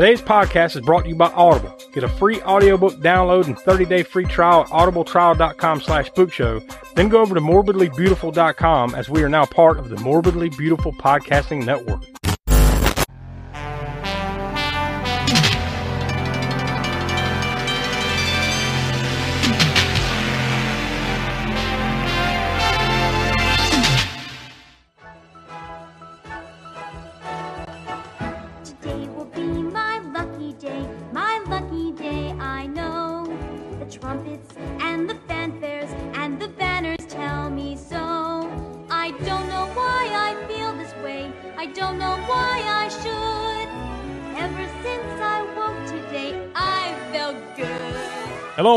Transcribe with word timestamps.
Today's 0.00 0.22
podcast 0.22 0.76
is 0.76 0.80
brought 0.80 1.02
to 1.02 1.10
you 1.10 1.14
by 1.14 1.30
Audible. 1.32 1.76
Get 1.92 2.04
a 2.04 2.08
free 2.08 2.40
audiobook 2.40 2.94
download 3.00 3.44
and 3.48 3.54
30-day 3.54 4.02
free 4.04 4.24
trial 4.24 4.62
at 4.62 4.68
audibletrial.com 4.68 5.82
slash 5.82 6.10
spookshow. 6.10 6.94
Then 6.94 7.10
go 7.10 7.20
over 7.20 7.34
to 7.34 7.40
morbidlybeautiful.com 7.42 8.94
as 8.94 9.10
we 9.10 9.22
are 9.22 9.28
now 9.28 9.44
part 9.44 9.78
of 9.78 9.90
the 9.90 9.96
Morbidly 9.96 10.56
Beautiful 10.56 10.94
Podcasting 10.94 11.66
Network. 11.66 12.02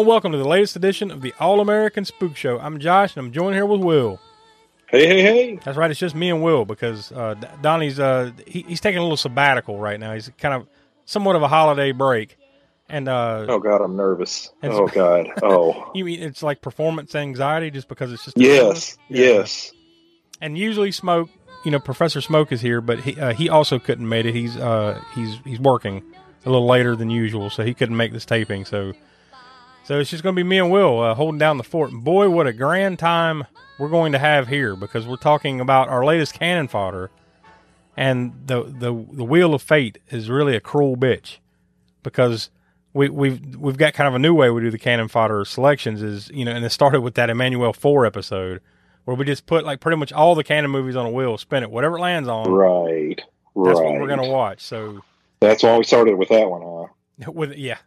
And 0.04 0.10
welcome 0.10 0.34
to 0.34 0.38
the 0.38 0.46
latest 0.46 0.76
edition 0.76 1.10
of 1.12 1.22
the 1.22 1.34
All-American 1.40 2.04
Spook 2.04 2.36
Show. 2.36 2.60
I'm 2.60 2.78
Josh 2.78 3.16
and 3.16 3.26
I'm 3.26 3.32
joined 3.32 3.56
here 3.56 3.66
with 3.66 3.80
Will. 3.80 4.20
Hey, 4.90 5.08
hey, 5.08 5.22
hey. 5.22 5.60
That's 5.64 5.78
right. 5.78 5.90
It's 5.90 5.98
just 5.98 6.14
me 6.14 6.30
and 6.30 6.44
Will 6.44 6.66
because 6.66 7.10
uh, 7.14 7.36
Donnie's 7.62 8.02
uh, 8.02 8.32
he, 8.46 8.64
he's 8.68 8.82
taking 8.82 8.98
a 9.00 9.02
little 9.02 9.16
sabbatical 9.16 9.80
right 9.80 9.98
now. 9.98 10.14
He's 10.14 10.30
kind 10.38 10.56
of 10.56 10.68
somewhat 11.06 11.38
of 11.38 11.42
a 11.42 11.48
holiday 11.48 11.94
break, 11.94 12.38
and 12.90 13.08
uh, 13.08 13.46
Oh, 13.48 13.60
God, 13.60 13.80
I'm 13.82 13.96
nervous. 13.96 14.52
Oh, 14.62 14.88
God. 14.94 15.28
Oh. 15.42 15.90
you 15.96 16.04
mean 16.04 16.22
it's 16.22 16.44
like 16.44 16.62
performance 16.62 17.16
anxiety 17.16 17.72
just 17.72 17.88
because 17.88 18.12
it's 18.12 18.26
just 18.26 18.38
yes. 18.38 18.98
Yeah. 19.08 19.26
Yes. 19.26 19.72
And 20.42 20.58
usually 20.58 20.92
Smoke, 20.92 21.30
you 21.64 21.72
know, 21.72 21.80
Professor 21.80 22.20
Smoke 22.20 22.52
is 22.52 22.60
here, 22.60 22.82
but 22.82 23.00
he 23.00 23.18
uh, 23.18 23.32
he 23.32 23.48
also 23.48 23.80
couldn't 23.80 24.10
make 24.10 24.26
it. 24.26 24.36
He's 24.36 24.58
uh 24.58 25.02
he's 25.16 25.38
he's 25.46 25.62
working 25.62 26.04
a 26.46 26.50
little 26.50 26.68
later 26.68 26.94
than 26.94 27.10
usual, 27.10 27.50
so 27.50 27.64
he 27.64 27.74
couldn't 27.74 27.96
make 27.96 28.12
this 28.12 28.26
taping. 28.26 28.66
So 28.66 28.92
so 29.84 30.00
it's 30.00 30.10
just 30.10 30.24
going 30.24 30.36
to 30.36 30.40
be 30.40 30.48
me 30.48 30.60
and 30.60 30.72
Will 30.72 31.00
uh, 31.00 31.14
holding 31.14 31.40
down 31.40 31.58
the 31.58 31.64
fort. 31.64 31.92
And 31.92 32.04
boy, 32.04 32.30
what 32.30 32.48
a 32.48 32.54
grand 32.54 33.00
time 33.00 33.46
we're 33.78 33.90
going 33.90 34.12
to 34.14 34.20
have 34.20 34.48
here 34.48 34.76
because 34.76 35.08
we're 35.08 35.16
talking 35.18 35.60
about 35.60 35.90
our 35.90 36.06
latest 36.06 36.34
cannon 36.34 36.68
fodder, 36.68 37.12
and 37.98 38.34
the 38.46 38.64
the 38.64 38.92
the 39.12 39.24
wheel 39.24 39.54
of 39.54 39.62
fate 39.62 40.00
is 40.10 40.30
really 40.30 40.56
a 40.56 40.62
cruel 40.62 40.96
bitch 40.96 41.38
because. 42.04 42.50
We, 42.96 43.10
we've 43.10 43.56
we've 43.56 43.76
got 43.76 43.96
kind 43.96 44.08
of 44.08 44.14
a 44.14 44.20
new 44.20 44.36
way 44.36 44.52
we 44.52 44.62
do 44.62 44.70
the 44.70 44.78
cannon 44.78 45.08
fodder 45.08 45.46
selections 45.46 46.04
is 46.04 46.30
you 46.30 46.46
know 46.46 46.52
and 46.52 46.64
it 46.64 46.70
started 46.70 47.02
with 47.02 47.16
that 47.16 47.28
Emmanuelle 47.28 47.76
four 47.76 48.06
episode 48.06 48.62
where 49.06 49.18
we 49.18 49.26
just 49.26 49.48
put 49.48 49.66
like 49.66 49.80
pretty 49.80 49.98
much 49.98 50.14
all 50.14 50.36
the 50.36 50.44
cannon 50.44 50.70
movies 50.70 50.96
on 50.96 51.06
a 51.08 51.10
wheel, 51.10 51.38
spin 51.40 51.64
it, 51.64 51.72
whatever 51.72 51.98
it 51.98 52.02
lands 52.02 52.30
on. 52.30 52.52
Right. 52.52 53.20
Right. 53.56 53.68
That's 53.68 53.80
what 53.80 54.00
we're 54.00 54.08
gonna 54.08 54.30
watch. 54.30 54.62
So 54.62 55.02
That's 55.40 55.64
why 55.64 55.78
we 55.78 55.84
started 55.84 56.16
with 56.16 56.30
that 56.30 56.50
one, 56.50 56.62
huh? 57.26 57.32
with 57.34 57.54
yeah. 57.56 57.78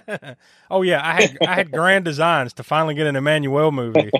oh 0.70 0.82
yeah, 0.82 1.00
I 1.06 1.22
had 1.22 1.38
I 1.46 1.54
had 1.54 1.70
grand 1.70 2.04
designs 2.04 2.52
to 2.54 2.62
finally 2.62 2.94
get 2.94 3.06
an 3.06 3.14
Emmanuelle 3.14 3.72
movie, 3.72 4.10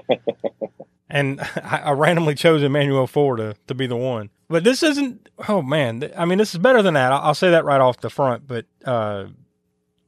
and 1.10 1.41
I, 1.62 1.83
I 1.84 1.91
randomly 1.92 2.34
chose 2.34 2.62
Emmanuelle 2.62 3.08
four 3.08 3.36
to 3.36 3.55
to 3.66 3.74
be 3.74 3.86
the 3.86 3.96
one. 3.96 4.30
But 4.48 4.64
this 4.64 4.83
isn't. 4.83 5.28
Oh 5.48 5.62
man, 5.62 6.10
I 6.16 6.24
mean 6.24 6.38
this 6.38 6.55
is 6.55 6.58
better 6.58 6.83
than 6.83 6.94
that. 6.94 7.12
I'll, 7.12 7.20
I'll 7.20 7.34
say 7.34 7.50
that 7.50 7.64
right 7.64 7.80
off 7.80 8.00
the 8.00 8.10
front. 8.10 8.46
But 8.46 8.66
uh, 8.84 9.27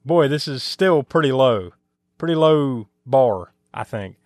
boy, 0.04 0.28
this 0.28 0.46
is 0.48 0.62
still 0.62 1.02
pretty 1.02 1.32
low, 1.32 1.72
pretty 2.18 2.34
low 2.34 2.88
bar, 3.04 3.52
I 3.74 3.84
think. 3.84 4.16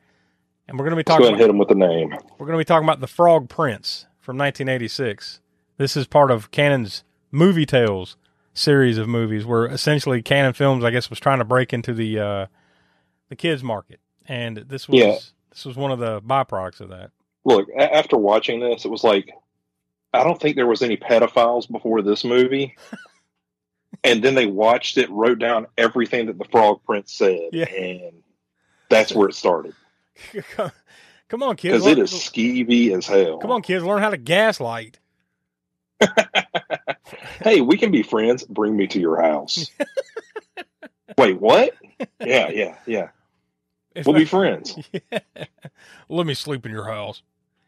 And 0.68 0.78
we're 0.78 0.84
gonna 0.84 0.96
be 0.96 1.02
Let's 1.06 1.18
go 1.18 1.24
talking. 1.24 1.38
hit 1.38 1.50
him 1.50 1.58
with 1.58 1.68
the 1.68 1.74
name. 1.74 2.11
We're 2.38 2.46
going 2.46 2.56
to 2.56 2.58
be 2.58 2.64
talking 2.64 2.86
about 2.86 3.00
The 3.00 3.06
Frog 3.06 3.48
Prince 3.48 4.06
from 4.20 4.38
1986. 4.38 5.40
This 5.77 5.96
is 5.96 6.06
part 6.06 6.30
of 6.30 6.50
Cannon's 6.50 7.02
Movie 7.30 7.67
Tales 7.67 8.17
series 8.55 8.98
of 8.98 9.08
movies, 9.08 9.45
where 9.45 9.67
essentially 9.67 10.23
Cannon 10.23 10.52
Films, 10.52 10.85
I 10.85 10.90
guess, 10.90 11.08
was 11.11 11.18
trying 11.20 11.39
to 11.39 11.45
break 11.45 11.73
into 11.73 11.92
the 11.95 12.18
uh, 12.18 12.46
the 13.29 13.36
kids 13.36 13.63
market, 13.63 14.01
and 14.27 14.57
this 14.58 14.89
was 14.89 15.01
Yeah. 15.01 15.17
this 15.51 15.64
was 15.64 15.77
one 15.77 15.90
of 15.90 15.98
the 15.98 16.20
byproducts 16.23 16.80
of 16.80 16.91
that. 16.91 17.11
Look, 17.45 17.68
a- 17.77 17.95
after 17.95 18.17
watching 18.17 18.61
this, 18.61 18.85
it 18.85 18.89
was 18.91 19.02
like, 19.05 19.30
I 20.12 20.23
don't 20.24 20.41
think 20.41 20.57
there 20.57 20.67
was 20.67 20.83
any 20.83 20.96
pedophiles 20.96 21.70
before 21.70 22.02
this 22.02 22.24
movie. 22.24 22.77
and 24.05 24.23
then 24.23 24.35
they 24.35 24.46
watched 24.46 24.96
it, 24.98 25.11
wrote 25.11 25.39
down 25.39 25.67
everything 25.77 26.27
that 26.27 26.39
the 26.39 26.45
Frog 26.45 26.80
Prince 26.85 27.12
said, 27.12 27.48
Yeah. 27.52 27.64
and 27.64 28.23
that's 28.89 29.12
where 29.14 29.29
it 29.29 29.35
started. 29.35 29.74
come 31.29 31.42
on, 31.42 31.57
kids! 31.57 31.85
Because 31.85 31.86
it 31.86 31.98
is 31.98 32.12
skeevy 32.12 32.96
as 32.96 33.07
hell. 33.07 33.39
Come 33.39 33.51
on, 33.51 33.62
kids! 33.62 33.83
Learn 33.85 34.02
how 34.02 34.11
to 34.11 34.18
gaslight. 34.18 34.98
hey, 37.42 37.60
we 37.60 37.76
can 37.76 37.90
be 37.90 38.02
friends. 38.02 38.44
Bring 38.44 38.76
me 38.76 38.86
to 38.88 39.00
your 39.00 39.20
house. 39.20 39.70
Wait, 41.18 41.40
what? 41.40 41.74
Yeah, 42.20 42.50
yeah, 42.50 42.76
yeah. 42.86 43.08
It's 43.94 44.06
We'll 44.06 44.16
be 44.16 44.24
friends. 44.24 44.76
Let 46.08 46.26
me 46.26 46.34
sleep 46.34 46.64
in 46.64 46.72
your 46.72 46.86
house. 46.86 47.22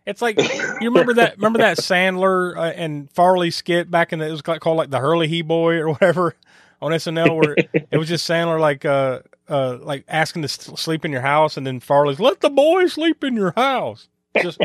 It's 0.07 0.21
like 0.21 0.39
you 0.39 0.91
remember 0.91 1.15
that 1.15 1.37
remember 1.37 1.61
that 1.61 1.79
Sandler 1.79 2.57
uh, 2.57 2.73
and 2.77 3.11
Farley 3.11 3.51
skit 3.51 3.91
back 3.91 4.13
in 4.13 4.19
the 4.19 4.29
it 4.29 4.31
was 4.31 4.43
called 4.43 4.77
like 4.77 4.91
the 4.91 4.99
Herlihy 4.99 5.43
Boy 5.43 5.77
or 5.77 5.91
whatever 5.91 6.35
on 6.83 6.93
SNL 6.93 7.37
where 7.37 7.57
it 7.91 7.97
was 7.97 8.09
just 8.09 8.29
Sandler 8.29 8.61
like 8.61 8.85
uh 8.85 9.21
uh 9.49 9.79
like 9.81 10.05
asking 10.07 10.43
to 10.43 10.49
sleep 10.49 11.07
in 11.07 11.13
your 11.13 11.23
house 11.23 11.57
and 11.57 11.67
then 11.67 11.81
Farley's 11.81 12.21
let 12.21 12.41
the 12.41 12.51
boy 12.51 12.87
sleep 12.87 13.25
in 13.25 13.35
your 13.35 13.53
house. 13.53 14.09
Just 14.43 14.61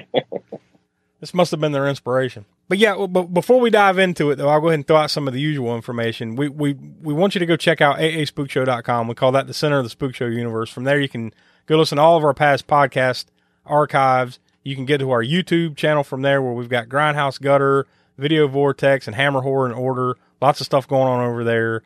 this 1.21 1.33
must 1.33 1.51
have 1.51 1.61
been 1.61 1.71
their 1.71 1.87
inspiration. 1.87 2.43
But 2.69 2.77
yeah, 2.77 2.95
well, 2.95 3.07
but 3.07 3.33
before 3.33 3.59
we 3.59 3.71
dive 3.71 3.97
into 3.97 4.29
it 4.29 4.35
though, 4.35 4.47
I'll 4.47 4.61
go 4.61 4.67
ahead 4.67 4.79
and 4.79 4.87
throw 4.87 4.97
out 4.97 5.11
some 5.11 5.27
of 5.27 5.33
the 5.33 5.41
usual 5.41 5.75
information. 5.75 6.35
We 6.35 6.47
we 6.47 6.73
we 6.73 7.13
want 7.13 7.33
you 7.33 7.39
to 7.39 7.45
go 7.47 7.57
check 7.57 7.81
out 7.81 7.97
aaspookshow.com. 7.97 9.07
We 9.07 9.15
call 9.15 9.31
that 9.31 9.47
the 9.47 9.55
center 9.55 9.79
of 9.79 9.83
the 9.83 9.89
spook 9.89 10.13
show 10.13 10.27
universe. 10.27 10.69
From 10.69 10.83
there 10.83 10.99
you 10.99 11.09
can 11.09 11.33
go 11.65 11.77
listen 11.77 11.97
to 11.97 12.01
all 12.03 12.15
of 12.15 12.23
our 12.23 12.35
past 12.35 12.67
podcast 12.67 13.25
archives. 13.65 14.39
You 14.63 14.75
can 14.75 14.85
get 14.85 14.99
to 14.99 15.09
our 15.09 15.23
YouTube 15.23 15.77
channel 15.77 16.03
from 16.03 16.21
there 16.21 16.43
where 16.43 16.53
we've 16.53 16.69
got 16.69 16.89
Grindhouse 16.89 17.41
Gutter, 17.41 17.87
Video 18.19 18.47
Vortex, 18.47 19.07
and 19.07 19.15
Hammer 19.15 19.41
Horror 19.41 19.65
in 19.65 19.71
Order. 19.73 20.15
Lots 20.39 20.61
of 20.61 20.65
stuff 20.65 20.87
going 20.87 21.07
on 21.07 21.25
over 21.25 21.43
there. 21.43 21.81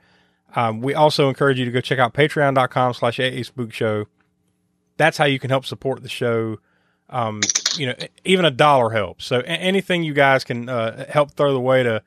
Um, 0.54 0.82
we 0.82 0.94
also 0.94 1.30
encourage 1.30 1.60
you 1.60 1.66
to 1.66 1.72
go 1.72 1.80
check 1.80 1.98
out 1.98 2.14
patreon.com 2.14 2.94
slash 2.94 3.20
AA 3.20 3.44
Spook 3.44 3.72
Show. 3.72 4.06
That's 4.98 5.18
how 5.18 5.26
you 5.26 5.40
can 5.40 5.50
help 5.50 5.66
support 5.66 6.04
the 6.04 6.10
show. 6.10 6.58
Um, 7.10 7.40
you 7.78 7.88
know, 7.88 7.96
even 8.24 8.46
a 8.46 8.52
dollar 8.52 8.90
helps. 8.92 9.26
So 9.26 9.40
anything 9.42 10.04
you 10.04 10.14
guys 10.14 10.44
can 10.44 10.70
uh, 10.70 11.06
help 11.10 11.32
throw 11.32 11.54
the 11.54 11.60
way 11.60 11.84
to 11.84 12.02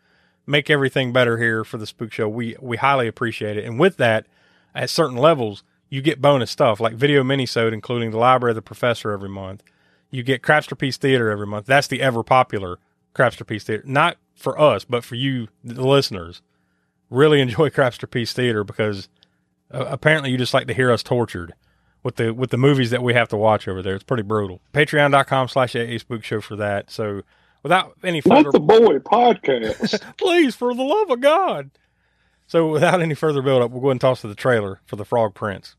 make 0.47 0.71
everything 0.71 1.13
better 1.13 1.39
here 1.39 1.65
for 1.65 1.79
the 1.79 1.87
Spook 1.87 2.13
Show, 2.13 2.29
we 2.29 2.57
we 2.61 2.77
highly 2.77 3.09
appreciate 3.09 3.57
it. 3.57 3.65
And 3.65 3.79
with 3.79 3.97
that, 3.97 4.27
at 4.75 4.91
certain 4.91 5.17
levels, 5.17 5.63
you 5.89 6.03
get 6.03 6.21
bonus 6.21 6.51
stuff 6.51 6.81
like 6.81 6.95
video 6.95 7.23
minisode, 7.23 7.73
including 7.73 8.11
the 8.11 8.19
Library 8.19 8.53
of 8.53 8.57
the 8.57 8.63
Professor 8.63 9.11
every 9.13 9.29
month. 9.29 9.63
You 10.11 10.23
get 10.23 10.43
Crapster 10.43 10.79
Piece 10.79 10.97
Theater 10.97 11.31
every 11.31 11.47
month. 11.47 11.67
That's 11.67 11.89
the 11.89 12.01
ever 12.01 12.23
popular 12.23 12.79
Crapster 13.15 13.47
Piece 13.47 13.65
Theater. 13.65 13.83
Not 13.87 14.17
for 14.35 14.59
us, 14.61 14.85
but 14.85 15.05
for 15.05 15.15
you, 15.15 15.49
the 15.65 15.87
listeners. 15.87 16.43
Really 17.11 17.41
enjoy 17.41 17.71
Crapster 17.71 18.11
Piece 18.11 18.33
Theater 18.33 18.65
because 18.65 19.09
uh, 19.71 19.87
apparently 19.89 20.31
you 20.31 20.39
just 20.39 20.55
like 20.55 20.67
to 20.69 20.75
hear 20.75 20.93
us 20.93 21.03
tortured 21.03 21.55
with 22.07 22.17
the 22.17 22.33
with 22.33 22.51
the 22.51 22.57
movies 22.57 22.91
that 22.91 23.03
we 23.03 23.15
have 23.15 23.29
to 23.29 23.37
watch 23.37 23.67
over 23.67 23.83
there. 23.83 23.97
It's 23.97 24.05
pretty 24.05 24.23
brutal. 24.23 24.61
Patreon.com 24.73 25.49
slash 25.49 25.75
AA 25.75 25.99
Spook 25.99 26.23
Show 26.23 26.41
for 26.41 26.55
that. 26.55 26.89
So 26.89 27.23
without 27.65 27.95
any 28.05 28.21
further 28.21 28.45
Let 28.45 28.53
the 28.53 28.61
boy 28.61 28.99
podcast. 29.01 30.01
please, 30.17 30.55
for 30.55 30.73
the 30.73 30.85
love 30.85 31.11
of 31.11 31.21
God. 31.21 31.73
So, 32.47 32.71
without 32.71 33.03
any 33.03 33.15
further 33.15 33.43
build 33.43 33.61
up, 33.61 33.73
we'll 33.73 33.81
go 33.81 33.89
ahead 33.89 33.95
and 33.95 34.01
toss 34.01 34.21
to 34.21 34.29
the 34.29 34.37
trailer 34.37 34.81
for 34.87 34.95
The 34.95 35.05
Frog 35.05 35.35
Prince. 35.35 35.75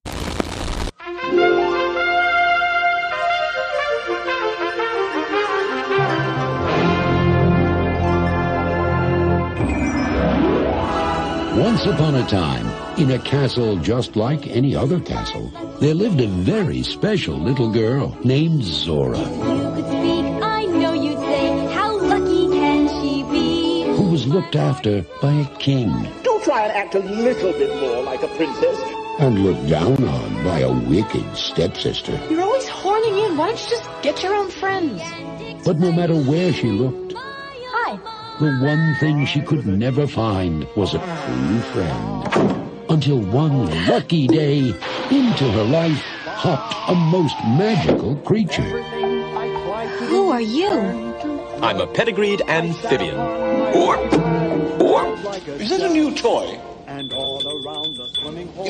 Once 11.77 11.93
upon 11.93 12.15
a 12.15 12.25
time, 12.25 12.65
in 12.97 13.11
a 13.11 13.19
castle 13.19 13.77
just 13.77 14.15
like 14.15 14.47
any 14.47 14.75
other 14.75 14.99
castle, 14.99 15.47
there 15.79 15.93
lived 15.93 16.19
a 16.19 16.25
very 16.25 16.81
special 16.81 17.37
little 17.37 17.71
girl 17.71 18.17
named 18.23 18.63
Zora, 18.63 19.15
speak, 19.17 20.25
I 20.41 20.65
know 20.65 20.93
you'd 20.93 21.19
say, 21.19 21.73
how 21.75 21.95
lucky 21.99 22.47
can 22.49 22.87
she 22.87 23.21
be? 23.29 23.83
who 23.95 24.09
was 24.09 24.25
looked 24.25 24.55
after 24.55 25.05
by 25.21 25.31
a 25.33 25.45
king 25.59 25.91
Do 26.23 26.41
try 26.43 26.63
and 26.63 26.71
act 26.75 26.95
a 26.95 26.99
little 26.99 27.51
bit 27.53 27.69
more 27.79 28.01
like 28.01 28.23
a 28.23 28.27
princess. 28.29 28.79
and 29.19 29.43
looked 29.45 29.69
down 29.69 30.03
on 30.03 30.43
by 30.43 30.61
a 30.61 30.73
wicked 30.89 31.37
stepsister. 31.37 32.19
You're 32.31 32.41
always 32.41 32.67
horning 32.67 33.19
in. 33.19 33.37
Why 33.37 33.49
don't 33.49 33.63
you 33.63 33.69
just 33.77 33.87
get 34.01 34.23
your 34.23 34.33
own 34.33 34.49
friends? 34.49 34.99
But 35.63 35.77
no 35.77 35.91
matter 35.91 36.15
where 36.15 36.51
she 36.53 36.71
looked, 36.71 37.13
Hi, 37.13 37.26
the 38.39 38.55
one 38.61 38.95
thing 38.99 39.25
she 39.25 39.41
could 39.41 39.65
never 39.65 40.05
find 40.05 40.67
was 40.75 40.93
a 40.93 40.99
true 40.99 41.59
friend. 41.71 42.85
Until 42.87 43.19
one 43.19 43.65
lucky 43.87 44.27
day, 44.27 44.59
into 45.09 45.51
her 45.51 45.63
life 45.63 45.99
hopped 46.25 46.75
a 46.87 46.93
most 46.95 47.35
magical 47.57 48.15
creature. 48.17 48.81
Who 50.05 50.29
are 50.29 50.41
you? 50.41 50.69
I'm 51.63 51.81
a 51.81 51.87
pedigreed 51.87 52.43
amphibian. 52.47 53.17
Or, 53.17 53.97
or, 54.85 55.07
is 55.59 55.71
it 55.71 55.81
a 55.81 55.89
new 55.89 56.13
toy? 56.13 56.59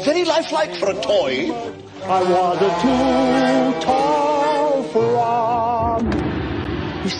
Very 0.05 0.23
lifelike 0.23 0.75
for 0.75 0.91
a 0.91 1.01
toy. 1.01 1.51
I 2.05 2.23
was 2.23 2.57
a 2.61 2.71
too 2.81 3.85
tall 3.85 4.83
frog. 4.83 5.66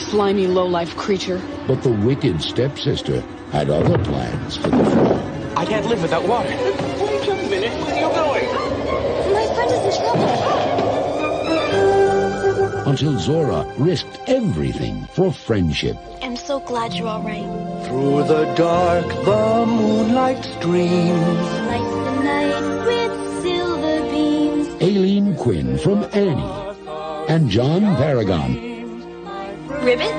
You 0.07 0.11
slimy 0.11 0.47
low-life 0.47 0.95
creature. 0.95 1.41
But 1.67 1.83
the 1.83 1.91
wicked 1.91 2.41
stepsister 2.41 3.21
had 3.51 3.69
other 3.69 3.97
plans 4.05 4.55
for 4.55 4.69
the 4.69 4.85
frog. 4.85 5.19
I 5.57 5.65
can't 5.65 5.85
live 5.85 6.01
without 6.01 6.25
water. 6.25 6.47
Wait 6.47 7.27
a 7.27 7.35
minute, 7.49 7.73
where 7.83 7.93
are 7.93 7.99
you 7.99 8.09
going? 8.15 8.47
My 9.33 9.45
friend 9.53 9.69
is 9.69 9.83
in 9.83 9.91
trouble. 10.01 10.29
Until 12.89 13.19
Zora 13.19 13.65
risked 13.77 14.17
everything 14.27 15.05
for 15.11 15.33
friendship. 15.33 15.97
I'm 16.21 16.37
so 16.37 16.61
glad 16.61 16.93
you're 16.93 17.09
all 17.09 17.21
right. 17.21 17.43
Through 17.85 18.23
the 18.23 18.45
dark, 18.55 19.07
the 19.25 19.65
moonlight 19.65 20.45
streams. 20.45 21.49
Lights 21.67 21.95
the 22.07 22.23
night 22.23 22.85
with 22.85 23.13
silver 23.41 24.09
beams. 24.09 24.69
Aileen 24.81 25.35
Quinn 25.35 25.77
from 25.77 26.05
Annie. 26.13 26.63
And 27.27 27.49
John 27.49 27.97
Paragon 27.97 28.66
Ribbit? 29.87 30.11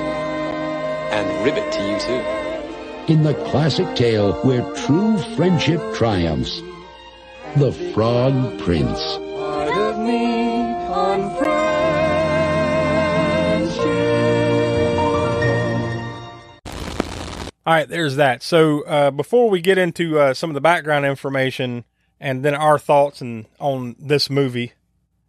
And 1.13 1.45
ribbit 1.45 1.71
to 1.73 1.79
you 1.87 1.99
too. 1.99 3.13
in 3.13 3.21
the 3.21 3.35
classic 3.51 3.95
tale 3.95 4.33
where 4.43 4.63
true 4.73 5.19
friendship 5.35 5.79
triumphs. 5.93 6.59
The 7.55 7.71
Frog 7.93 8.59
Prince. 8.59 8.99
Part 8.99 9.69
of 9.77 9.99
me 9.99 10.63
on 10.89 11.21
All 17.67 17.75
right, 17.75 17.87
there's 17.87 18.15
that. 18.15 18.41
So 18.41 18.81
uh, 18.85 19.11
before 19.11 19.51
we 19.51 19.61
get 19.61 19.77
into 19.77 20.17
uh, 20.17 20.33
some 20.33 20.49
of 20.49 20.55
the 20.55 20.61
background 20.61 21.05
information 21.05 21.85
and 22.19 22.43
then 22.43 22.55
our 22.55 22.79
thoughts 22.79 23.21
and 23.21 23.45
on 23.59 23.95
this 23.99 24.31
movie, 24.31 24.73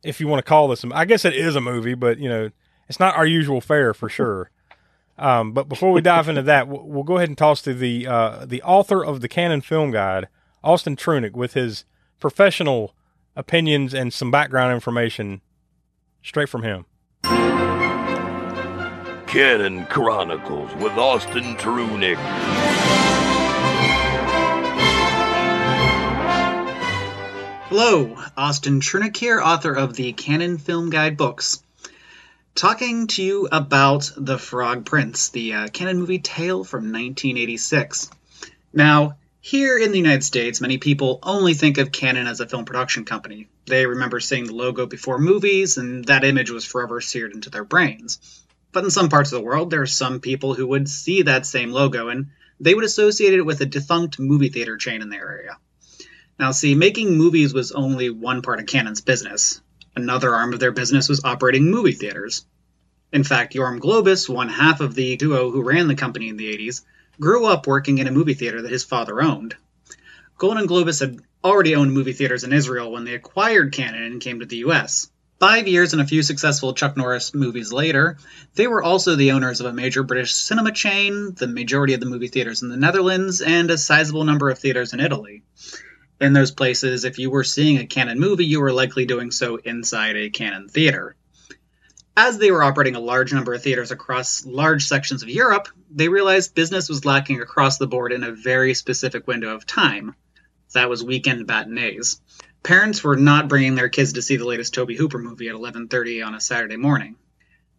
if 0.03 0.19
you 0.19 0.29
want 0.29 0.39
to 0.43 0.49
call 0.49 0.69
this, 0.69 0.83
a- 0.83 0.97
I 0.97 1.05
guess 1.05 1.27
it 1.27 1.35
is 1.35 1.57
a 1.57 1.61
movie, 1.61 1.93
but 1.95 2.19
you 2.19 2.31
know, 2.31 2.51
it's 2.91 2.99
not 2.99 3.17
our 3.17 3.25
usual 3.25 3.61
fare 3.61 3.95
for 3.95 4.09
sure. 4.09 4.51
Um, 5.17 5.53
but 5.53 5.69
before 5.69 5.93
we 5.93 6.01
dive 6.01 6.29
into 6.29 6.43
that, 6.43 6.67
we'll, 6.67 6.83
we'll 6.83 7.05
go 7.05 7.19
ahead 7.19 7.29
and 7.29 7.39
toss 7.39 7.63
to 7.63 7.73
the 7.73 8.05
uh, 8.09 8.45
the 8.45 8.61
author 8.63 9.05
of 9.05 9.21
the 9.21 9.29
Cannon 9.29 9.61
Film 9.61 9.93
Guide, 9.93 10.27
Austin 10.65 10.97
Trunick, 10.97 11.33
with 11.33 11.55
his 11.55 11.85
professional 12.19 12.97
opinions 13.37 13.95
and 13.95 14.13
some 14.13 14.33
background 14.33 14.75
information 14.75 15.41
straight 16.21 16.49
from 16.49 16.65
him. 16.65 16.85
Cannon 19.29 19.87
Chronicles 19.87 20.75
with 20.83 20.93
Austin 20.95 21.55
Trunick. 21.57 22.17
Hello, 27.69 28.17
Austin 28.37 28.81
Trunick 28.81 29.17
here, 29.17 29.41
author 29.41 29.73
of 29.73 29.95
the 29.95 30.13
Cannon 30.15 30.59
Film 30.59 30.91
Guide 30.91 31.17
books. 31.17 31.63
Talking 32.55 33.07
to 33.07 33.23
you 33.23 33.49
about 33.51 34.11
The 34.17 34.37
Frog 34.37 34.85
Prince, 34.85 35.29
the 35.29 35.55
uh, 35.55 35.69
Cannon 35.69 35.99
movie 35.99 36.19
tale 36.19 36.65
from 36.65 36.93
1986. 36.93 38.11
Now, 38.73 39.17
here 39.41 39.79
in 39.79 39.93
the 39.93 39.99
United 39.99 40.25
States, 40.25 40.61
many 40.61 40.77
people 40.77 41.21
only 41.23 41.55
think 41.55 41.79
of 41.79 41.93
Cannon 41.93 42.27
as 42.27 42.41
a 42.41 42.49
film 42.49 42.65
production 42.65 43.05
company. 43.05 43.49
They 43.67 43.87
remember 43.87 44.21
seeing 44.21 44.47
the 44.47 44.55
logo 44.55 44.87
before 44.87 45.19
movies, 45.19 45.79
and 45.79 46.05
that 46.07 46.25
image 46.25 46.51
was 46.51 46.65
forever 46.65 47.01
seared 47.01 47.33
into 47.33 47.51
their 47.51 47.65
brains. 47.65 48.19
But 48.73 48.85
in 48.85 48.91
some 48.91 49.09
parts 49.09 49.33
of 49.33 49.39
the 49.39 49.47
world, 49.47 49.71
there 49.71 49.83
are 49.83 49.87
some 49.87 50.21
people 50.21 50.55
who 50.55 50.67
would 50.67 50.89
see 50.89 51.23
that 51.23 51.47
same 51.47 51.71
logo 51.71 52.09
and 52.09 52.31
they 52.59 52.75
would 52.75 52.85
associate 52.85 53.33
it 53.33 53.43
with 53.43 53.61
a 53.61 53.67
defunct 53.67 54.19
movie 54.19 54.51
theater 54.51 54.77
chain 54.77 55.03
in 55.03 55.09
their 55.09 55.31
area. 55.31 55.57
Now, 56.39 56.51
see, 56.51 56.75
making 56.75 57.17
movies 57.17 57.55
was 57.55 57.73
only 57.73 58.11
one 58.11 58.43
part 58.43 58.61
of 58.61 58.67
Cannon's 58.67 59.01
business. 59.01 59.61
Another 60.01 60.35
arm 60.35 60.55
of 60.55 60.61
their 60.61 60.73
business 60.73 61.11
was 61.11 61.25
operating 61.25 61.71
movie 61.71 61.93
theaters. 61.93 62.47
In 63.13 63.23
fact, 63.23 63.55
Yoram 63.55 63.81
Globus, 63.81 64.31
one 64.31 64.49
half 64.49 64.81
of 64.81 64.95
the 64.95 65.17
duo 65.17 65.51
who 65.51 65.63
ran 65.63 65.89
the 65.89 65.95
company 65.95 66.29
in 66.29 66.39
the 66.39 66.57
80s, 66.57 66.81
grew 67.21 67.45
up 67.45 67.67
working 67.67 67.99
in 67.99 68.07
a 68.07 68.11
movie 68.11 68.33
theater 68.33 68.63
that 68.63 68.73
his 68.73 68.83
father 68.83 69.21
owned. 69.21 69.57
Golan 70.39 70.67
Globus 70.67 71.01
had 71.01 71.21
already 71.45 71.75
owned 71.75 71.93
movie 71.93 72.15
theaters 72.15 72.45
in 72.45 72.53
Israel 72.55 72.91
when 72.91 73.05
they 73.05 73.13
acquired 73.13 73.73
Cannon 73.73 74.05
and 74.05 74.23
came 74.23 74.41
to 74.41 74.47
the 74.47 74.65
US. 74.69 75.11
Five 75.39 75.69
years 75.69 75.93
and 75.93 76.01
a 76.01 76.07
few 76.07 76.23
successful 76.23 76.73
Chuck 76.73 76.97
Norris 76.97 77.35
movies 77.35 77.73
later, 77.73 78.17
they 78.55 78.67
were 78.67 78.83
also 78.83 79.17
the 79.17 79.33
owners 79.33 79.61
of 79.61 79.67
a 79.67 79.73
major 79.75 80.03
British 80.03 80.33
cinema 80.33 80.73
chain, 80.73 81.35
the 81.35 81.47
majority 81.47 81.93
of 81.93 82.01
the 82.01 82.07
movie 82.07 82.29
theaters 82.29 82.63
in 82.63 82.71
the 82.71 82.77
Netherlands, 82.79 83.43
and 83.43 83.71
a 83.71 83.77
sizable 83.77 84.25
number 84.25 84.49
of 84.49 84.59
theaters 84.59 84.95
in 84.95 85.01
Italy. 85.01 85.43
In 86.21 86.35
those 86.35 86.51
places, 86.51 87.05
if 87.05 87.19
you 87.19 87.31
were 87.31 87.45
seeing 87.45 87.79
a 87.79 87.87
Cannon 87.87 88.21
movie, 88.21 88.45
you 88.45 88.61
were 88.61 88.73
likely 88.73 89.07
doing 89.07 89.31
so 89.31 89.57
inside 89.57 90.17
a 90.17 90.29
Cannon 90.29 90.69
theater. 90.69 91.17
As 92.15 92.37
they 92.37 92.51
were 92.51 92.63
operating 92.63 92.95
a 92.95 93.01
large 93.01 93.33
number 93.33 93.55
of 93.55 93.63
theaters 93.63 93.91
across 93.91 94.45
large 94.45 94.85
sections 94.85 95.23
of 95.23 95.31
Europe, 95.31 95.69
they 95.91 96.09
realized 96.09 96.55
business 96.55 96.91
was 96.91 97.07
lacking 97.07 97.41
across 97.41 97.79
the 97.79 97.87
board 97.87 98.13
in 98.13 98.23
a 98.23 98.33
very 98.33 98.75
specific 98.75 99.27
window 99.27 99.55
of 99.55 99.65
time. 99.65 100.15
That 100.75 100.91
was 100.91 101.03
weekend 101.03 101.47
matinees. 101.47 102.21
Parents 102.63 103.03
were 103.03 103.17
not 103.17 103.49
bringing 103.49 103.75
their 103.75 103.89
kids 103.89 104.13
to 104.13 104.23
see 104.23 104.37
the 104.37 104.45
latest 104.45 104.75
Tobe 104.75 104.93
Hooper 104.93 105.19
movie 105.19 105.49
at 105.49 105.55
11:30 105.55 106.23
on 106.23 106.35
a 106.35 106.41
Saturday 106.41 106.77
morning. 106.77 107.17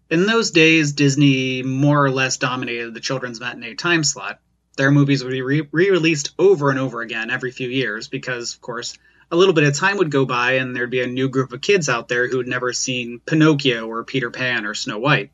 In 0.09 0.25
those 0.25 0.49
days, 0.49 0.93
Disney 0.93 1.61
more 1.61 2.03
or 2.03 2.09
less 2.09 2.37
dominated 2.37 2.95
the 2.95 2.99
children's 2.99 3.39
matinee 3.39 3.75
time 3.75 4.03
slot. 4.03 4.39
Their 4.77 4.91
movies 4.91 5.23
would 5.23 5.31
be 5.31 5.41
re 5.41 5.67
released 5.71 6.31
over 6.39 6.69
and 6.69 6.79
over 6.79 7.01
again 7.01 7.29
every 7.29 7.51
few 7.51 7.69
years 7.69 8.07
because, 8.07 8.55
of 8.55 8.61
course, 8.61 8.97
a 9.31 9.35
little 9.35 9.53
bit 9.53 9.63
of 9.63 9.75
time 9.75 9.97
would 9.97 10.11
go 10.11 10.25
by 10.25 10.53
and 10.53 10.75
there'd 10.75 10.89
be 10.89 11.01
a 11.01 11.07
new 11.07 11.29
group 11.29 11.53
of 11.53 11.61
kids 11.61 11.87
out 11.87 12.07
there 12.07 12.27
who 12.27 12.37
had 12.37 12.47
never 12.47 12.73
seen 12.73 13.21
Pinocchio 13.25 13.87
or 13.87 14.03
Peter 14.03 14.29
Pan 14.29 14.65
or 14.65 14.73
Snow 14.73 14.99
White. 14.99 15.31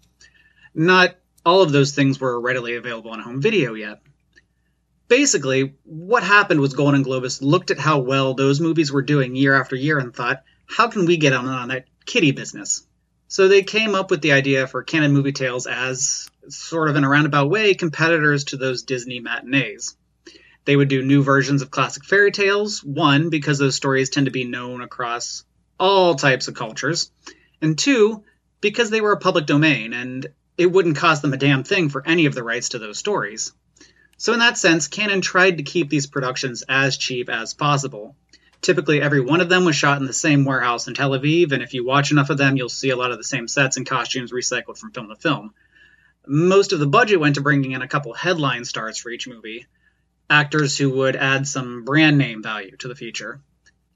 Not 0.73 1.15
all 1.45 1.61
of 1.61 1.71
those 1.71 1.93
things 1.93 2.19
were 2.19 2.39
readily 2.39 2.75
available 2.75 3.11
on 3.11 3.19
home 3.19 3.41
video 3.41 3.73
yet. 3.73 4.01
Basically, 5.07 5.73
what 5.83 6.23
happened 6.23 6.59
was 6.59 6.73
Golan 6.73 7.03
Globus 7.03 7.41
looked 7.41 7.71
at 7.71 7.79
how 7.79 7.99
well 7.99 8.33
those 8.33 8.59
movies 8.59 8.91
were 8.91 9.01
doing 9.01 9.35
year 9.35 9.55
after 9.55 9.75
year 9.75 9.97
and 9.97 10.13
thought, 10.13 10.43
how 10.65 10.89
can 10.89 11.05
we 11.05 11.17
get 11.17 11.33
on, 11.33 11.47
on 11.47 11.69
that 11.69 11.85
kiddie 12.05 12.33
business? 12.33 12.85
So 13.29 13.47
they 13.47 13.63
came 13.63 13.95
up 13.95 14.11
with 14.11 14.21
the 14.21 14.33
idea 14.33 14.67
for 14.67 14.83
Cannon 14.83 15.13
Movie 15.13 15.31
Tales 15.31 15.67
as, 15.67 16.29
sort 16.49 16.89
of 16.89 16.95
in 16.95 17.03
a 17.03 17.09
roundabout 17.09 17.49
way, 17.49 17.73
competitors 17.73 18.45
to 18.45 18.57
those 18.57 18.83
Disney 18.83 19.19
matinees. 19.19 19.95
They 20.65 20.75
would 20.75 20.89
do 20.89 21.01
new 21.01 21.23
versions 21.23 21.61
of 21.61 21.71
classic 21.71 22.03
fairy 22.03 22.31
tales, 22.31 22.83
one, 22.83 23.29
because 23.29 23.57
those 23.57 23.75
stories 23.75 24.09
tend 24.09 24.25
to 24.25 24.31
be 24.31 24.43
known 24.43 24.81
across 24.81 25.45
all 25.79 26.15
types 26.15 26.47
of 26.47 26.55
cultures, 26.55 27.11
and 27.61 27.77
two, 27.77 28.23
because 28.59 28.89
they 28.89 29.01
were 29.01 29.13
a 29.13 29.19
public 29.19 29.45
domain 29.45 29.93
and 29.93 30.27
it 30.57 30.71
wouldn't 30.71 30.97
cost 30.97 31.21
them 31.21 31.33
a 31.33 31.37
damn 31.37 31.63
thing 31.63 31.89
for 31.89 32.05
any 32.05 32.25
of 32.25 32.33
the 32.33 32.43
rights 32.43 32.69
to 32.69 32.79
those 32.79 32.97
stories. 32.97 33.53
So, 34.17 34.33
in 34.33 34.39
that 34.39 34.57
sense, 34.57 34.87
Cannon 34.87 35.21
tried 35.21 35.57
to 35.57 35.63
keep 35.63 35.89
these 35.89 36.07
productions 36.07 36.63
as 36.67 36.97
cheap 36.97 37.29
as 37.29 37.53
possible. 37.53 38.15
Typically, 38.61 39.01
every 39.01 39.21
one 39.21 39.41
of 39.41 39.49
them 39.49 39.65
was 39.65 39.75
shot 39.75 40.01
in 40.01 40.07
the 40.07 40.13
same 40.13 40.43
warehouse 40.43 40.87
in 40.87 40.95
Tel 40.95 41.11
Aviv, 41.11 41.51
and 41.51 41.61
if 41.61 41.75
you 41.75 41.85
watch 41.85 42.09
enough 42.09 42.31
of 42.31 42.39
them, 42.39 42.57
you'll 42.57 42.69
see 42.69 42.89
a 42.89 42.95
lot 42.95 43.11
of 43.11 43.19
the 43.19 43.23
same 43.23 43.47
sets 43.47 43.77
and 43.77 43.87
costumes 43.87 44.31
recycled 44.31 44.79
from 44.79 44.91
film 44.91 45.09
to 45.09 45.15
film. 45.15 45.53
Most 46.29 46.73
of 46.73 46.79
the 46.79 46.87
budget 46.87 47.21
went 47.21 47.35
to 47.35 47.41
bringing 47.41 47.71
in 47.71 47.81
a 47.81 47.87
couple 47.87 48.13
headline 48.13 48.65
stars 48.65 48.97
for 48.97 49.09
each 49.09 49.29
movie, 49.29 49.65
actors 50.29 50.77
who 50.77 50.89
would 50.89 51.15
add 51.15 51.47
some 51.47 51.85
brand 51.85 52.17
name 52.17 52.43
value 52.43 52.75
to 52.77 52.89
the 52.89 52.95
feature. 52.95 53.39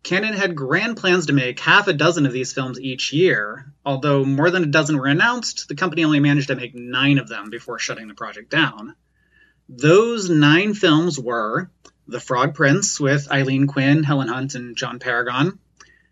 Cannon 0.04 0.34
had 0.34 0.56
grand 0.56 0.96
plans 0.96 1.26
to 1.26 1.34
make 1.34 1.60
half 1.60 1.90
a 1.90 1.94
dozen 1.94 2.26
of 2.26 2.32
these 2.32 2.54
films 2.54 2.80
each 2.80 3.12
year. 3.12 3.74
Although 3.86 4.24
more 4.24 4.50
than 4.50 4.64
a 4.64 4.68
dozen 4.68 4.98
were 4.98 5.08
announced, 5.08 5.68
the 5.68 5.76
company 5.76 6.06
only 6.06 6.22
managed 6.22 6.48
to 6.48 6.56
make 6.56 6.74
nine 6.74 7.18
of 7.18 7.28
them 7.28 7.50
before 7.50 7.80
shutting 7.80 8.08
the 8.08 8.14
project 8.14 8.50
down. 8.50 8.96
Those 9.68 10.30
nine 10.30 10.74
films 10.74 11.20
were 11.20 11.70
The 12.08 12.22
Frog 12.22 12.56
Prince 12.56 12.98
with 12.98 13.30
Aileen 13.30 13.68
Quinn, 13.68 14.04
Helen 14.04 14.30
Hunt, 14.30 14.56
and 14.56 14.78
John 14.78 15.00
Paragon, 15.00 15.60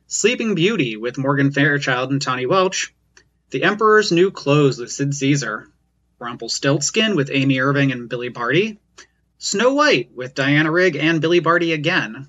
Sleeping 0.08 0.54
Beauty 0.54 0.98
with 0.98 1.18
Morgan 1.18 1.52
Fairchild 1.52 2.12
and 2.12 2.22
Tahnee 2.22 2.48
Welch, 2.48 2.94
The 3.52 3.64
Emperor's 3.64 4.12
New 4.12 4.32
Clothes 4.32 4.80
with 4.80 4.92
Sid 4.92 5.16
Caesar, 5.16 5.70
Rumpelstiltskin 6.20 7.16
with 7.16 7.32
Amy 7.32 7.60
Irving 7.60 7.92
and 7.92 8.10
Billy 8.10 8.30
Barty, 8.30 8.80
Snow 9.38 9.74
White 9.74 10.12
with 10.14 10.36
Diana 10.36 10.72
Rigg 10.72 10.96
and 10.96 11.22
Billy 11.22 11.40
Barty 11.40 11.74
again, 11.74 12.28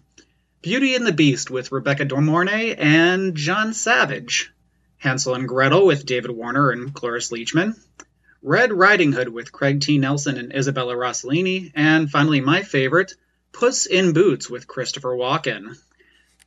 Beauty 0.63 0.95
and 0.95 1.07
the 1.07 1.13
Beast 1.13 1.51
with 1.51 1.73
Rebecca 1.73 2.05
De 2.05 2.75
and 2.79 3.35
John 3.35 3.73
Savage, 3.73 4.53
Hansel 4.99 5.35
and 5.35 5.49
Gretel 5.49 5.87
with 5.87 6.07
David 6.07 6.31
Warner 6.31 6.71
and 6.71 6.95
Cloris 6.95 7.31
Leachman, 7.31 7.75
Red 8.43 8.73
Riding 8.73 9.13
Hood 9.13 9.29
with 9.29 9.53
Craig 9.53 9.81
T. 9.81 9.99
Nelson 9.99 10.39
and 10.39 10.55
Isabella 10.55 10.95
Rossellini, 10.95 11.73
and 11.75 12.11
finally 12.11 12.41
my 12.41 12.63
favorite, 12.63 13.15
Puss 13.53 13.87
in 13.87 14.13
Boots 14.13 14.49
with 14.49 14.69
Christopher 14.69 15.17
Walken. 15.17 15.77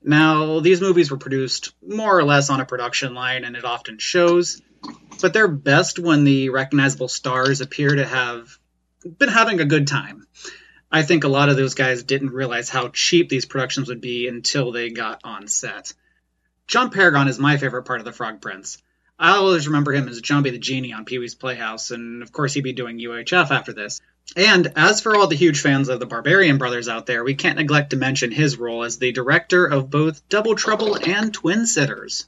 Now, 0.01 0.59
these 0.59 0.81
movies 0.81 1.11
were 1.11 1.17
produced 1.17 1.73
more 1.85 2.17
or 2.17 2.23
less 2.23 2.49
on 2.49 2.61
a 2.61 2.65
production 2.65 3.13
line, 3.13 3.43
and 3.43 3.55
it 3.55 3.65
often 3.65 3.97
shows, 3.97 4.61
but 5.21 5.33
they're 5.33 5.47
best 5.47 5.99
when 5.99 6.23
the 6.23 6.49
recognizable 6.49 7.07
stars 7.07 7.61
appear 7.61 7.95
to 7.95 8.05
have 8.05 8.57
been 9.17 9.29
having 9.29 9.59
a 9.59 9.65
good 9.65 9.87
time. 9.87 10.27
I 10.91 11.01
think 11.01 11.23
a 11.23 11.29
lot 11.29 11.49
of 11.49 11.57
those 11.57 11.73
guys 11.73 12.03
didn't 12.03 12.31
realize 12.31 12.69
how 12.69 12.89
cheap 12.89 13.29
these 13.29 13.45
productions 13.45 13.87
would 13.87 14.01
be 14.01 14.27
until 14.27 14.71
they 14.71 14.89
got 14.89 15.21
on 15.23 15.47
set. 15.47 15.93
John 16.67 16.91
Paragon 16.91 17.27
is 17.27 17.39
my 17.39 17.57
favorite 17.57 17.83
part 17.83 17.99
of 17.99 18.05
the 18.05 18.11
Frog 18.11 18.41
Prince. 18.41 18.77
I 19.17 19.35
always 19.37 19.67
remember 19.67 19.93
him 19.93 20.07
as 20.07 20.21
Jambi 20.21 20.51
the 20.51 20.57
Genie 20.57 20.93
on 20.93 21.05
Pee 21.05 21.19
Wee's 21.19 21.35
Playhouse, 21.35 21.91
and 21.91 22.21
of 22.21 22.31
course 22.31 22.53
he'd 22.53 22.61
be 22.61 22.73
doing 22.73 22.99
UHF 22.99 23.51
after 23.51 23.73
this. 23.73 24.01
And 24.35 24.73
as 24.75 25.01
for 25.01 25.15
all 25.15 25.27
the 25.27 25.35
huge 25.35 25.61
fans 25.61 25.89
of 25.89 25.99
the 25.99 26.05
Barbarian 26.05 26.57
Brothers 26.57 26.87
out 26.87 27.05
there, 27.05 27.23
we 27.23 27.35
can't 27.35 27.57
neglect 27.57 27.91
to 27.91 27.95
mention 27.95 28.31
his 28.31 28.57
role 28.57 28.83
as 28.83 28.97
the 28.97 29.11
director 29.11 29.65
of 29.65 29.89
both 29.89 30.27
Double 30.29 30.55
Trouble 30.55 30.95
and 30.95 31.33
Twin 31.33 31.65
Sitters. 31.65 32.27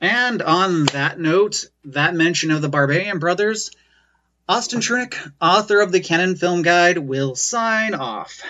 And 0.00 0.40
on 0.40 0.86
that 0.86 1.18
note, 1.18 1.66
that 1.84 2.14
mention 2.14 2.50
of 2.50 2.62
the 2.62 2.68
Barbarian 2.68 3.18
Brothers, 3.18 3.70
Austin 4.48 4.80
Trunick, 4.80 5.14
author 5.40 5.80
of 5.80 5.92
the 5.92 6.00
Cannon 6.00 6.36
Film 6.36 6.62
Guide, 6.62 6.98
will 6.98 7.34
sign 7.34 7.94
off. 7.94 8.40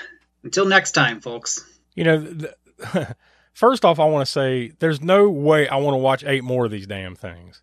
Until 0.45 0.65
next 0.65 0.93
time, 0.93 1.21
folks. 1.21 1.65
You 1.95 2.05
know, 2.05 2.21
the, 2.21 3.17
first 3.53 3.85
off, 3.85 3.99
I 3.99 4.05
want 4.05 4.25
to 4.25 4.33
say 4.33 4.73
there's 4.79 5.01
no 5.01 5.29
way 5.29 5.69
I 5.69 5.77
want 5.77 5.95
to 5.95 5.99
watch 5.99 6.25
eight 6.25 6.45
more 6.45 6.67
of 6.67 6.71
these 6.71 6.87
damn 6.87 7.17
things. 7.17 7.63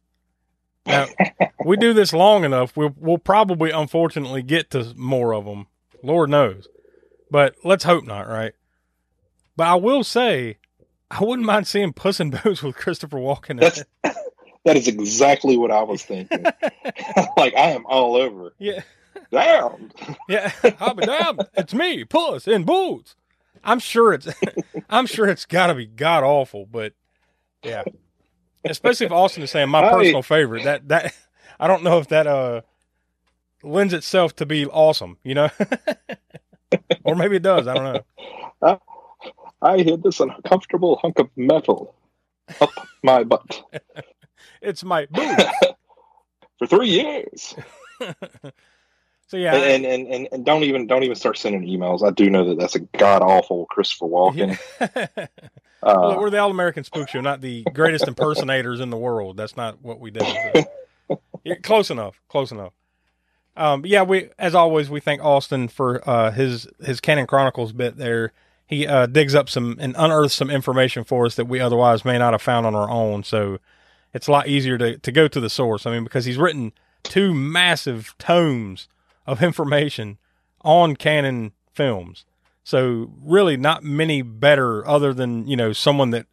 Now, 0.85 1.07
we 1.65 1.77
do 1.77 1.93
this 1.93 2.13
long 2.13 2.43
enough, 2.43 2.77
we'll, 2.77 2.93
we'll 2.97 3.17
probably, 3.17 3.71
unfortunately, 3.71 4.41
get 4.41 4.69
to 4.71 4.93
more 4.95 5.33
of 5.33 5.45
them. 5.45 5.67
Lord 6.03 6.29
knows. 6.29 6.67
But 7.29 7.55
let's 7.63 7.83
hope 7.83 8.05
not, 8.05 8.27
right? 8.27 8.53
But 9.55 9.67
I 9.67 9.75
will 9.75 10.03
say, 10.03 10.59
I 11.09 11.23
wouldn't 11.23 11.45
mind 11.45 11.67
seeing 11.67 11.93
Puss 11.93 12.19
in 12.19 12.31
Boots 12.31 12.61
with 12.61 12.75
Christopher 12.75 13.17
Walken. 13.17 13.59
That's, 13.59 13.83
that 14.65 14.77
is 14.77 14.87
exactly 14.87 15.57
what 15.57 15.71
I 15.71 15.83
was 15.83 16.03
thinking. 16.03 16.43
like, 17.37 17.55
I 17.55 17.71
am 17.71 17.85
all 17.85 18.15
over. 18.15 18.53
Yeah. 18.59 18.81
Damn. 19.31 19.91
Yeah. 20.29 20.51
I'll 20.79 20.93
be 20.93 21.05
damned. 21.05 21.47
It's 21.55 21.73
me, 21.73 22.03
Puss 22.03 22.47
in 22.47 22.63
Boots. 22.63 23.15
I'm 23.63 23.79
sure 23.79 24.13
it's, 24.13 24.27
I'm 24.89 25.05
sure 25.05 25.27
it's 25.27 25.45
got 25.45 25.67
to 25.67 25.75
be 25.75 25.85
god 25.85 26.23
awful, 26.23 26.65
but 26.65 26.93
yeah 27.63 27.83
especially 28.69 29.05
if 29.05 29.11
Austin 29.11 29.43
is 29.43 29.51
saying 29.51 29.69
my 29.69 29.89
personal 29.89 30.21
favorite. 30.21 30.63
That 30.63 30.87
that 30.89 31.13
I 31.59 31.67
don't 31.67 31.83
know 31.83 31.99
if 31.99 32.07
that 32.09 32.27
uh 32.27 32.61
lends 33.63 33.93
itself 33.93 34.35
to 34.37 34.45
be 34.45 34.65
awesome, 34.65 35.17
you 35.23 35.35
know, 35.35 35.49
or 37.03 37.15
maybe 37.15 37.37
it 37.37 37.43
does. 37.43 37.67
I 37.67 37.73
don't 37.73 38.03
know. 38.61 38.81
I, 39.61 39.79
hid 39.79 40.03
this 40.03 40.19
uncomfortable 40.19 40.97
hunk 41.01 41.19
of 41.19 41.29
metal 41.35 41.95
up 42.61 42.69
my 43.03 43.23
butt. 43.23 43.61
it's 44.61 44.83
my 44.83 45.05
boots 45.07 45.43
for 46.59 46.67
three 46.67 46.89
years. 46.89 47.55
So 49.29 49.35
yeah, 49.35 49.55
and, 49.55 49.85
and 49.85 50.07
and 50.07 50.29
and 50.31 50.45
don't 50.45 50.63
even 50.63 50.87
don't 50.87 51.03
even 51.03 51.17
start 51.17 51.37
sending 51.37 51.63
emails. 51.63 52.01
I 52.01 52.11
do 52.11 52.29
know 52.29 52.47
that 52.47 52.57
that's 52.57 52.75
a 52.75 52.79
god 52.79 53.21
awful 53.21 53.65
Christopher 53.65 54.05
Walken. 54.05 54.57
Yeah. 54.79 55.27
uh, 55.83 56.15
we're 56.17 56.29
the 56.29 56.37
All 56.37 56.49
American 56.49 56.85
Spook 56.85 57.09
Show, 57.09 57.19
not 57.19 57.41
the 57.41 57.63
greatest 57.73 58.07
impersonators 58.07 58.79
in 58.79 58.89
the 58.89 58.95
world. 58.95 59.35
That's 59.35 59.57
not 59.57 59.81
what 59.81 59.99
we 59.99 60.11
do. 60.11 60.21
Yeah, 61.43 61.55
close 61.55 61.89
enough. 61.89 62.21
Close 62.29 62.53
enough. 62.53 62.71
Um, 63.57 63.85
yeah, 63.85 64.03
we 64.03 64.29
as 64.37 64.53
always 64.53 64.89
we 64.89 64.99
thank 64.99 65.21
Austin 65.21 65.67
for 65.67 66.07
uh, 66.07 66.31
his 66.31 66.67
his 66.81 66.99
Cannon 67.01 67.27
Chronicles 67.27 67.73
bit 67.73 67.97
there. 67.97 68.31
He 68.67 68.85
uh, 68.85 69.05
digs 69.05 69.33
up 69.33 69.49
some 69.49 69.77
and 69.79 69.95
unearths 69.97 70.35
some 70.35 70.49
information 70.49 71.03
for 71.03 71.25
us 71.25 71.35
that 71.35 71.45
we 71.45 71.59
otherwise 71.59 72.03
may 72.03 72.17
not 72.17 72.33
have 72.33 72.41
found 72.41 72.65
on 72.65 72.75
our 72.75 72.89
own. 72.89 73.23
So 73.23 73.59
it's 74.13 74.27
a 74.27 74.31
lot 74.31 74.47
easier 74.47 74.77
to 74.77 74.97
to 74.97 75.11
go 75.11 75.27
to 75.27 75.39
the 75.39 75.49
source. 75.49 75.85
I 75.85 75.91
mean, 75.91 76.03
because 76.03 76.25
he's 76.25 76.37
written 76.37 76.73
two 77.03 77.33
massive 77.33 78.13
tomes 78.19 78.87
of 79.25 79.41
information 79.43 80.17
on 80.61 80.95
Cannon 80.95 81.53
films. 81.73 82.25
So 82.63 83.11
really, 83.23 83.55
not 83.55 83.83
many 83.83 84.21
better, 84.21 84.85
other 84.85 85.13
than 85.13 85.47
you 85.47 85.55
know 85.55 85.71
someone 85.71 86.09
that 86.09 86.25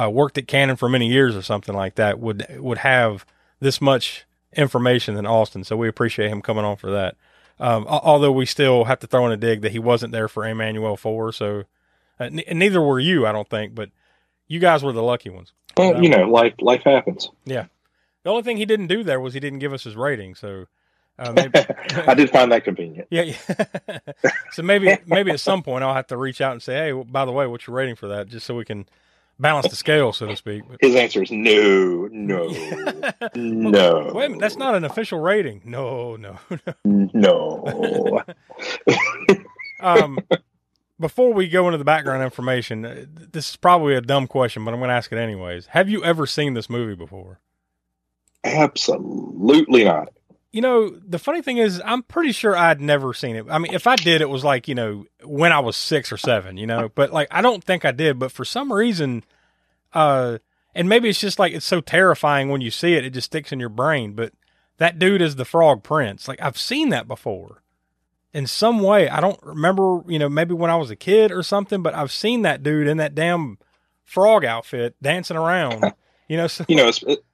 uh, 0.00 0.08
worked 0.08 0.38
at 0.38 0.46
Cannon 0.46 0.76
for 0.76 0.88
many 0.88 1.08
years 1.08 1.34
or 1.34 1.42
something 1.42 1.74
like 1.74 1.96
that 1.96 2.20
would 2.20 2.46
would 2.60 2.78
have 2.78 3.26
this 3.58 3.80
much 3.80 4.24
information 4.52 5.14
than 5.14 5.26
Austin. 5.26 5.64
So 5.64 5.76
we 5.76 5.88
appreciate 5.88 6.30
him 6.30 6.42
coming 6.42 6.64
on 6.64 6.76
for 6.76 6.90
that. 6.92 7.16
Um, 7.58 7.86
although 7.88 8.32
we 8.32 8.44
still 8.44 8.84
have 8.84 9.00
to 9.00 9.06
throw 9.06 9.24
in 9.26 9.32
a 9.32 9.36
dig 9.36 9.62
that 9.62 9.72
he 9.72 9.78
wasn't 9.78 10.12
there 10.12 10.28
for 10.28 10.42
Emmanuelle 10.42 10.98
Four, 10.98 11.32
so 11.32 11.64
uh, 12.20 12.24
n- 12.24 12.42
neither 12.52 12.82
were 12.82 13.00
you, 13.00 13.26
I 13.26 13.32
don't 13.32 13.48
think. 13.48 13.74
But 13.74 13.90
you 14.46 14.60
guys 14.60 14.82
were 14.82 14.92
the 14.92 15.02
lucky 15.02 15.30
ones. 15.30 15.52
Well, 15.76 16.02
you 16.02 16.10
know, 16.10 16.28
life 16.28 16.54
life 16.60 16.82
happens. 16.84 17.30
Yeah. 17.44 17.66
The 18.22 18.30
only 18.30 18.42
thing 18.42 18.56
he 18.56 18.64
didn't 18.66 18.88
do 18.88 19.04
there 19.04 19.20
was 19.20 19.34
he 19.34 19.40
didn't 19.40 19.60
give 19.60 19.72
us 19.72 19.84
his 19.84 19.94
rating. 19.94 20.34
So 20.34 20.66
uh, 21.18 21.32
maybe, 21.32 21.58
I 22.06 22.14
did 22.14 22.30
find 22.30 22.50
that 22.52 22.64
convenient. 22.64 23.08
Yeah, 23.10 23.22
yeah. 23.22 23.98
so 24.52 24.62
maybe 24.62 24.96
maybe 25.06 25.30
at 25.30 25.40
some 25.40 25.62
point 25.62 25.84
I'll 25.84 25.94
have 25.94 26.08
to 26.08 26.16
reach 26.16 26.40
out 26.40 26.52
and 26.52 26.62
say, 26.62 26.74
hey, 26.74 26.92
by 26.92 27.24
the 27.24 27.32
way, 27.32 27.46
what's 27.46 27.66
your 27.66 27.76
rating 27.76 27.96
for 27.96 28.08
that, 28.08 28.28
just 28.28 28.46
so 28.46 28.54
we 28.54 28.64
can 28.64 28.86
balance 29.38 29.68
the 29.68 29.76
scale, 29.76 30.12
so 30.12 30.26
to 30.26 30.36
speak. 30.36 30.62
But, 30.68 30.78
His 30.80 30.94
answer 30.94 31.22
is 31.22 31.30
no, 31.30 32.08
no, 32.10 32.48
no. 33.34 34.12
Wait 34.14 34.26
a 34.26 34.28
minute, 34.28 34.40
that's 34.40 34.56
not 34.56 34.74
an 34.74 34.84
official 34.84 35.20
rating. 35.20 35.62
No, 35.64 36.16
no, 36.16 36.38
no. 36.84 37.10
No. 37.12 38.22
um, 39.80 40.18
before 40.98 41.32
we 41.32 41.48
go 41.48 41.66
into 41.66 41.78
the 41.78 41.84
background 41.84 42.22
information, 42.22 42.84
uh, 42.84 43.04
this 43.08 43.50
is 43.50 43.56
probably 43.56 43.94
a 43.94 44.00
dumb 44.00 44.26
question, 44.26 44.64
but 44.64 44.72
I'm 44.72 44.80
going 44.80 44.88
to 44.88 44.94
ask 44.94 45.12
it 45.12 45.18
anyways. 45.18 45.66
Have 45.66 45.88
you 45.88 46.04
ever 46.04 46.26
seen 46.26 46.54
this 46.54 46.70
movie 46.70 46.94
before? 46.94 47.40
Absolutely 48.44 49.84
not 49.84 50.08
you 50.52 50.60
know, 50.60 50.90
the 50.90 51.18
funny 51.18 51.42
thing 51.42 51.58
is, 51.58 51.82
I'm 51.84 52.02
pretty 52.02 52.32
sure 52.32 52.56
I'd 52.56 52.80
never 52.80 53.12
seen 53.12 53.36
it. 53.36 53.46
I 53.50 53.58
mean, 53.58 53.74
if 53.74 53.86
I 53.86 53.96
did, 53.96 54.20
it 54.20 54.30
was 54.30 54.44
like, 54.44 54.68
you 54.68 54.74
know, 54.74 55.04
when 55.22 55.52
I 55.52 55.60
was 55.60 55.76
six 55.76 56.10
or 56.10 56.16
seven, 56.16 56.56
you 56.56 56.66
know, 56.66 56.90
but 56.94 57.12
like, 57.12 57.28
I 57.30 57.42
don't 57.42 57.62
think 57.62 57.84
I 57.84 57.92
did. 57.92 58.18
But 58.18 58.32
for 58.32 58.44
some 58.44 58.72
reason, 58.72 59.24
uh, 59.92 60.38
and 60.74 60.88
maybe 60.88 61.08
it's 61.08 61.20
just 61.20 61.38
like 61.38 61.52
it's 61.52 61.66
so 61.66 61.80
terrifying 61.80 62.48
when 62.48 62.60
you 62.60 62.70
see 62.70 62.94
it, 62.94 63.04
it 63.04 63.10
just 63.10 63.26
sticks 63.26 63.52
in 63.52 63.60
your 63.60 63.68
brain. 63.68 64.12
But 64.12 64.32
that 64.78 64.98
dude 64.98 65.22
is 65.22 65.36
the 65.36 65.44
Frog 65.44 65.82
Prince. 65.82 66.28
Like, 66.28 66.40
I've 66.40 66.58
seen 66.58 66.90
that 66.90 67.08
before 67.08 67.62
in 68.32 68.46
some 68.46 68.80
way. 68.80 69.08
I 69.08 69.20
don't 69.20 69.42
remember, 69.42 70.02
you 70.06 70.18
know, 70.18 70.28
maybe 70.28 70.54
when 70.54 70.70
I 70.70 70.76
was 70.76 70.90
a 70.90 70.96
kid 70.96 71.32
or 71.32 71.42
something, 71.42 71.82
but 71.82 71.94
I've 71.94 72.12
seen 72.12 72.42
that 72.42 72.62
dude 72.62 72.86
in 72.86 72.98
that 72.98 73.14
damn 73.14 73.58
frog 74.04 74.44
outfit 74.44 74.94
dancing 75.02 75.36
around. 75.36 75.92
You 76.28 76.36
know, 76.36 76.46
so- 76.46 76.64
you 76.68 76.76
know, 76.76 76.88
it, 76.88 77.24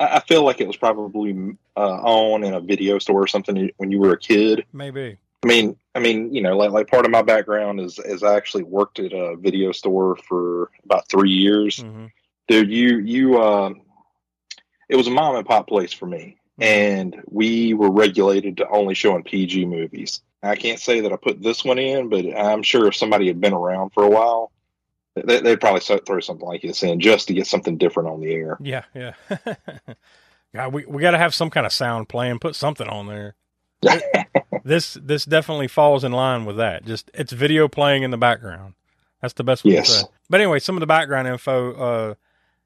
I 0.00 0.20
feel 0.20 0.44
like 0.44 0.60
it 0.60 0.66
was 0.66 0.76
probably 0.76 1.56
uh, 1.76 1.80
on 1.80 2.44
in 2.44 2.54
a 2.54 2.60
video 2.60 2.98
store 2.98 3.22
or 3.22 3.26
something 3.26 3.70
when 3.76 3.90
you 3.90 3.98
were 3.98 4.12
a 4.12 4.18
kid. 4.18 4.64
Maybe. 4.72 5.16
I 5.44 5.48
mean, 5.48 5.76
I 5.94 5.98
mean, 5.98 6.32
you 6.32 6.40
know, 6.40 6.56
like 6.56 6.70
like 6.70 6.88
part 6.88 7.04
of 7.04 7.10
my 7.10 7.22
background 7.22 7.80
is 7.80 7.98
is 7.98 8.22
I 8.22 8.36
actually 8.36 8.62
worked 8.62 8.98
at 8.98 9.12
a 9.12 9.36
video 9.36 9.72
store 9.72 10.16
for 10.16 10.70
about 10.84 11.08
three 11.08 11.30
years. 11.30 11.78
Mm-hmm. 11.78 12.06
Dude, 12.48 12.70
you 12.70 12.98
you 12.98 13.42
um, 13.42 13.82
it 14.88 14.96
was 14.96 15.08
a 15.08 15.10
mom 15.10 15.36
and 15.36 15.46
pop 15.46 15.66
place 15.66 15.92
for 15.92 16.06
me, 16.06 16.36
mm-hmm. 16.60 16.62
and 16.62 17.22
we 17.26 17.74
were 17.74 17.90
regulated 17.90 18.58
to 18.58 18.68
only 18.68 18.94
showing 18.94 19.24
PG 19.24 19.66
movies. 19.66 20.20
I 20.44 20.56
can't 20.56 20.80
say 20.80 21.00
that 21.00 21.12
I 21.12 21.16
put 21.16 21.42
this 21.42 21.64
one 21.64 21.78
in, 21.78 22.08
but 22.08 22.24
I'm 22.36 22.62
sure 22.62 22.88
if 22.88 22.96
somebody 22.96 23.26
had 23.26 23.40
been 23.40 23.52
around 23.52 23.90
for 23.90 24.02
a 24.02 24.10
while, 24.10 24.50
they, 25.14 25.42
would 25.42 25.60
probably 25.60 25.80
throw 25.80 26.20
something 26.20 26.46
like 26.46 26.62
this 26.62 26.82
in 26.82 27.00
just 27.00 27.28
to 27.28 27.34
get 27.34 27.46
something 27.46 27.76
different 27.76 28.08
on 28.08 28.20
the 28.20 28.32
air. 28.32 28.56
Yeah, 28.60 28.84
yeah. 28.94 29.12
God, 30.54 30.72
we 30.72 30.84
we 30.86 31.00
got 31.00 31.12
to 31.12 31.18
have 31.18 31.34
some 31.34 31.50
kind 31.50 31.66
of 31.66 31.72
sound 31.72 32.08
playing. 32.08 32.38
Put 32.38 32.54
something 32.54 32.88
on 32.88 33.06
there. 33.06 33.34
this 34.64 34.94
this 34.94 35.24
definitely 35.24 35.68
falls 35.68 36.04
in 36.04 36.12
line 36.12 36.44
with 36.44 36.56
that. 36.56 36.84
Just 36.84 37.10
it's 37.14 37.32
video 37.32 37.68
playing 37.68 38.02
in 38.02 38.10
the 38.10 38.18
background. 38.18 38.74
That's 39.20 39.34
the 39.34 39.44
best 39.44 39.64
way 39.64 39.72
yes. 39.72 39.86
to 39.88 39.92
say. 40.00 40.06
But 40.28 40.40
anyway, 40.40 40.58
some 40.58 40.76
of 40.76 40.80
the 40.80 40.86
background 40.86 41.28
info. 41.28 41.72
Uh, 41.74 42.14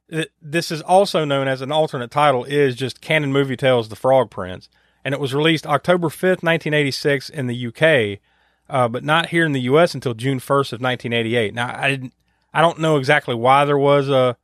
it, 0.09 0.31
this 0.41 0.71
is 0.71 0.83
also 0.83 1.25
known 1.25 1.49
as 1.49 1.63
an 1.63 1.73
alternate 1.73 2.13
title 2.13 2.45
is 2.45 2.77
just 2.77 3.01
Cannon 3.01 3.33
Movie 3.33 3.57
Tales: 3.57 3.89
The 3.89 3.97
Frog 3.97 4.31
Prince, 4.31 4.69
and 5.05 5.13
it 5.13 5.21
was 5.21 5.35
released 5.35 5.67
October 5.67 6.11
fifth, 6.11 6.43
nineteen 6.43 6.75
eighty 6.75 6.93
six, 6.93 7.29
in 7.29 7.49
the 7.49 7.67
UK, 7.67 8.21
uh, 8.69 8.89
but 8.89 9.03
not 9.03 9.31
here 9.31 9.45
in 9.45 9.53
the 9.53 9.63
U.S. 9.63 9.95
until 9.95 10.15
June 10.15 10.39
first 10.39 10.73
of 10.73 10.81
nineteen 10.81 11.13
eighty 11.13 11.35
eight. 11.35 11.55
Now 11.55 11.77
I 11.77 11.91
didn't 11.91 12.15
I 12.53 12.61
don't 12.61 12.79
know 12.79 12.97
exactly 12.97 13.35
why 13.35 13.65
there 13.65 13.79
was 13.79 14.09
a, 14.09 14.37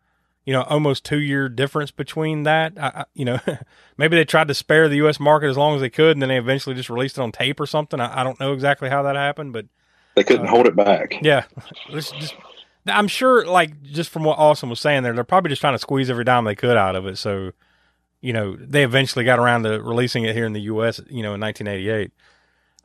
you 0.45 0.53
know, 0.53 0.63
almost 0.63 1.05
two 1.05 1.21
year 1.21 1.49
difference 1.49 1.91
between 1.91 2.43
that. 2.43 2.73
I, 2.77 2.87
I, 2.87 3.05
you 3.15 3.25
know, 3.25 3.39
maybe 3.97 4.17
they 4.17 4.25
tried 4.25 4.49
to 4.49 4.55
spare 4.55 4.89
the 4.89 4.97
U.S. 4.97 5.21
market 5.21 5.49
as 5.49 5.57
long 5.57 5.75
as 5.75 5.81
they 5.81 5.91
could, 5.91 6.13
and 6.13 6.23
then 6.23 6.29
they 6.29 6.39
eventually 6.39 6.75
just 6.75 6.91
released 6.91 7.19
it 7.19 7.23
on 7.23 7.33
tape 7.33 7.61
or 7.61 7.67
something. 7.67 8.01
I, 8.01 8.21
I 8.21 8.25
don't 8.25 8.41
know 8.41 8.53
exactly 8.53 8.91
how 8.91 9.03
that 9.05 9.17
happened, 9.17 9.53
but 9.53 9.67
they 10.15 10.25
couldn't 10.25 10.47
uh, 10.47 10.51
hold 10.51 10.67
it 10.67 10.77
back. 10.77 11.23
Yeah, 11.23 11.45
just, 11.91 12.35
I'm 12.87 13.09
sure, 13.09 13.47
like 13.47 13.83
just 13.83 14.11
from 14.11 14.25
what 14.25 14.39
Austin 14.39 14.69
was 14.69 14.81
saying 14.81 15.03
there, 15.03 15.13
they're 15.13 15.25
probably 15.25 15.51
just 15.51 15.61
trying 15.61 15.75
to 15.75 15.79
squeeze 15.79 16.11
every 16.11 16.25
dime 16.25 16.45
they 16.45 16.55
could 16.55 16.77
out 16.77 16.97
of 16.97 17.07
it. 17.07 17.17
So, 17.17 17.53
you 18.21 18.33
know, 18.33 18.57
they 18.57 18.85
eventually 18.85 19.25
got 19.25 19.39
around 19.39 19.63
to 19.63 19.81
releasing 19.81 20.25
it 20.25 20.35
here 20.35 20.47
in 20.47 20.53
the 20.53 20.63
U.S. 20.63 21.01
You 21.09 21.23
know, 21.23 21.35
in 21.35 21.41
1988. 21.41 22.11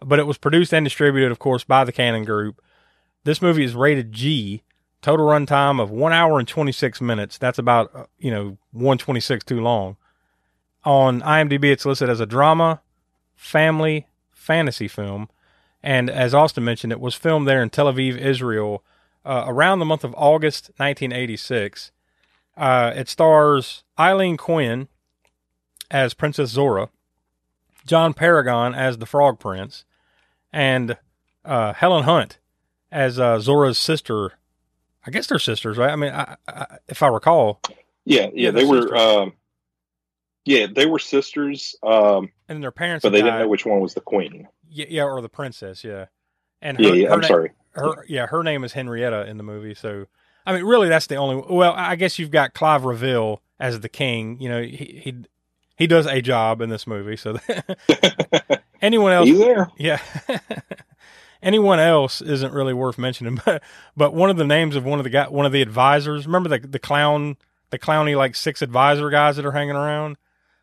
But 0.05 0.19
it 0.19 0.27
was 0.27 0.37
produced 0.37 0.73
and 0.73 0.85
distributed, 0.85 1.31
of 1.31 1.39
course, 1.39 1.63
by 1.63 1.83
the 1.83 1.91
Cannon 1.91 2.23
Group. 2.23 2.61
This 3.23 3.41
movie 3.41 3.63
is 3.63 3.73
rated 3.73 4.11
G. 4.11 4.61
Total 5.01 5.25
runtime 5.25 5.81
of 5.81 5.91
one 5.91 6.13
hour 6.13 6.39
and 6.39 6.47
26 6.47 7.01
minutes. 7.01 7.37
That's 7.37 7.59
about, 7.59 7.95
uh, 7.95 8.05
you 8.17 8.31
know, 8.31 8.57
126 8.71 9.45
too 9.45 9.61
long. 9.61 9.97
On 10.83 11.21
IMDb, 11.21 11.65
it's 11.65 11.85
listed 11.85 12.09
as 12.09 12.19
a 12.19 12.25
drama, 12.25 12.81
family, 13.35 14.07
fantasy 14.31 14.87
film. 14.87 15.29
And 15.83 16.09
as 16.09 16.33
Austin 16.33 16.63
mentioned, 16.63 16.91
it 16.91 16.99
was 16.99 17.15
filmed 17.15 17.47
there 17.47 17.61
in 17.61 17.69
Tel 17.69 17.91
Aviv, 17.91 18.17
Israel, 18.17 18.83
uh, 19.23 19.43
around 19.47 19.79
the 19.79 19.85
month 19.85 20.03
of 20.03 20.15
August 20.17 20.71
1986. 20.77 21.91
Uh, 22.55 22.91
it 22.95 23.07
stars 23.07 23.83
Aileen 23.99 24.37
Quinn 24.37 24.87
as 25.91 26.13
Princess 26.13 26.49
Zora, 26.49 26.89
John 27.85 28.13
Paragon 28.13 28.73
as 28.73 28.97
the 28.97 29.05
Frog 29.05 29.39
Prince, 29.39 29.85
and 30.51 30.97
uh, 31.45 31.73
Helen 31.73 32.03
Hunt 32.03 32.39
as 32.91 33.19
uh, 33.19 33.39
Zora's 33.39 33.77
sister. 33.77 34.33
I 35.07 35.09
guess 35.09 35.27
they're 35.27 35.39
sisters, 35.39 35.77
right? 35.77 35.89
I 35.89 35.95
mean, 35.95 36.11
I, 36.11 36.35
I, 36.47 36.77
if 36.89 37.01
I 37.01 37.07
recall. 37.07 37.61
Yeah, 38.03 38.27
yeah, 38.33 38.51
they 38.51 38.65
they're 38.65 38.67
were. 38.67 38.95
Um, 38.95 39.33
yeah, 40.45 40.67
they 40.73 40.85
were 40.85 40.99
sisters, 40.99 41.75
um, 41.83 42.29
And 42.47 42.61
their 42.63 42.71
parents, 42.71 43.03
but 43.03 43.11
they 43.11 43.21
didn't 43.21 43.39
know 43.39 43.47
which 43.47 43.65
one 43.65 43.79
was 43.79 43.93
the 43.93 44.01
queen. 44.01 44.47
Yeah, 44.69 44.85
yeah, 44.89 45.03
or 45.03 45.21
the 45.21 45.29
princess, 45.29 45.83
yeah. 45.83 46.05
And 46.61 46.79
Yeah, 46.79 46.93
yeah, 46.93 47.13
I'm 47.13 47.19
na- 47.19 47.27
sorry. 47.27 47.51
Her, 47.71 48.05
yeah, 48.07 48.27
her 48.27 48.43
name 48.43 48.63
is 48.63 48.73
Henrietta 48.73 49.27
in 49.27 49.37
the 49.37 49.43
movie. 49.43 49.75
So, 49.75 50.07
I 50.45 50.53
mean, 50.53 50.63
really, 50.63 50.89
that's 50.89 51.07
the 51.07 51.15
only. 51.15 51.43
Well, 51.49 51.73
I 51.75 51.95
guess 51.95 52.17
you've 52.17 52.31
got 52.31 52.53
Clive 52.53 52.85
Revill 52.85 53.41
as 53.59 53.79
the 53.81 53.89
king. 53.89 54.41
You 54.41 54.49
know, 54.49 54.61
he 54.61 55.01
he 55.03 55.15
he 55.77 55.87
does 55.87 56.05
a 56.05 56.21
job 56.21 56.61
in 56.61 56.69
this 56.69 56.87
movie. 56.87 57.17
So, 57.17 57.37
anyone 58.81 59.11
else? 59.11 59.27
He's 59.27 59.39
there. 59.39 59.69
Yeah. 59.77 60.01
anyone 61.41 61.79
else 61.79 62.21
isn't 62.21 62.53
really 62.53 62.73
worth 62.73 62.97
mentioning. 62.97 63.39
But 63.45 63.63
but 63.95 64.13
one 64.13 64.29
of 64.29 64.37
the 64.37 64.45
names 64.45 64.75
of 64.75 64.83
one 64.85 64.99
of 64.99 65.03
the 65.03 65.09
guy, 65.09 65.27
one 65.27 65.45
of 65.45 65.51
the 65.51 65.61
advisors. 65.61 66.25
Remember 66.25 66.49
the 66.49 66.59
the 66.67 66.79
clown, 66.79 67.37
the 67.69 67.79
clowny 67.79 68.15
like 68.17 68.35
six 68.35 68.61
advisor 68.61 69.09
guys 69.09 69.35
that 69.37 69.45
are 69.45 69.51
hanging 69.51 69.75
around. 69.75 70.17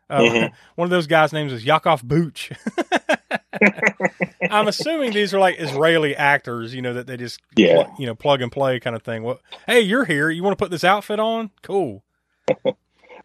Uh, 0.09 0.19
Mhm. 0.19 0.51
One 0.75 0.85
of 0.85 0.89
those 0.91 1.07
guys' 1.07 1.33
names 1.33 1.51
is 1.51 1.65
Yakov 1.65 2.03
Booch. 2.03 2.51
I'm 4.51 4.67
assuming 4.67 5.11
these 5.13 5.33
are 5.33 5.39
like 5.39 5.55
Israeli 5.59 6.15
actors, 6.15 6.73
you 6.75 6.81
know, 6.81 6.93
that 6.93 7.07
they 7.07 7.17
just 7.17 7.39
Yeah. 7.55 7.83
pl- 7.83 7.95
you 7.99 8.05
know 8.05 8.15
plug 8.15 8.41
and 8.41 8.51
play 8.51 8.79
kind 8.79 8.95
of 8.95 9.01
thing. 9.03 9.23
Well, 9.23 9.39
hey, 9.67 9.81
you're 9.81 10.05
here. 10.05 10.29
You 10.29 10.43
want 10.43 10.57
to 10.57 10.63
put 10.63 10.71
this 10.71 10.83
outfit 10.83 11.19
on? 11.19 11.51
Cool. 11.63 12.03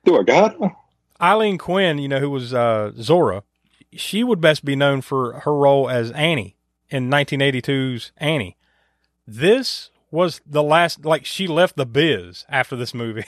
Do 0.05 0.19
I 0.19 0.23
got? 0.23 0.57
Aileen 1.21 1.59
Quinn, 1.59 1.99
you 1.99 2.09
know, 2.09 2.19
who 2.21 2.31
was 2.31 2.55
uh, 2.55 2.93
Zora, 2.99 3.43
she 3.93 4.25
would 4.25 4.41
best 4.41 4.65
be 4.65 4.75
known 4.75 5.03
for 5.03 5.41
her 5.41 5.55
role 5.55 5.91
as 5.91 6.11
Annie 6.13 6.57
in 6.91 7.11
1982's 7.11 8.13
Annie. 8.19 8.57
This 9.27 9.91
was 10.11 10.41
the 10.47 10.63
last, 10.63 11.05
like, 11.05 11.25
she 11.25 11.47
left 11.47 11.77
the 11.77 11.87
biz 11.87 12.45
after 12.49 12.75
this 12.77 12.93
movie. 12.95 13.25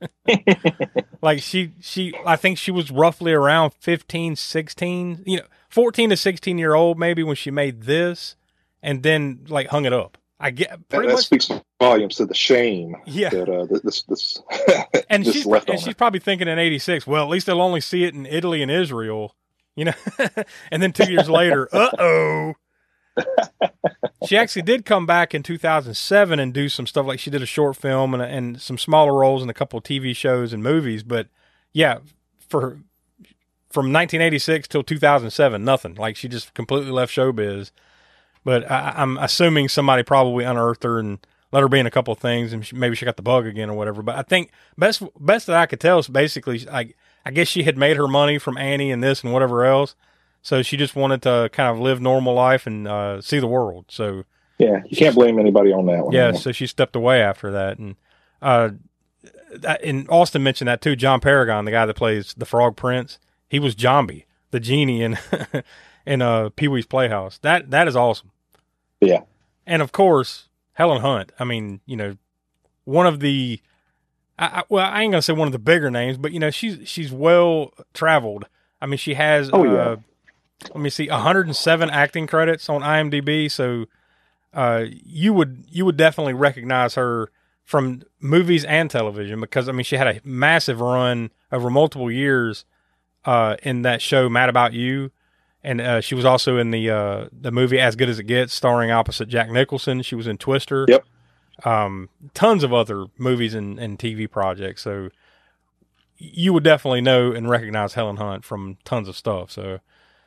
like, 1.22 1.40
she, 1.42 1.72
she, 1.80 2.14
I 2.24 2.36
think 2.36 2.58
she 2.58 2.70
was 2.70 2.90
roughly 2.90 3.32
around 3.32 3.72
15, 3.80 4.36
16, 4.36 5.22
you 5.26 5.38
know, 5.38 5.44
14 5.68 6.10
to 6.10 6.16
16 6.16 6.58
year 6.58 6.74
old 6.74 6.98
maybe 6.98 7.22
when 7.22 7.36
she 7.36 7.50
made 7.50 7.82
this 7.82 8.36
and 8.82 9.02
then, 9.02 9.44
like, 9.48 9.68
hung 9.68 9.84
it 9.84 9.92
up. 9.92 10.18
I 10.38 10.50
get 10.50 10.68
That, 10.70 10.88
pretty 10.90 11.06
that 11.08 11.14
much. 11.14 11.24
speaks 11.24 11.50
volumes 11.80 12.16
to 12.16 12.26
the 12.26 12.34
shame 12.34 12.94
Yeah. 13.06 13.30
that 13.30 13.48
uh, 13.48 13.64
this 13.82 14.02
this 14.02 14.38
and 15.08 15.24
this 15.24 15.34
she's 15.34 15.46
left 15.46 15.70
and 15.70 15.80
she's 15.80 15.94
probably 15.94 16.20
thinking 16.20 16.46
in 16.46 16.58
'86. 16.58 17.06
Well, 17.06 17.22
at 17.24 17.30
least 17.30 17.46
they'll 17.46 17.62
only 17.62 17.80
see 17.80 18.04
it 18.04 18.12
in 18.14 18.26
Italy 18.26 18.60
and 18.60 18.70
Israel, 18.70 19.34
you 19.76 19.86
know. 19.86 19.92
and 20.70 20.82
then 20.82 20.92
two 20.92 21.10
years 21.10 21.30
later, 21.30 21.70
uh 21.72 21.88
oh. 21.98 22.52
She 24.26 24.36
actually 24.36 24.62
did 24.62 24.84
come 24.84 25.06
back 25.06 25.34
in 25.34 25.42
2007 25.42 26.38
and 26.38 26.52
do 26.52 26.68
some 26.68 26.86
stuff 26.86 27.06
like 27.06 27.18
she 27.18 27.30
did 27.30 27.42
a 27.42 27.46
short 27.46 27.76
film 27.76 28.14
and, 28.14 28.22
and 28.22 28.60
some 28.60 28.78
smaller 28.78 29.14
roles 29.14 29.42
in 29.42 29.48
a 29.48 29.54
couple 29.54 29.78
of 29.78 29.84
TV 29.84 30.14
shows 30.14 30.52
and 30.52 30.62
movies. 30.62 31.02
But 31.02 31.28
yeah, 31.72 31.98
for 32.38 32.78
from 33.70 33.92
1986 33.92 34.68
till 34.68 34.82
2007, 34.82 35.64
nothing. 35.64 35.94
Like 35.94 36.16
she 36.16 36.28
just 36.28 36.54
completely 36.54 36.90
left 36.90 37.14
showbiz. 37.14 37.70
But 38.44 38.70
I, 38.70 38.94
I'm 38.96 39.18
assuming 39.18 39.68
somebody 39.68 40.02
probably 40.02 40.44
unearthed 40.44 40.84
her 40.84 40.98
and 40.98 41.18
let 41.52 41.60
her 41.60 41.68
be 41.68 41.80
in 41.80 41.86
a 41.86 41.90
couple 41.90 42.12
of 42.12 42.18
things, 42.18 42.52
and 42.52 42.64
she, 42.64 42.76
maybe 42.76 42.96
she 42.96 43.04
got 43.04 43.16
the 43.16 43.22
bug 43.22 43.46
again 43.46 43.70
or 43.70 43.76
whatever. 43.76 44.02
But 44.02 44.16
I 44.16 44.22
think 44.22 44.50
best 44.78 45.02
best 45.18 45.46
that 45.48 45.56
I 45.56 45.66
could 45.66 45.80
tell 45.80 45.98
is 45.98 46.08
basically, 46.08 46.66
I 46.70 46.94
I 47.24 47.32
guess 47.32 47.48
she 47.48 47.64
had 47.64 47.76
made 47.76 47.96
her 47.96 48.06
money 48.06 48.38
from 48.38 48.56
Annie 48.56 48.92
and 48.92 49.02
this 49.02 49.24
and 49.24 49.32
whatever 49.32 49.64
else, 49.64 49.96
so 50.46 50.62
she 50.62 50.76
just 50.76 50.94
wanted 50.94 51.22
to 51.22 51.50
kind 51.52 51.74
of 51.74 51.80
live 51.80 52.00
normal 52.00 52.32
life 52.32 52.68
and 52.68 52.86
uh, 52.86 53.20
see 53.20 53.40
the 53.40 53.48
world. 53.48 53.86
So 53.88 54.22
Yeah, 54.58 54.82
you 54.86 54.96
can't 54.96 55.16
blame 55.16 55.40
anybody 55.40 55.72
on 55.72 55.86
that 55.86 56.04
one. 56.04 56.12
yeah, 56.12 56.30
so 56.30 56.52
she 56.52 56.68
stepped 56.68 56.94
away 56.94 57.20
after 57.20 57.50
that, 57.50 57.78
and 57.78 57.96
uh, 58.40 58.70
and 59.82 60.08
Austin 60.08 60.44
mentioned 60.44 60.68
that 60.68 60.80
too. 60.80 60.94
John 60.94 61.18
Paragon, 61.18 61.64
the 61.64 61.72
guy 61.72 61.84
that 61.84 61.94
plays 61.94 62.32
the 62.36 62.44
Frog 62.46 62.76
Prince, 62.76 63.18
he 63.48 63.58
was 63.58 63.74
Jambi, 63.74 64.24
the 64.52 64.60
genie 64.60 65.02
in 65.02 65.18
in 66.06 66.22
uh, 66.22 66.50
Pee 66.50 66.68
Wee's 66.68 66.86
Playhouse. 66.86 67.38
That 67.38 67.72
that 67.72 67.88
is 67.88 67.96
awesome. 67.96 68.30
Yeah. 69.00 69.22
And 69.66 69.82
of 69.82 69.90
course, 69.90 70.48
Helen 70.74 71.00
Hunt. 71.00 71.32
I 71.40 71.44
mean, 71.44 71.80
you 71.86 71.96
know, 71.96 72.18
one 72.84 73.08
of 73.08 73.18
the, 73.18 73.60
I, 74.38 74.46
I, 74.46 74.62
well, 74.68 74.86
I 74.88 75.02
ain't 75.02 75.10
gonna 75.10 75.22
say 75.22 75.32
one 75.32 75.48
of 75.48 75.52
the 75.52 75.58
bigger 75.58 75.90
names, 75.90 76.18
but 76.18 76.30
you 76.30 76.38
know, 76.38 76.50
she's 76.50 76.88
she's 76.88 77.10
well 77.10 77.72
traveled. 77.94 78.44
I 78.80 78.86
mean, 78.86 78.98
she 78.98 79.14
has. 79.14 79.50
Oh, 79.52 79.66
uh, 79.66 79.72
yeah. 79.72 79.96
Let 80.64 80.76
me 80.76 80.90
see, 80.90 81.08
107 81.08 81.90
acting 81.90 82.26
credits 82.26 82.68
on 82.68 82.80
IMDb. 82.80 83.50
So, 83.50 83.86
uh, 84.52 84.86
you 84.88 85.34
would 85.34 85.66
you 85.70 85.84
would 85.84 85.96
definitely 85.96 86.32
recognize 86.32 86.94
her 86.94 87.30
from 87.62 88.02
movies 88.20 88.64
and 88.64 88.90
television 88.90 89.40
because 89.40 89.68
I 89.68 89.72
mean, 89.72 89.84
she 89.84 89.96
had 89.96 90.06
a 90.06 90.20
massive 90.24 90.80
run 90.80 91.30
over 91.52 91.68
multiple 91.68 92.10
years 92.10 92.64
uh, 93.26 93.56
in 93.62 93.82
that 93.82 94.00
show 94.00 94.28
Mad 94.28 94.48
About 94.48 94.72
You, 94.72 95.10
and 95.62 95.80
uh, 95.80 96.00
she 96.00 96.14
was 96.14 96.24
also 96.24 96.56
in 96.56 96.70
the 96.70 96.88
uh, 96.88 97.28
the 97.32 97.50
movie 97.50 97.78
As 97.78 97.96
Good 97.96 98.08
as 98.08 98.18
It 98.18 98.24
Gets, 98.24 98.54
starring 98.54 98.90
opposite 98.90 99.28
Jack 99.28 99.50
Nicholson. 99.50 100.00
She 100.02 100.14
was 100.14 100.26
in 100.26 100.38
Twister. 100.38 100.86
Yep. 100.88 101.04
Um, 101.64 102.08
tons 102.34 102.62
of 102.62 102.72
other 102.72 103.06
movies 103.18 103.54
and, 103.54 103.78
and 103.78 103.98
TV 103.98 104.30
projects. 104.30 104.82
So 104.82 105.08
you 106.18 106.52
would 106.52 106.64
definitely 106.64 107.00
know 107.00 107.32
and 107.32 107.48
recognize 107.48 107.94
Helen 107.94 108.16
Hunt 108.16 108.44
from 108.44 108.76
tons 108.84 109.08
of 109.08 109.16
stuff. 109.16 109.50
So 109.50 109.80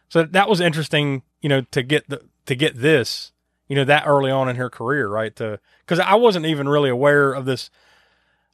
so 0.10 0.24
that 0.24 0.50
was 0.50 0.60
interesting, 0.60 1.24
you 1.42 1.50
know, 1.50 1.62
to 1.72 1.84
get 1.84 2.10
the 2.10 2.22
to 2.48 2.56
get 2.56 2.78
this, 2.78 3.32
you 3.68 3.76
know, 3.76 3.86
that 3.86 4.04
early 4.08 4.32
on 4.32 4.50
in 4.50 4.56
her 4.58 4.70
career, 4.70 5.08
right? 5.08 5.36
To 5.38 5.60
because 5.86 6.00
I 6.00 6.16
wasn't 6.16 6.46
even 6.46 6.68
really 6.68 6.90
aware 6.90 7.32
of 7.32 7.46
this. 7.46 7.70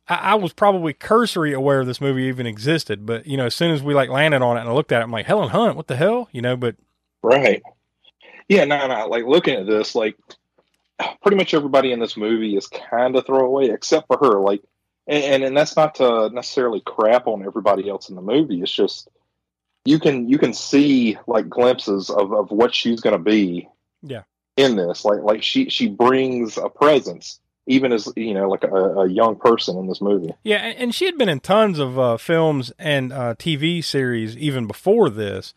I, 0.07 0.15
I 0.15 0.35
was 0.35 0.53
probably 0.53 0.93
cursory 0.93 1.53
aware 1.53 1.79
of 1.81 1.87
this 1.87 2.01
movie 2.01 2.23
even 2.23 2.45
existed, 2.45 3.05
but 3.05 3.25
you 3.25 3.37
know, 3.37 3.45
as 3.47 3.55
soon 3.55 3.71
as 3.71 3.81
we 3.81 3.93
like 3.93 4.09
landed 4.09 4.41
on 4.41 4.57
it 4.57 4.61
and 4.61 4.69
I 4.69 4.73
looked 4.73 4.91
at 4.91 5.01
it, 5.01 5.05
I'm 5.05 5.11
like, 5.11 5.25
Helen 5.25 5.49
Hunt, 5.49 5.75
what 5.77 5.87
the 5.87 5.95
hell, 5.95 6.29
you 6.31 6.41
know? 6.41 6.55
But 6.55 6.75
Right. 7.23 7.63
Yeah, 8.47 8.65
no, 8.65 8.87
no. 8.87 9.07
Like 9.07 9.25
looking 9.25 9.55
at 9.55 9.65
this, 9.65 9.95
like 9.95 10.15
pretty 11.21 11.37
much 11.37 11.53
everybody 11.53 11.91
in 11.91 11.99
this 11.99 12.17
movie 12.17 12.55
is 12.55 12.67
kind 12.67 13.15
of 13.15 13.25
throwaway 13.25 13.69
except 13.69 14.07
for 14.07 14.17
her. 14.17 14.39
Like, 14.39 14.61
and, 15.07 15.23
and 15.23 15.43
and 15.43 15.57
that's 15.57 15.75
not 15.75 15.95
to 15.95 16.29
necessarily 16.29 16.81
crap 16.85 17.27
on 17.27 17.45
everybody 17.45 17.89
else 17.89 18.09
in 18.09 18.15
the 18.15 18.21
movie. 18.21 18.61
It's 18.61 18.71
just 18.71 19.09
you 19.85 19.99
can 19.99 20.27
you 20.27 20.37
can 20.37 20.53
see 20.53 21.17
like 21.27 21.47
glimpses 21.47 22.09
of 22.09 22.33
of 22.33 22.51
what 22.51 22.73
she's 22.75 23.01
going 23.01 23.17
to 23.17 23.23
be 23.23 23.69
yeah, 24.01 24.23
in 24.57 24.75
this. 24.75 25.05
Like 25.05 25.21
like 25.21 25.43
she 25.43 25.69
she 25.69 25.87
brings 25.87 26.57
a 26.57 26.69
presence 26.69 27.39
even 27.67 27.91
as 27.91 28.11
you 28.15 28.33
know 28.33 28.49
like 28.49 28.63
a, 28.63 28.67
a 28.67 29.09
young 29.09 29.35
person 29.35 29.77
in 29.77 29.87
this 29.87 30.01
movie. 30.01 30.33
Yeah, 30.43 30.57
and, 30.57 30.77
and 30.77 30.95
she 30.95 31.05
had 31.05 31.17
been 31.17 31.29
in 31.29 31.39
tons 31.39 31.79
of 31.79 31.97
uh, 31.97 32.17
films 32.17 32.71
and 32.77 33.11
uh, 33.13 33.35
TV 33.35 33.83
series 33.83 34.35
even 34.37 34.67
before 34.67 35.09
this. 35.09 35.53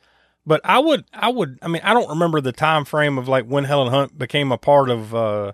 But 0.46 0.62
I 0.64 0.78
would, 0.78 1.04
I 1.12 1.28
would, 1.28 1.58
I 1.60 1.68
mean, 1.68 1.82
I 1.84 1.92
don't 1.92 2.08
remember 2.08 2.40
the 2.40 2.52
time 2.52 2.86
frame 2.86 3.18
of 3.18 3.28
like 3.28 3.44
when 3.44 3.64
Helen 3.64 3.88
Hunt 3.88 4.16
became 4.16 4.50
a 4.50 4.56
part 4.56 4.88
of, 4.88 5.14
uh, 5.14 5.52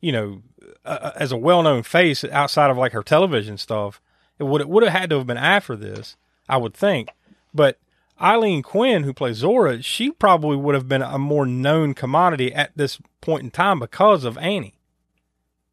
you 0.00 0.12
know, 0.12 0.40
uh, 0.82 1.10
as 1.16 1.30
a 1.30 1.36
well-known 1.36 1.82
face 1.82 2.24
outside 2.24 2.70
of 2.70 2.78
like 2.78 2.92
her 2.92 3.02
television 3.02 3.58
stuff. 3.58 4.00
It 4.38 4.44
would, 4.44 4.62
it 4.62 4.68
would 4.70 4.82
have 4.82 4.92
had 4.94 5.10
to 5.10 5.18
have 5.18 5.26
been 5.26 5.36
after 5.36 5.76
this, 5.76 6.16
I 6.48 6.56
would 6.56 6.72
think. 6.72 7.10
But 7.52 7.78
Aileen 8.20 8.62
Quinn, 8.62 9.04
who 9.04 9.12
plays 9.14 9.36
Zora, 9.36 9.82
she 9.82 10.10
probably 10.10 10.56
would 10.56 10.74
have 10.74 10.88
been 10.88 11.02
a 11.02 11.18
more 11.18 11.46
known 11.46 11.94
commodity 11.94 12.52
at 12.52 12.70
this 12.76 12.98
point 13.20 13.42
in 13.44 13.50
time 13.50 13.78
because 13.78 14.24
of 14.24 14.36
Annie. 14.38 14.74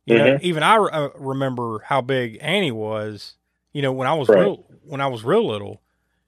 You 0.05 0.15
know, 0.17 0.25
Mhm. 0.38 0.41
even 0.41 0.63
I 0.63 0.75
re- 0.75 0.89
uh, 0.91 1.10
remember 1.15 1.79
how 1.86 1.99
big 2.01 2.38
Annie 2.41 2.71
was. 2.71 3.33
You 3.73 3.81
know, 3.81 3.91
when 3.91 4.07
I 4.07 4.13
was 4.13 4.29
Right. 4.29 4.39
real 4.39 4.63
when 4.86 5.01
I 5.01 5.07
was 5.07 5.23
real 5.23 5.45
little. 5.45 5.81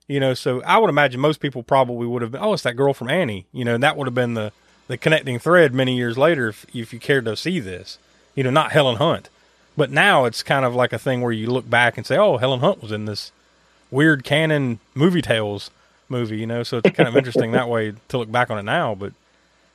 You 0.06 0.20
know, 0.20 0.34
so 0.34 0.60
I 0.66 0.76
would 0.76 0.90
imagine 0.90 1.20
most 1.20 1.40
people 1.40 1.62
probably 1.62 2.06
would 2.06 2.20
have 2.20 2.32
been. 2.32 2.42
Oh, 2.42 2.52
it's 2.52 2.62
that 2.64 2.76
girl 2.76 2.92
from 2.92 3.08
Annie. 3.08 3.46
You 3.52 3.64
know, 3.64 3.74
and 3.74 3.82
that 3.82 3.96
would 3.96 4.06
have 4.06 4.14
been 4.14 4.34
the 4.34 4.52
the 4.88 4.98
connecting 4.98 5.38
thread 5.38 5.72
many 5.72 5.96
years 5.96 6.18
later 6.18 6.48
if 6.48 6.66
if 6.74 6.92
you 6.92 6.98
cared 6.98 7.24
to 7.24 7.36
see 7.36 7.58
this. 7.60 7.98
You 8.34 8.44
know, 8.44 8.50
not 8.50 8.72
Helen 8.72 8.96
Hunt, 8.96 9.30
but 9.76 9.90
now 9.90 10.24
it's 10.26 10.42
kind 10.42 10.64
of 10.66 10.74
like 10.74 10.92
a 10.92 10.98
thing 10.98 11.22
where 11.22 11.32
you 11.32 11.46
look 11.46 11.68
back 11.70 11.96
and 11.96 12.06
say, 12.06 12.16
oh, 12.18 12.36
Helen 12.36 12.60
Hunt 12.60 12.82
was 12.82 12.92
in 12.92 13.06
this 13.06 13.32
weird 13.90 14.22
cannon 14.24 14.78
movie 14.94 15.22
tales 15.22 15.70
movie, 16.10 16.38
you 16.38 16.46
know. 16.46 16.62
So 16.62 16.78
it's 16.78 16.90
kind 16.90 17.08
of 17.08 17.16
interesting 17.16 17.52
that 17.52 17.68
way 17.68 17.94
to 18.08 18.18
look 18.18 18.30
back 18.30 18.50
on 18.50 18.58
it 18.58 18.64
now. 18.64 18.94
But 18.94 19.12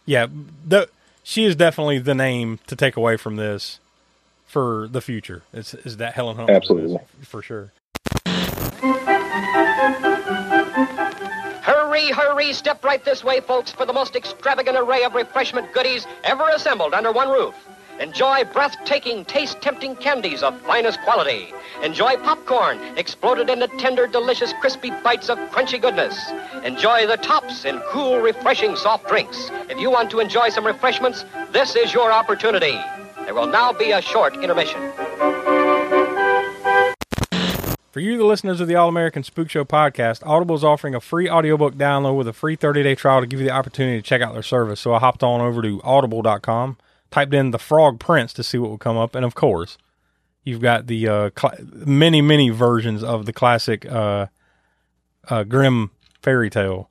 yeah, 0.05 0.27
the 0.67 0.89
she 1.23 1.45
is 1.45 1.55
definitely 1.55 1.99
the 1.99 2.15
name 2.15 2.59
to 2.67 2.75
take 2.75 2.95
away 2.97 3.17
from 3.17 3.35
this 3.35 3.79
for 4.45 4.87
the 4.87 5.01
future. 5.01 5.41
Is 5.53 5.73
is 5.73 5.97
that 5.97 6.13
Helen 6.13 6.37
Hunt? 6.37 6.49
Absolutely. 6.49 6.99
for 7.21 7.41
sure. 7.41 7.71
Hurry, 11.61 12.11
hurry, 12.11 12.53
step 12.53 12.83
right 12.83 13.03
this 13.03 13.23
way, 13.23 13.39
folks, 13.39 13.71
for 13.71 13.85
the 13.85 13.93
most 13.93 14.15
extravagant 14.15 14.77
array 14.77 15.03
of 15.03 15.15
refreshment 15.15 15.73
goodies 15.73 16.05
ever 16.23 16.49
assembled 16.49 16.93
under 16.93 17.11
one 17.11 17.29
roof. 17.29 17.55
Enjoy 17.99 18.43
breathtaking, 18.43 19.23
taste 19.25 19.61
tempting 19.61 19.95
candies 19.95 20.43
of 20.43 20.59
finest 20.61 20.99
quality. 21.01 21.53
Enjoy 21.81 22.17
popcorn, 22.17 22.79
exploded 22.97 23.49
into 23.49 23.67
tender, 23.77 24.05
delicious, 24.05 24.53
crispy 24.59 24.91
bites 25.03 25.29
of 25.29 25.37
crunchy 25.51 25.81
goodness. 25.81 26.31
Enjoy 26.63 27.07
the 27.07 27.17
tops 27.17 27.63
in 27.63 27.79
cool, 27.87 28.19
refreshing 28.19 28.75
soft 28.75 29.07
drinks. 29.07 29.49
If 29.69 29.79
you 29.79 29.89
want 29.89 30.11
to 30.11 30.19
enjoy 30.19 30.49
some 30.49 30.65
refreshments, 30.65 31.23
this 31.51 31.75
is 31.75 31.93
your 31.93 32.11
opportunity. 32.11 32.77
There 33.23 33.33
will 33.33 33.47
now 33.47 33.71
be 33.71 33.91
a 33.91 34.01
short 34.01 34.35
intermission. 34.43 34.81
For 37.95 38.01
you, 38.01 38.17
the 38.17 38.25
listeners 38.25 38.59
of 38.59 38.67
the 38.67 38.75
All 38.75 38.89
American 38.89 39.23
Spook 39.23 39.49
Show 39.49 39.63
podcast, 39.63 40.21
Audible 40.27 40.55
is 40.55 40.65
offering 40.65 40.95
a 40.95 40.99
free 40.99 41.29
audiobook 41.29 41.75
download 41.75 42.17
with 42.17 42.27
a 42.27 42.33
free 42.33 42.57
30 42.57 42.83
day 42.83 42.93
trial 42.93 43.21
to 43.21 43.25
give 43.25 43.39
you 43.39 43.45
the 43.45 43.53
opportunity 43.53 43.97
to 43.97 44.01
check 44.01 44.21
out 44.21 44.33
their 44.33 44.43
service. 44.43 44.81
So 44.81 44.93
I 44.93 44.99
hopped 44.99 45.23
on 45.23 45.39
over 45.39 45.61
to 45.61 45.79
audible.com, 45.81 46.75
typed 47.15 47.33
in 47.33 47.51
The 47.51 47.59
Frog 47.59 47.97
Prince 47.97 48.33
to 48.33 48.43
see 48.43 48.57
what 48.57 48.71
would 48.71 48.81
come 48.81 48.97
up. 48.97 49.15
And 49.15 49.23
of 49.23 49.35
course, 49.35 49.77
you've 50.43 50.59
got 50.59 50.87
the 50.87 51.07
uh, 51.07 51.29
cl- 51.39 51.55
many, 51.71 52.21
many 52.21 52.49
versions 52.49 53.05
of 53.05 53.25
the 53.25 53.31
classic 53.31 53.85
uh, 53.85 54.25
uh, 55.29 55.43
Grimm 55.45 55.91
fairy 56.21 56.49
tale. 56.49 56.89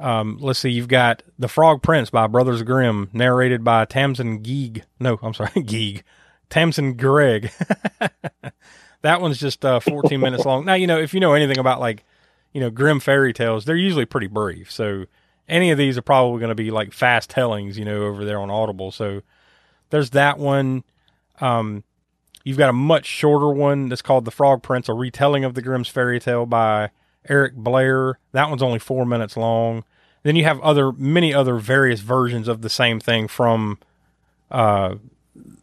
Um, 0.00 0.38
let's 0.40 0.58
see, 0.58 0.70
you've 0.70 0.88
got 0.88 1.22
The 1.38 1.46
Frog 1.46 1.82
Prince 1.82 2.10
by 2.10 2.26
Brothers 2.26 2.64
Grimm, 2.64 3.10
narrated 3.12 3.62
by 3.62 3.84
Tamsin 3.84 4.42
Geeg. 4.42 4.82
No, 4.98 5.20
I'm 5.22 5.34
sorry, 5.34 5.50
Geeg. 5.56 6.02
Tamsin 6.50 6.94
Greig. 6.94 7.52
that 9.02 9.20
one's 9.20 9.38
just 9.38 9.64
uh, 9.64 9.78
14 9.78 10.18
minutes 10.18 10.44
long. 10.44 10.64
Now, 10.64 10.74
you 10.74 10.88
know, 10.88 10.98
if 10.98 11.14
you 11.14 11.20
know 11.20 11.34
anything 11.34 11.58
about 11.58 11.78
like, 11.78 12.04
you 12.52 12.60
know, 12.60 12.70
Grimm 12.70 12.98
fairy 12.98 13.32
tales, 13.32 13.66
they're 13.66 13.76
usually 13.76 14.04
pretty 14.04 14.26
brief. 14.26 14.72
So 14.72 15.04
any 15.52 15.70
of 15.70 15.76
these 15.76 15.98
are 15.98 16.02
probably 16.02 16.40
going 16.40 16.48
to 16.48 16.54
be 16.54 16.70
like 16.70 16.92
fast 16.92 17.28
tellings, 17.30 17.78
you 17.78 17.84
know, 17.84 18.04
over 18.04 18.24
there 18.24 18.40
on 18.40 18.50
Audible. 18.50 18.90
So 18.90 19.20
there's 19.90 20.10
that 20.10 20.38
one. 20.38 20.82
Um, 21.40 21.84
you've 22.42 22.56
got 22.56 22.70
a 22.70 22.72
much 22.72 23.04
shorter 23.04 23.50
one 23.50 23.90
that's 23.90 24.00
called 24.00 24.24
The 24.24 24.30
Frog 24.30 24.62
Prince, 24.62 24.88
a 24.88 24.94
retelling 24.94 25.44
of 25.44 25.54
the 25.54 25.60
Grimm's 25.60 25.88
fairy 25.88 26.18
tale 26.18 26.46
by 26.46 26.90
Eric 27.28 27.54
Blair. 27.54 28.18
That 28.32 28.48
one's 28.48 28.62
only 28.62 28.78
four 28.78 29.04
minutes 29.04 29.36
long. 29.36 29.84
Then 30.22 30.36
you 30.36 30.44
have 30.44 30.58
other, 30.60 30.90
many 30.92 31.34
other 31.34 31.56
various 31.58 32.00
versions 32.00 32.48
of 32.48 32.62
the 32.62 32.70
same 32.70 32.98
thing 32.98 33.28
from, 33.28 33.78
uh, 34.50 34.94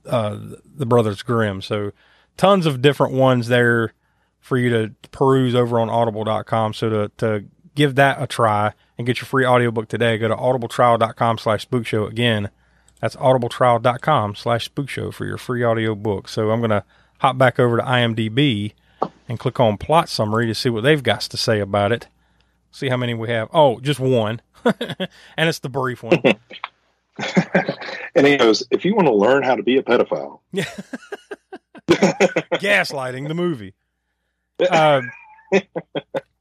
uh, 0.06 0.38
the 0.76 0.86
Brothers 0.86 1.24
Grimm. 1.24 1.64
So 1.64 1.94
tons 2.38 2.68
of 2.68 2.82
different 2.82 3.14
ones 3.14 3.48
there 3.48 3.94
for 4.40 4.56
you 4.56 4.70
to 4.70 4.94
peruse 5.12 5.56
over 5.56 5.80
on 5.80 5.90
audible.com. 5.90 6.74
So 6.74 6.90
to, 6.90 7.12
to 7.18 7.46
give 7.80 7.96
that 7.96 8.22
a 8.22 8.28
try 8.28 8.74
and 8.98 9.08
get 9.08 9.22
your 9.22 9.26
free 9.26 9.46
audiobook 9.46 9.88
today, 9.88 10.18
go 10.18 10.28
to 10.28 10.36
audibletrial.com 10.36 11.38
slash 11.38 11.66
spookshow. 11.66 12.10
Again, 12.10 12.50
that's 13.00 13.16
audibletrial.com 13.16 14.36
slash 14.36 14.70
spookshow 14.70 15.14
for 15.14 15.26
your 15.26 15.38
free 15.38 15.64
audiobook. 15.64 16.28
So 16.28 16.52
I'm 16.52 16.60
going 16.60 16.72
to 16.72 16.84
hop 17.20 17.38
back 17.38 17.58
over 17.58 17.78
to 17.78 17.84
IMDb 17.84 18.74
and 19.30 19.40
click 19.40 19.62
on 19.62 19.78
plot 19.78 20.10
summary 20.10 20.46
to 20.48 20.54
see 20.54 20.68
what 20.68 20.82
they've 20.82 21.02
got 21.02 21.22
to 21.22 21.38
say 21.38 21.62
about 21.62 21.94
it. 21.94 22.08
See 22.70 22.90
how 22.90 22.98
many 22.98 23.14
we 23.14 23.30
have. 23.30 23.48
Oh, 23.54 23.80
just 23.80 24.02
one. 24.02 24.42
and 24.66 25.48
it's 25.48 25.60
the 25.60 25.70
brief 25.70 26.04
one. 26.04 26.22
and 28.14 28.28
he 28.28 28.36
goes, 28.36 28.68
if 28.72 28.84
you 28.84 28.94
want 28.94 29.08
to 29.08 29.14
learn 29.14 29.44
how 29.44 29.56
to 29.56 29.64
be 29.64 29.78
a 29.78 29.84
pedophile. 29.84 30.42
Gaslighting 31.88 33.30
the 33.30 33.34
movie. 33.34 33.74
Uh, 34.70 35.04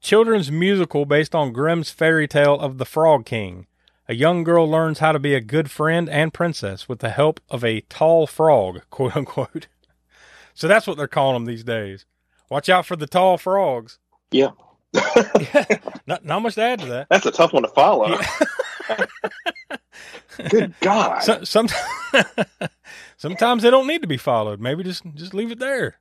children's 0.01 0.51
musical 0.51 1.05
based 1.05 1.35
on 1.35 1.53
Grimm's 1.53 1.91
fairy 1.91 2.29
tale 2.29 2.59
of 2.59 2.79
the 2.79 2.85
Frog 2.85 3.25
King. 3.25 3.67
A 4.09 4.15
young 4.15 4.43
girl 4.43 4.69
learns 4.69 5.01
how 5.01 5.13
to 5.13 5.19
be 5.19 5.35
a 5.35 5.41
good 5.41 5.71
friend 5.71 6.09
and 6.09 6.33
princess 6.33 6.89
with 6.89 7.01
the 7.01 7.11
help 7.11 7.41
of 7.51 7.63
a 7.63 7.83
tall 7.83 8.27
frog, 8.27 8.83
quote 8.91 9.17
unquote. 9.17 9.67
So 10.55 10.67
that's 10.67 10.87
what 10.87 10.97
they're 10.97 11.07
calling 11.07 11.35
them 11.35 11.45
these 11.45 11.65
days. 11.65 12.07
Watch 12.51 12.69
out 12.69 12.87
for 12.87 12.97
the 12.97 13.07
tall 13.07 13.37
frogs. 13.37 13.99
Yeah. 14.31 14.53
yeah. 14.95 15.65
Not, 16.07 16.25
not 16.25 16.41
much 16.41 16.55
to 16.55 16.63
add 16.63 16.81
to 16.81 16.87
that. 16.87 17.09
That's 17.11 17.27
a 17.27 17.31
tough 17.31 17.53
one 17.53 17.63
to 17.63 17.69
follow. 17.69 18.09
Yeah. 18.09 19.07
Good 20.49 20.75
God. 20.81 21.21
So, 21.21 21.45
some, 21.45 21.69
sometimes 23.19 23.63
they 23.63 23.71
don't 23.71 23.87
need 23.87 24.01
to 24.01 24.09
be 24.09 24.17
followed. 24.17 24.61
Maybe 24.61 24.83
just 24.83 25.03
just 25.15 25.35
leave 25.35 25.51
it 25.51 25.59
there. 25.59 25.97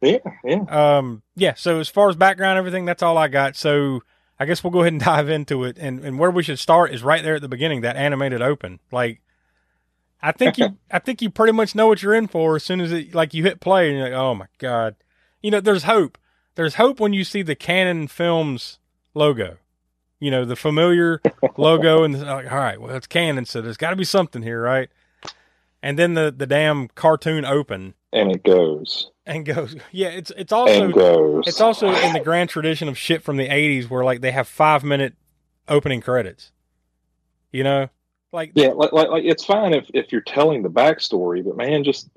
Yeah, 0.00 0.18
yeah. 0.44 0.64
Um, 0.68 1.22
yeah. 1.36 1.54
So 1.54 1.80
as 1.80 1.88
far 1.88 2.08
as 2.08 2.16
background, 2.16 2.58
everything, 2.58 2.84
that's 2.84 3.02
all 3.02 3.16
I 3.16 3.28
got. 3.28 3.56
So 3.56 4.02
I 4.38 4.46
guess 4.46 4.62
we'll 4.62 4.70
go 4.70 4.80
ahead 4.80 4.92
and 4.92 5.02
dive 5.04 5.28
into 5.28 5.64
it. 5.64 5.76
And 5.78 6.04
and 6.04 6.18
where 6.18 6.30
we 6.30 6.42
should 6.42 6.58
start 6.58 6.92
is 6.92 7.02
right 7.02 7.22
there 7.22 7.36
at 7.36 7.42
the 7.42 7.48
beginning, 7.48 7.82
that 7.82 7.96
animated 7.96 8.42
open. 8.42 8.80
Like, 8.90 9.20
I 10.22 10.32
think 10.32 10.58
you, 10.58 10.76
I 10.90 10.98
think 10.98 11.22
you 11.22 11.30
pretty 11.30 11.52
much 11.52 11.74
know 11.74 11.86
what 11.86 12.02
you're 12.02 12.14
in 12.14 12.26
for 12.26 12.56
as 12.56 12.64
soon 12.64 12.80
as 12.80 12.92
it, 12.92 13.14
like 13.14 13.34
you 13.34 13.42
hit 13.44 13.60
play 13.60 13.88
and 13.88 13.98
you're 13.98 14.08
like, 14.08 14.18
oh 14.18 14.34
my 14.34 14.46
god, 14.58 14.96
you 15.42 15.50
know, 15.50 15.60
there's 15.60 15.84
hope. 15.84 16.18
There's 16.56 16.76
hope 16.76 17.00
when 17.00 17.12
you 17.12 17.24
see 17.24 17.42
the 17.42 17.56
Cannon 17.56 18.06
Films 18.06 18.78
logo. 19.12 19.58
You 20.20 20.30
know, 20.30 20.44
the 20.44 20.56
familiar 20.56 21.20
logo, 21.56 22.04
and 22.04 22.18
like, 22.20 22.50
all 22.50 22.58
right, 22.58 22.80
well, 22.80 22.94
it's 22.94 23.06
Cannon, 23.06 23.44
so 23.44 23.60
there's 23.60 23.76
got 23.76 23.90
to 23.90 23.96
be 23.96 24.04
something 24.04 24.42
here, 24.42 24.62
right? 24.62 24.88
And 25.82 25.98
then 25.98 26.14
the 26.14 26.32
the 26.34 26.46
damn 26.46 26.88
cartoon 26.88 27.44
open, 27.44 27.94
and 28.14 28.32
it 28.32 28.42
goes 28.42 29.10
and 29.26 29.44
goes. 29.44 29.76
Yeah, 29.92 30.08
it's 30.08 30.30
it's 30.36 30.52
also 30.52 30.90
it's 31.40 31.60
also 31.60 31.92
in 31.92 32.12
the 32.12 32.20
grand 32.20 32.48
tradition 32.50 32.88
of 32.88 32.96
shit 32.96 33.22
from 33.22 33.36
the 33.36 33.48
'80s 33.48 33.90
where 33.90 34.04
like 34.04 34.20
they 34.20 34.32
have 34.32 34.48
five 34.48 34.84
minute 34.84 35.14
opening 35.68 36.00
credits. 36.00 36.52
You 37.52 37.64
know, 37.64 37.88
like 38.32 38.52
yeah, 38.54 38.68
like, 38.68 38.92
like, 38.92 39.08
like 39.08 39.24
it's 39.24 39.44
fine 39.44 39.74
if 39.74 39.90
if 39.94 40.12
you're 40.12 40.22
telling 40.22 40.62
the 40.62 40.70
backstory, 40.70 41.44
but 41.44 41.56
man, 41.56 41.84
just 41.84 42.08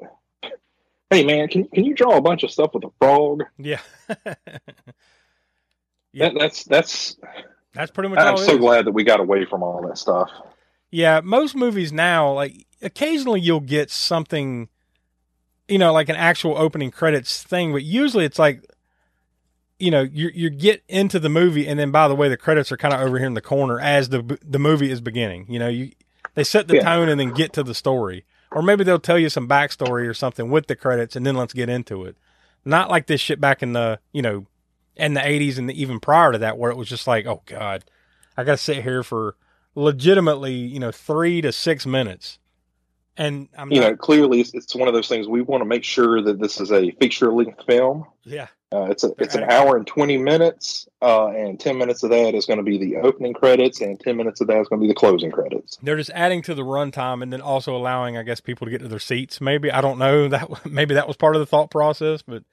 hey 1.09 1.25
man, 1.25 1.47
can 1.47 1.65
can 1.65 1.83
you 1.83 1.93
draw 1.93 2.17
a 2.17 2.21
bunch 2.21 2.43
of 2.43 2.51
stuff 2.51 2.73
with 2.73 2.83
a 2.83 2.91
frog? 2.99 3.43
Yeah, 3.57 3.81
yeah. 6.13 6.29
That, 6.29 6.33
that's 6.39 6.63
that's 6.63 7.17
that's 7.73 7.91
pretty 7.91 8.09
much. 8.09 8.19
I'm 8.19 8.37
so 8.37 8.53
is. 8.53 8.57
glad 8.57 8.85
that 8.85 8.91
we 8.91 9.03
got 9.03 9.19
away 9.19 9.45
from 9.45 9.63
all 9.63 9.85
that 9.87 9.97
stuff. 9.97 10.29
Yeah, 10.89 11.21
most 11.23 11.55
movies 11.55 11.91
now, 11.91 12.31
like 12.31 12.65
occasionally 12.81 13.41
you'll 13.41 13.59
get 13.59 13.91
something, 13.91 14.69
you 15.67 15.77
know, 15.77 15.91
like 15.93 16.09
an 16.09 16.15
actual 16.15 16.57
opening 16.57 16.91
credits 16.91 17.43
thing, 17.43 17.71
but 17.71 17.83
usually 17.83 18.25
it's 18.25 18.39
like, 18.39 18.63
you 19.79 19.91
know, 19.91 20.01
you 20.01 20.31
you 20.33 20.49
get 20.49 20.83
into 20.87 21.19
the 21.19 21.29
movie, 21.29 21.67
and 21.67 21.79
then 21.79 21.91
by 21.91 22.07
the 22.07 22.15
way, 22.15 22.29
the 22.29 22.37
credits 22.37 22.71
are 22.71 22.77
kind 22.77 22.93
of 22.93 23.01
over 23.01 23.17
here 23.17 23.27
in 23.27 23.35
the 23.35 23.41
corner 23.41 23.79
as 23.79 24.09
the 24.09 24.39
the 24.43 24.59
movie 24.59 24.89
is 24.89 25.01
beginning. 25.01 25.45
You 25.49 25.59
know, 25.59 25.67
you 25.67 25.91
they 26.33 26.43
set 26.43 26.67
the 26.67 26.75
yeah. 26.75 26.83
tone 26.83 27.09
and 27.09 27.19
then 27.19 27.31
get 27.31 27.53
to 27.53 27.63
the 27.63 27.75
story, 27.75 28.25
or 28.51 28.61
maybe 28.61 28.83
they'll 28.83 28.99
tell 28.99 29.19
you 29.19 29.29
some 29.29 29.47
backstory 29.47 30.07
or 30.07 30.13
something 30.13 30.49
with 30.49 30.67
the 30.67 30.75
credits, 30.75 31.15
and 31.15 31.25
then 31.25 31.35
let's 31.35 31.53
get 31.53 31.69
into 31.69 32.05
it. 32.05 32.15
Not 32.65 32.89
like 32.89 33.07
this 33.07 33.21
shit 33.21 33.39
back 33.39 33.61
in 33.61 33.73
the 33.73 33.99
you 34.11 34.21
know 34.21 34.47
in 34.97 35.13
the 35.13 35.21
80s 35.21 35.57
and 35.57 35.71
even 35.71 35.99
prior 35.99 36.31
to 36.31 36.37
that 36.39 36.57
where 36.57 36.71
it 36.71 36.77
was 36.77 36.89
just 36.89 37.07
like 37.07 37.25
oh 37.25 37.41
god 37.45 37.85
i 38.35 38.43
gotta 38.43 38.57
sit 38.57 38.83
here 38.83 39.03
for 39.03 39.35
legitimately 39.75 40.53
you 40.53 40.79
know 40.79 40.91
three 40.91 41.39
to 41.41 41.51
six 41.51 41.85
minutes 41.85 42.39
and 43.17 43.49
I'm 43.57 43.71
you 43.71 43.81
not, 43.81 43.89
know 43.89 43.95
clearly 43.97 44.41
it's, 44.41 44.53
it's, 44.53 44.75
one 44.75 44.87
of 44.87 44.93
those 44.93 45.07
things 45.07 45.27
we 45.27 45.41
want 45.41 45.61
to 45.61 45.65
make 45.65 45.83
sure 45.83 46.21
that 46.21 46.39
this 46.39 46.59
is 46.59 46.71
a 46.71 46.91
feature 46.91 47.31
length 47.31 47.63
film 47.65 48.05
yeah 48.23 48.47
uh, 48.73 48.83
it's 48.89 49.05
a, 49.05 49.11
it's 49.17 49.35
an 49.35 49.43
hour 49.45 49.77
and 49.77 49.87
20 49.87 50.17
minutes 50.17 50.87
uh, 51.01 51.27
and 51.27 51.57
10 51.59 51.77
minutes 51.77 52.03
of 52.03 52.09
that 52.09 52.35
is 52.35 52.45
going 52.45 52.57
to 52.57 52.63
be 52.63 52.77
the 52.77 52.97
opening 52.97 53.33
credits 53.33 53.79
and 53.81 53.99
10 53.99 54.17
minutes 54.17 54.41
of 54.41 54.47
that 54.47 54.59
is 54.59 54.67
going 54.67 54.81
to 54.81 54.83
be 54.83 54.89
the 54.89 54.95
closing 54.95 55.31
credits 55.31 55.77
they're 55.81 55.97
just 55.97 56.11
adding 56.11 56.41
to 56.41 56.53
the 56.53 56.63
runtime 56.63 57.23
and 57.23 57.31
then 57.31 57.41
also 57.41 57.75
allowing 57.75 58.17
i 58.17 58.23
guess 58.23 58.39
people 58.39 58.65
to 58.65 58.71
get 58.71 58.81
to 58.81 58.87
their 58.87 58.99
seats 58.99 59.41
maybe 59.41 59.71
i 59.71 59.81
don't 59.81 59.97
know 59.97 60.27
that 60.29 60.65
maybe 60.65 60.93
that 60.93 61.07
was 61.07 61.17
part 61.17 61.35
of 61.35 61.39
the 61.39 61.45
thought 61.45 61.71
process 61.71 62.21
but 62.21 62.43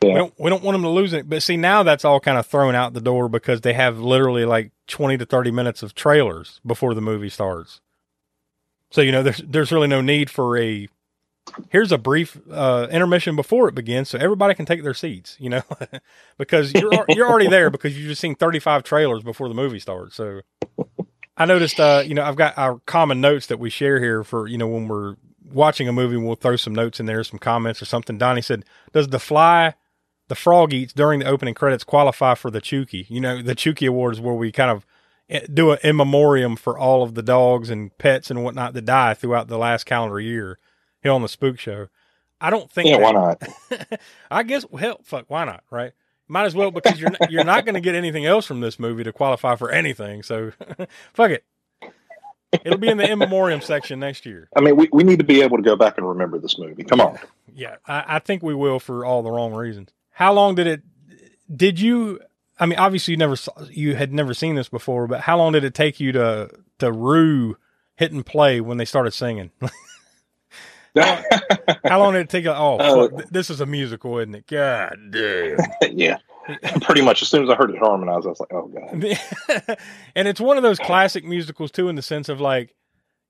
yeah. 0.00 0.12
We 0.12 0.14
don't 0.14 0.34
we 0.38 0.50
don't 0.50 0.62
want 0.62 0.74
them 0.76 0.82
to 0.82 0.90
lose 0.90 1.12
it. 1.12 1.28
But 1.28 1.42
see, 1.42 1.56
now 1.56 1.82
that's 1.82 2.04
all 2.04 2.20
kind 2.20 2.38
of 2.38 2.46
thrown 2.46 2.76
out 2.76 2.92
the 2.92 3.00
door 3.00 3.28
because 3.28 3.62
they 3.62 3.72
have 3.72 3.98
literally 3.98 4.44
like 4.44 4.70
twenty 4.86 5.18
to 5.18 5.26
thirty 5.26 5.50
minutes 5.50 5.82
of 5.82 5.92
trailers 5.92 6.60
before 6.64 6.94
the 6.94 7.00
movie 7.00 7.28
starts. 7.28 7.80
So 8.90 9.00
you 9.00 9.12
know, 9.12 9.22
there's 9.22 9.42
there's 9.46 9.72
really 9.72 9.88
no 9.88 10.00
need 10.00 10.30
for 10.30 10.56
a 10.58 10.88
here's 11.70 11.92
a 11.92 11.98
brief 11.98 12.38
uh, 12.50 12.88
intermission 12.90 13.36
before 13.36 13.68
it 13.68 13.74
begins, 13.74 14.10
so 14.10 14.18
everybody 14.18 14.54
can 14.54 14.66
take 14.66 14.82
their 14.82 14.94
seats. 14.94 15.36
You 15.38 15.50
know, 15.50 15.62
because 16.38 16.72
you're 16.72 17.04
you're 17.08 17.28
already 17.28 17.48
there 17.48 17.70
because 17.70 17.96
you've 17.98 18.08
just 18.08 18.20
seen 18.20 18.34
thirty 18.34 18.58
five 18.58 18.82
trailers 18.82 19.22
before 19.22 19.48
the 19.48 19.54
movie 19.54 19.78
starts. 19.78 20.16
So 20.16 20.40
I 21.36 21.44
noticed, 21.44 21.78
uh, 21.78 22.02
you 22.04 22.14
know, 22.14 22.24
I've 22.24 22.36
got 22.36 22.56
our 22.56 22.80
common 22.86 23.20
notes 23.20 23.46
that 23.46 23.58
we 23.58 23.70
share 23.70 24.00
here 24.00 24.24
for 24.24 24.46
you 24.46 24.58
know 24.58 24.68
when 24.68 24.88
we're 24.88 25.16
watching 25.44 25.88
a 25.88 25.92
movie, 25.92 26.16
we'll 26.16 26.36
throw 26.36 26.56
some 26.56 26.74
notes 26.74 27.00
in 27.00 27.06
there, 27.06 27.22
some 27.24 27.38
comments 27.38 27.80
or 27.82 27.84
something. 27.84 28.18
Donnie 28.18 28.42
said, 28.42 28.64
"Does 28.92 29.08
the 29.08 29.18
fly 29.18 29.74
the 30.28 30.34
frog 30.34 30.72
eats 30.72 30.92
during 30.92 31.20
the 31.20 31.26
opening 31.26 31.54
credits 31.54 31.84
qualify 31.84 32.34
for 32.34 32.50
the 32.50 32.60
Chuki. 32.60 33.06
You 33.08 33.20
know, 33.20 33.42
the 33.42 33.54
Chuki 33.54 33.88
Awards 33.88 34.20
where 34.20 34.34
we 34.34 34.52
kind 34.52 34.70
of 34.70 34.86
do 35.52 35.72
an 35.72 35.78
in 35.82 35.96
memoriam 35.96 36.56
for 36.56 36.78
all 36.78 37.02
of 37.02 37.14
the 37.14 37.22
dogs 37.22 37.70
and 37.70 37.96
pets 37.98 38.30
and 38.30 38.42
whatnot 38.42 38.74
that 38.74 38.84
die 38.84 39.14
throughout 39.14 39.48
the 39.48 39.58
last 39.58 39.84
calendar 39.84 40.18
year 40.20 40.58
here 41.02 41.12
on 41.12 41.22
the 41.22 41.28
Spook 41.28 41.58
Show. 41.58 41.88
I 42.40 42.50
don't 42.50 42.70
think. 42.70 42.88
Yeah, 42.88 42.98
that- 42.98 43.02
why 43.02 43.12
not? 43.12 44.00
I 44.30 44.42
guess 44.42 44.64
hell, 44.78 45.00
fuck, 45.04 45.26
why 45.28 45.44
not? 45.44 45.64
Right? 45.70 45.92
Might 46.30 46.44
as 46.44 46.54
well 46.54 46.70
because 46.70 47.00
you're 47.00 47.10
not, 47.10 47.30
you're 47.30 47.44
not 47.44 47.64
going 47.64 47.74
to 47.74 47.80
get 47.80 47.94
anything 47.94 48.26
else 48.26 48.44
from 48.44 48.60
this 48.60 48.78
movie 48.78 49.02
to 49.04 49.12
qualify 49.12 49.56
for 49.56 49.70
anything. 49.70 50.22
So, 50.22 50.52
fuck 51.14 51.30
it. 51.30 51.44
It'll 52.64 52.78
be 52.78 52.88
in 52.88 52.96
the 52.98 53.10
in 53.10 53.18
memoriam 53.18 53.60
section 53.60 54.00
next 54.00 54.24
year. 54.26 54.48
I 54.56 54.60
mean, 54.60 54.76
we, 54.76 54.88
we 54.92 55.04
need 55.04 55.18
to 55.18 55.24
be 55.24 55.42
able 55.42 55.56
to 55.56 55.62
go 55.62 55.74
back 55.76 55.96
and 55.98 56.06
remember 56.08 56.38
this 56.38 56.58
movie. 56.58 56.84
Come 56.84 57.00
on. 57.00 57.18
Yeah, 57.54 57.76
I, 57.86 58.04
I 58.16 58.18
think 58.20 58.42
we 58.42 58.54
will 58.54 58.78
for 58.78 59.04
all 59.04 59.22
the 59.22 59.30
wrong 59.30 59.52
reasons. 59.54 59.90
How 60.10 60.32
long 60.32 60.54
did 60.54 60.66
it? 60.66 60.82
Did 61.54 61.80
you? 61.80 62.20
I 62.60 62.66
mean, 62.66 62.78
obviously 62.78 63.12
you 63.12 63.18
never 63.18 63.36
saw, 63.36 63.52
you 63.70 63.94
had 63.94 64.12
never 64.12 64.34
seen 64.34 64.54
this 64.56 64.68
before, 64.68 65.06
but 65.06 65.20
how 65.20 65.36
long 65.38 65.52
did 65.52 65.64
it 65.64 65.74
take 65.74 66.00
you 66.00 66.12
to 66.12 66.50
to 66.78 66.90
rue 66.92 67.56
hit 67.96 68.12
and 68.12 68.24
play 68.26 68.60
when 68.60 68.78
they 68.78 68.84
started 68.84 69.12
singing? 69.12 69.50
how 70.96 71.98
long 72.00 72.14
did 72.14 72.20
it 72.22 72.28
take? 72.30 72.44
you- 72.44 72.50
Oh, 72.50 72.78
Uh, 72.78 73.08
fuck, 73.18 73.28
this 73.30 73.50
is 73.50 73.60
a 73.60 73.66
musical, 73.66 74.18
isn't 74.18 74.34
it? 74.34 74.46
God 74.46 74.96
damn. 75.10 75.58
yeah. 75.96 76.18
Pretty 76.80 77.02
much 77.02 77.20
as 77.20 77.28
soon 77.28 77.42
as 77.44 77.50
I 77.50 77.54
heard 77.54 77.70
it 77.70 77.78
harmonized, 77.78 78.26
I 78.26 78.30
was 78.30 78.40
like, 78.40 78.52
oh, 78.54 78.68
God. 78.68 79.76
and 80.16 80.26
it's 80.26 80.40
one 80.40 80.56
of 80.56 80.62
those 80.62 80.78
classic 80.78 81.22
musicals 81.24 81.70
too, 81.70 81.88
in 81.90 81.96
the 81.96 82.02
sense 82.02 82.28
of 82.30 82.40
like, 82.40 82.74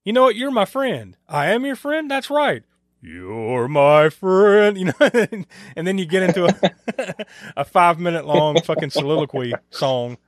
you 0.05 0.13
know 0.13 0.23
what, 0.23 0.37
you're 0.37 0.53
my 0.53 0.65
friend. 0.65 1.17
I 1.29 1.47
am 1.49 1.67
your 1.67 1.75
friend. 1.77 2.09
That's 2.11 2.31
right. 2.31 2.63
You're 3.01 3.69
my 3.69 4.09
friend. 4.11 4.77
You 4.79 4.87
know, 4.87 4.93
and 5.77 5.87
then 5.87 5.99
you 5.99 6.05
get 6.07 6.23
into 6.25 6.47
a 6.47 7.27
a 7.57 7.65
five 7.65 7.99
minute 7.99 8.27
long 8.27 8.61
fucking 8.63 8.91
soliloquy 8.91 9.53
song. 9.71 10.19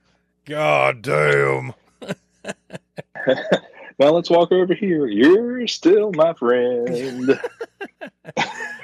God 0.45 1.03
damn. 1.03 1.75
Now 3.99 4.13
let's 4.13 4.31
walk 4.31 4.51
over 4.51 4.73
here. 4.73 5.07
You're 5.07 5.67
still 5.67 6.11
my 6.13 6.33
friend. 6.33 7.39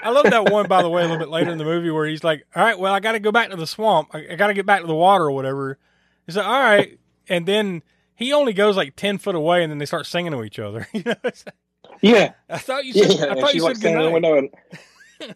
I 0.03 0.11
love 0.11 0.25
that 0.25 0.51
one, 0.51 0.68
by 0.68 0.83
the 0.83 0.90
way, 0.90 1.01
a 1.01 1.05
little 1.05 1.18
bit 1.18 1.31
later 1.31 1.51
in 1.51 1.57
the 1.57 1.64
movie 1.64 1.88
where 1.90 2.05
he's 2.07 2.22
like, 2.22 2.46
"All 2.55 2.62
right, 2.62 2.79
well, 2.79 2.92
I 2.92 3.01
got 3.01 3.12
to 3.12 3.18
go 3.18 3.33
back 3.33 3.49
to 3.49 3.57
the 3.57 3.66
swamp. 3.66 4.11
I, 4.12 4.27
I 4.33 4.35
got 4.37 4.49
to 4.49 4.55
get 4.55 4.66
back 4.66 4.83
to 4.83 4.87
the 4.87 4.94
water 4.94 5.25
or 5.25 5.31
whatever." 5.33 5.79
He's 6.27 6.37
like, 6.37 6.44
"All 6.44 6.61
right," 6.61 6.99
and 7.31 7.46
then 7.46 7.83
he 8.14 8.35
only 8.35 8.53
goes 8.53 8.77
like 8.77 8.94
ten 8.94 9.16
foot 9.16 9.35
away, 9.35 9.62
and 9.62 9.70
then 9.72 9.79
they 9.79 9.87
start 9.87 10.05
singing 10.05 10.33
to 10.33 10.44
each 10.44 10.59
other. 10.59 10.87
You 10.92 11.03
know, 11.07 11.14
it's 11.25 11.46
like- 11.46 11.55
yeah. 12.03 12.33
I 12.49 12.59
thought 12.59 12.85
you 12.85 12.92
Yeah. 12.94 13.09
said, 13.09 13.29
I 13.31 13.40
thought 13.40 13.55
you 13.55 13.62
like 13.62 13.77
said 13.77 13.90
standing 13.92 14.16
in 14.16 14.22
the 14.22 14.33
and 14.33 15.35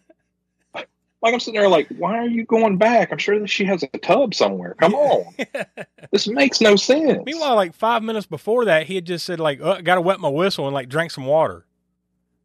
like 1.23 1.33
I'm 1.35 1.39
sitting 1.39 1.59
there 1.59 1.69
like, 1.69 1.87
why 1.97 2.17
are 2.17 2.27
you 2.27 2.45
going 2.45 2.77
back? 2.77 3.11
I'm 3.11 3.19
sure 3.19 3.39
that 3.39 3.47
she 3.47 3.63
has 3.65 3.83
a 3.83 3.97
tub 3.99 4.33
somewhere. 4.33 4.73
Come 4.79 4.95
on. 4.95 5.33
this 6.11 6.27
makes 6.27 6.61
no 6.61 6.75
sense. 6.75 7.21
Meanwhile, 7.25 7.55
like 7.55 7.75
five 7.75 8.01
minutes 8.01 8.25
before 8.25 8.65
that, 8.65 8.87
he 8.87 8.95
had 8.95 9.05
just 9.05 9.25
said 9.25 9.39
like, 9.39 9.61
uh, 9.61 9.75
oh, 9.77 9.81
"Got 9.83 9.95
to 9.95 10.01
wet 10.01 10.19
my 10.19 10.29
whistle" 10.29 10.65
and 10.65 10.73
like 10.73 10.89
drank 10.89 11.11
some 11.11 11.25
water. 11.27 11.65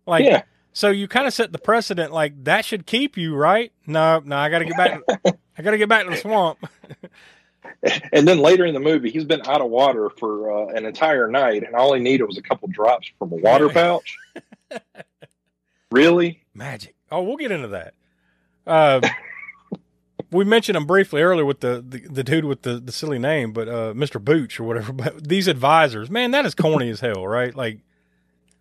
Like, 0.06 0.24
Yeah. 0.26 0.42
so 0.74 0.90
you 0.90 1.08
kind 1.08 1.26
of 1.26 1.32
set 1.32 1.52
the 1.52 1.58
precedent. 1.58 2.12
Like 2.12 2.44
that 2.44 2.66
should 2.66 2.84
keep 2.86 3.16
you 3.16 3.34
right. 3.34 3.72
No, 3.86 4.20
no, 4.22 4.36
I 4.36 4.50
got 4.50 4.58
to 4.58 4.64
get 4.66 4.76
back. 4.76 5.00
I 5.58 5.62
got 5.62 5.70
to 5.70 5.78
get 5.78 5.88
back 5.88 6.04
to 6.04 6.10
the 6.10 6.16
swamp. 6.16 6.58
And 8.12 8.26
then 8.26 8.38
later 8.38 8.64
in 8.66 8.74
the 8.74 8.80
movie, 8.80 9.10
he's 9.10 9.24
been 9.24 9.42
out 9.46 9.60
of 9.60 9.70
water 9.70 10.10
for 10.18 10.50
uh, 10.50 10.66
an 10.74 10.84
entire 10.86 11.28
night, 11.28 11.62
and 11.62 11.74
all 11.74 11.94
he 11.94 12.00
needed 12.00 12.24
was 12.24 12.36
a 12.38 12.42
couple 12.42 12.68
drops 12.68 13.10
from 13.18 13.32
a 13.32 13.36
water 13.36 13.68
pouch. 13.68 14.16
really? 15.90 16.42
Magic. 16.54 16.94
Oh, 17.10 17.22
we'll 17.22 17.36
get 17.36 17.52
into 17.52 17.68
that. 17.68 17.94
Uh, 18.66 19.00
we 20.32 20.44
mentioned 20.44 20.76
him 20.76 20.86
briefly 20.86 21.22
earlier 21.22 21.44
with 21.44 21.60
the, 21.60 21.84
the, 21.86 22.00
the 22.00 22.24
dude 22.24 22.44
with 22.44 22.62
the, 22.62 22.78
the 22.80 22.92
silly 22.92 23.18
name, 23.18 23.52
but 23.52 23.68
uh, 23.68 23.92
Mr. 23.94 24.22
Booch 24.22 24.58
or 24.58 24.64
whatever. 24.64 24.92
But 24.96 25.28
these 25.28 25.46
advisors, 25.48 26.10
man, 26.10 26.30
that 26.32 26.46
is 26.46 26.54
corny 26.54 26.90
as 26.90 27.00
hell, 27.00 27.26
right? 27.26 27.54
Like 27.54 27.80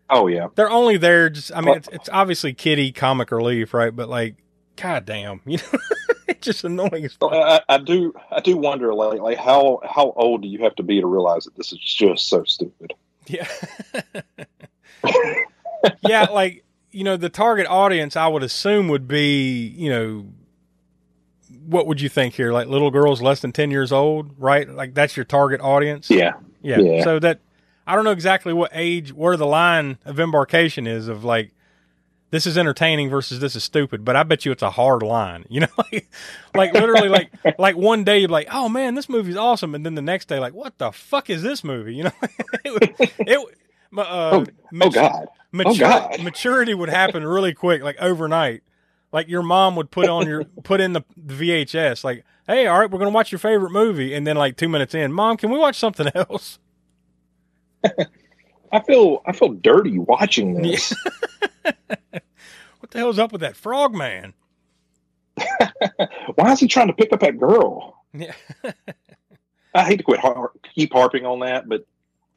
Oh 0.10 0.28
yeah. 0.28 0.48
they're 0.56 0.70
only 0.70 0.98
there. 0.98 1.30
Just 1.30 1.52
I 1.56 1.62
mean, 1.62 1.76
it's 1.76 1.89
it's 1.91 2.10
obviously 2.10 2.54
kitty 2.54 2.91
comic 2.91 3.32
relief, 3.32 3.74
right? 3.74 3.96
But 3.96 4.08
like, 4.08 4.36
god 4.76 5.06
damn, 5.06 5.41
you 5.46 5.58
know, 5.58 5.80
it's 6.28 6.46
just 6.46 6.64
annoying. 6.64 7.10
I, 7.22 7.62
I 7.70 7.78
do. 7.78 8.14
I 8.32 8.40
do 8.42 8.58
wonder, 8.58 8.94
like, 8.94 9.20
like 9.20 9.38
how 9.38 9.80
how 9.84 10.14
old 10.16 10.42
do 10.42 10.48
you 10.48 10.60
have 10.60 10.76
to 10.76 10.84
be 10.84 11.02
to 11.02 11.08
realize 11.08 11.46
that 11.46 11.56
this 11.56 11.72
is 11.72 11.80
just 11.80 12.28
so 12.28 12.44
stupid? 12.44 12.94
Yeah. 13.28 13.48
yeah, 16.08 16.24
like, 16.32 16.64
you 16.92 17.04
know, 17.04 17.18
the 17.18 17.30
target 17.30 17.68
audience 17.68 18.16
I 18.16 18.28
would 18.28 18.44
assume 18.44 18.88
would 18.90 19.08
be, 19.08 19.68
you 19.68 19.90
know, 19.90 20.26
what 21.66 21.88
would 21.88 22.02
you 22.02 22.10
think 22.10 22.36
here? 22.36 22.52
Like 22.52 22.68
little 22.68 22.92
girls 22.92 23.22
less 23.22 23.40
than 23.42 23.52
10 23.52 23.72
years 23.72 23.92
old, 23.92 24.32
right? 24.38 24.70
Like 24.70 24.94
that's 24.94 25.18
your 25.18 25.26
target 25.26 25.62
audience? 25.62 26.10
Yeah. 26.10 26.34
Yeah. 26.62 26.80
Yeah. 26.80 27.04
So 27.04 27.20
that 27.20 27.40
I 27.88 27.96
don't 27.96 28.04
know 28.04 28.12
exactly 28.12 28.54
what 28.54 28.72
age 28.74 29.14
where 29.14 29.38
the 29.38 29.46
line 29.46 29.98
of 30.06 30.20
embarkation 30.20 30.88
is 30.88 31.08
of 31.08 31.24
like 31.24 31.52
this 32.36 32.45
is 32.45 32.58
entertaining 32.58 33.10
versus 33.10 33.39
this 33.39 33.56
is 33.56 33.63
stupid, 33.63 34.04
but 34.04 34.17
I 34.17 34.24
bet 34.24 34.45
you 34.45 34.52
it's 34.52 34.62
a 34.62 34.69
hard 34.69 35.02
line. 35.04 35.45
You 35.50 35.62
know, 35.62 35.67
like, 35.78 36.10
like 36.54 36.74
literally 36.74 37.08
like 37.08 37.32
like 37.58 37.78
one 37.78 38.04
day 38.04 38.19
you're 38.19 38.28
like, 38.30 38.50
"Oh 38.52 38.67
man, 38.67 38.93
this 38.95 39.08
movie's 39.08 39.38
awesome." 39.38 39.74
And 39.74 39.86
then 39.86 39.95
the 39.95 40.02
next 40.02 40.28
day 40.28 40.38
like, 40.39 40.54
"What 40.54 40.78
the 40.78 40.91
fuck 40.91 41.30
is 41.30 41.41
this 41.43 41.63
movie?" 41.63 41.95
You 41.95 42.04
know? 42.04 42.12
it, 42.65 43.15
it 43.19 43.39
uh, 43.98 44.02
Oh, 44.02 44.45
oh 44.82 44.89
God. 44.89 45.28
mature, 45.54 45.71
Oh, 45.88 46.10
God. 46.10 46.21
maturity 46.21 46.74
would 46.74 46.89
happen 46.89 47.26
really 47.26 47.54
quick, 47.54 47.82
like 47.82 47.95
overnight. 48.02 48.63
Like 49.13 49.30
your 49.30 49.43
mom 49.43 49.78
would 49.78 49.89
put 49.91 50.10
on 50.10 50.28
your 50.28 50.43
put 50.43 50.82
in 50.82 50.91
the, 50.91 51.06
the 51.15 51.34
VHS, 51.34 52.04
like, 52.04 52.26
"Hey, 52.48 52.67
all 52.67 52.78
right, 52.78 52.91
we're 52.91 53.00
gonna 53.00 53.12
watch 53.12 53.32
your 53.32 53.39
favorite 53.39 53.71
movie," 53.71 54.13
and 54.13 54.28
then 54.28 54.36
like 54.36 54.58
two 54.58 54.67
minutes 54.67 54.93
in, 54.93 55.13
"Mom, 55.13 55.38
can 55.38 55.50
we 55.52 55.58
watch 55.58 55.78
something 55.78 56.08
else?" 56.13 56.60
I 58.74 58.82
feel 58.82 59.21
I 59.26 59.32
feel 59.32 59.54
dirty 59.54 60.00
watching 60.00 60.62
this. 60.62 60.93
What 62.86 62.91
the 62.91 63.00
hell's 63.00 63.17
up 63.17 63.32
with 63.32 63.41
that 63.41 63.58
frog 63.58 63.95
man? 63.95 64.36
Why 66.36 66.52
is 66.52 66.60
he 66.60 66.67
trying 66.67 66.86
to 66.86 66.93
pick 66.93 67.12
up 67.12 67.21
that 67.21 67.39
girl? 67.39 68.04
Yeah. 68.13 68.34
I 69.74 69.84
hate 69.86 69.98
to 69.98 70.04
quit 70.04 70.19
har- 70.19 70.52
keep 70.76 70.93
harping 70.93 71.26
on 71.26 71.39
that, 71.39 71.67
but 71.67 71.88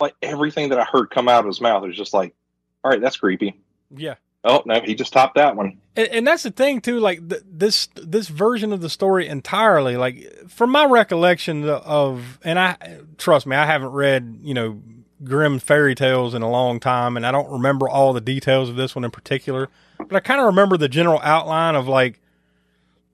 like 0.01 0.15
everything 0.23 0.71
that 0.71 0.81
I 0.81 0.85
heard 0.85 1.11
come 1.11 1.29
out 1.29 1.41
of 1.41 1.49
his 1.49 1.61
mouth 1.61 1.83
was 1.83 1.95
just 1.95 2.15
like, 2.15 2.35
"All 2.83 2.91
right, 2.91 2.99
that's 2.99 3.19
creepy." 3.19 3.61
Yeah. 3.95 4.15
Oh 4.43 4.63
no, 4.65 4.81
he 4.81 4.95
just 4.95 5.13
topped 5.13 5.35
that 5.35 5.55
one. 5.55 5.77
And, 5.97 6.09
and 6.09 6.27
that's 6.27 6.45
the 6.45 6.51
thing 6.51 6.81
too. 6.81 6.99
Like 6.99 7.29
th- 7.29 7.43
this, 7.45 7.91
this 7.97 8.29
version 8.29 8.73
of 8.73 8.81
the 8.81 8.89
story 8.89 9.29
entirely, 9.29 9.99
like 9.99 10.49
from 10.49 10.71
my 10.71 10.87
recollection 10.87 11.69
of, 11.69 12.39
and 12.43 12.59
I 12.59 13.01
trust 13.19 13.47
me, 13.47 13.55
I 13.55 13.67
haven't 13.67 13.93
read, 13.93 14.39
you 14.41 14.55
know, 14.55 14.81
grim 15.23 15.59
fairy 15.59 15.95
tales 15.95 16.33
in 16.33 16.41
a 16.41 16.51
long 16.51 16.81
time, 16.81 17.19
and 17.19 17.27
I 17.27 17.33
don't 17.33 17.51
remember 17.51 17.87
all 17.87 18.15
the 18.15 18.23
details 18.23 18.71
of 18.71 18.77
this 18.77 18.97
one 18.97 19.05
in 19.05 19.11
particular. 19.11 19.69
But 19.99 20.17
I 20.17 20.21
kind 20.21 20.41
of 20.41 20.47
remember 20.47 20.77
the 20.77 20.89
general 20.89 21.21
outline 21.23 21.75
of 21.75 21.89
like 21.89 22.21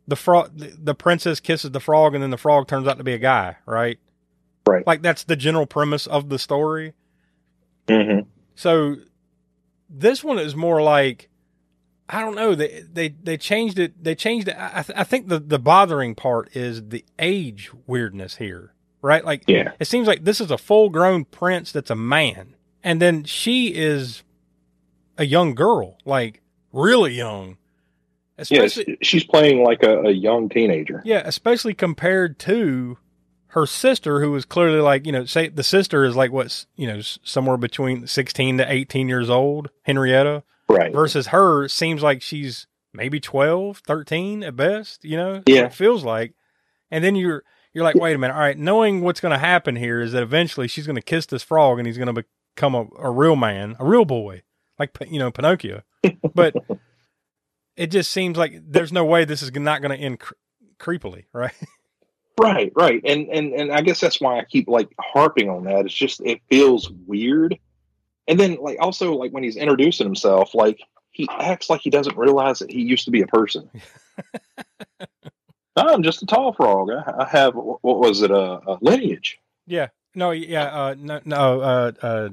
the 0.06 0.16
frog, 0.16 0.50
the, 0.54 0.94
princess 0.94 1.40
kisses 1.40 1.70
the 1.70 1.80
frog, 1.80 2.14
and 2.14 2.22
then 2.22 2.30
the 2.30 2.36
frog 2.36 2.68
turns 2.68 2.86
out 2.86 2.98
to 2.98 3.04
be 3.04 3.14
a 3.14 3.18
guy, 3.18 3.56
right? 3.66 3.98
Right. 4.66 4.86
Like 4.86 5.02
that's 5.02 5.24
the 5.24 5.36
general 5.36 5.66
premise 5.66 6.06
of 6.06 6.28
the 6.28 6.38
story. 6.38 6.94
Mm-hmm. 7.86 8.28
So 8.54 8.96
this 9.90 10.22
one 10.24 10.38
is 10.38 10.54
more 10.56 10.82
like 10.82 11.28
I 12.08 12.20
don't 12.20 12.34
know. 12.34 12.54
They 12.54 12.82
they 12.90 13.08
they 13.08 13.36
changed 13.38 13.78
it. 13.78 14.02
They 14.02 14.14
changed 14.14 14.48
it. 14.48 14.56
I, 14.58 14.84
I 14.94 15.04
think 15.04 15.28
the 15.28 15.38
the 15.38 15.58
bothering 15.58 16.14
part 16.14 16.54
is 16.54 16.88
the 16.88 17.04
age 17.18 17.70
weirdness 17.86 18.36
here, 18.36 18.74
right? 19.00 19.24
Like 19.24 19.44
Yeah. 19.46 19.72
it 19.78 19.86
seems 19.86 20.06
like 20.06 20.24
this 20.24 20.40
is 20.40 20.50
a 20.50 20.58
full 20.58 20.90
grown 20.90 21.24
prince 21.24 21.72
that's 21.72 21.90
a 21.90 21.96
man, 21.96 22.56
and 22.82 23.00
then 23.00 23.24
she 23.24 23.74
is 23.74 24.22
a 25.16 25.24
young 25.24 25.54
girl, 25.54 25.98
like 26.04 26.42
really 26.74 27.14
young. 27.14 27.56
Yes, 28.50 28.80
she's 29.00 29.24
playing 29.24 29.62
like 29.62 29.82
a, 29.82 30.00
a 30.00 30.10
young 30.10 30.48
teenager. 30.48 31.02
Yeah, 31.04 31.22
especially 31.24 31.72
compared 31.72 32.38
to 32.40 32.98
her 33.48 33.66
sister, 33.66 34.20
who 34.20 34.32
was 34.32 34.44
clearly 34.44 34.80
like, 34.80 35.06
you 35.06 35.12
know, 35.12 35.24
say 35.24 35.48
the 35.48 35.62
sister 35.62 36.04
is 36.04 36.16
like 36.16 36.32
what's, 36.32 36.66
you 36.74 36.88
know, 36.88 37.00
somewhere 37.00 37.56
between 37.56 38.08
16 38.08 38.58
to 38.58 38.72
18 38.72 39.08
years 39.08 39.30
old, 39.30 39.70
Henrietta. 39.82 40.42
Right. 40.68 40.92
Versus 40.92 41.28
her 41.28 41.68
seems 41.68 42.02
like 42.02 42.20
she's 42.20 42.66
maybe 42.92 43.20
12, 43.20 43.82
13 43.86 44.42
at 44.42 44.56
best, 44.56 45.04
you 45.04 45.16
know? 45.16 45.42
Yeah. 45.46 45.66
It 45.66 45.74
feels 45.74 46.02
like. 46.02 46.34
And 46.90 47.04
then 47.04 47.14
you're, 47.14 47.44
you're 47.72 47.84
like, 47.84 47.94
wait 47.94 48.16
a 48.16 48.18
minute. 48.18 48.34
All 48.34 48.40
right. 48.40 48.58
Knowing 48.58 49.02
what's 49.02 49.20
going 49.20 49.32
to 49.32 49.38
happen 49.38 49.76
here 49.76 50.00
is 50.00 50.10
that 50.12 50.22
eventually 50.24 50.66
she's 50.66 50.86
going 50.86 50.96
to 50.96 51.02
kiss 51.02 51.26
this 51.26 51.44
frog 51.44 51.78
and 51.78 51.86
he's 51.86 51.98
going 51.98 52.12
to 52.12 52.24
become 52.56 52.74
a, 52.74 52.86
a 52.98 53.10
real 53.12 53.36
man, 53.36 53.76
a 53.78 53.84
real 53.84 54.04
boy, 54.04 54.42
like, 54.80 54.96
you 55.08 55.20
know, 55.20 55.30
Pinocchio. 55.30 55.82
But 56.34 56.54
it 57.76 57.88
just 57.88 58.10
seems 58.10 58.36
like 58.36 58.60
there's 58.66 58.92
no 58.92 59.04
way 59.04 59.24
this 59.24 59.42
is 59.42 59.52
not 59.52 59.82
going 59.82 59.96
to 59.96 60.02
end 60.02 60.20
cre- 60.20 60.34
creepily, 60.78 61.24
right? 61.32 61.54
Right, 62.36 62.72
right. 62.74 63.00
And 63.04 63.28
and 63.28 63.52
and 63.52 63.72
I 63.72 63.80
guess 63.80 64.00
that's 64.00 64.20
why 64.20 64.38
I 64.38 64.44
keep 64.44 64.66
like 64.66 64.88
harping 64.98 65.48
on 65.48 65.64
that. 65.64 65.84
It's 65.84 65.94
just 65.94 66.20
it 66.20 66.40
feels 66.50 66.90
weird. 67.06 67.56
And 68.26 68.40
then 68.40 68.56
like 68.60 68.78
also 68.80 69.14
like 69.14 69.32
when 69.32 69.44
he's 69.44 69.56
introducing 69.56 70.04
himself, 70.04 70.52
like 70.52 70.80
he 71.12 71.28
acts 71.30 71.70
like 71.70 71.80
he 71.80 71.90
doesn't 71.90 72.16
realize 72.16 72.58
that 72.58 72.72
he 72.72 72.82
used 72.82 73.04
to 73.04 73.12
be 73.12 73.22
a 73.22 73.26
person. 73.28 73.70
I'm 75.76 76.02
just 76.02 76.22
a 76.22 76.26
tall 76.26 76.52
frog. 76.52 76.90
I, 76.90 77.22
I 77.22 77.28
have 77.28 77.54
what 77.54 77.82
was 77.82 78.22
it? 78.22 78.32
A, 78.32 78.60
a 78.66 78.78
lineage. 78.80 79.38
Yeah. 79.66 79.88
No. 80.16 80.32
Yeah. 80.32 80.64
Uh. 80.64 80.94
No. 80.98 81.20
No. 81.24 81.60
Uh. 81.60 81.92
Uh. 82.02 82.28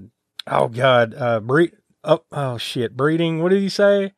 Oh 0.48 0.68
God. 0.68 1.14
Uh. 1.16 1.40
Breed. 1.42 1.74
Oh. 2.04 2.24
Oh 2.32 2.58
shit. 2.58 2.96
Breeding. 2.96 3.42
What 3.42 3.50
did 3.50 3.62
he 3.62 3.70
say? 3.70 4.14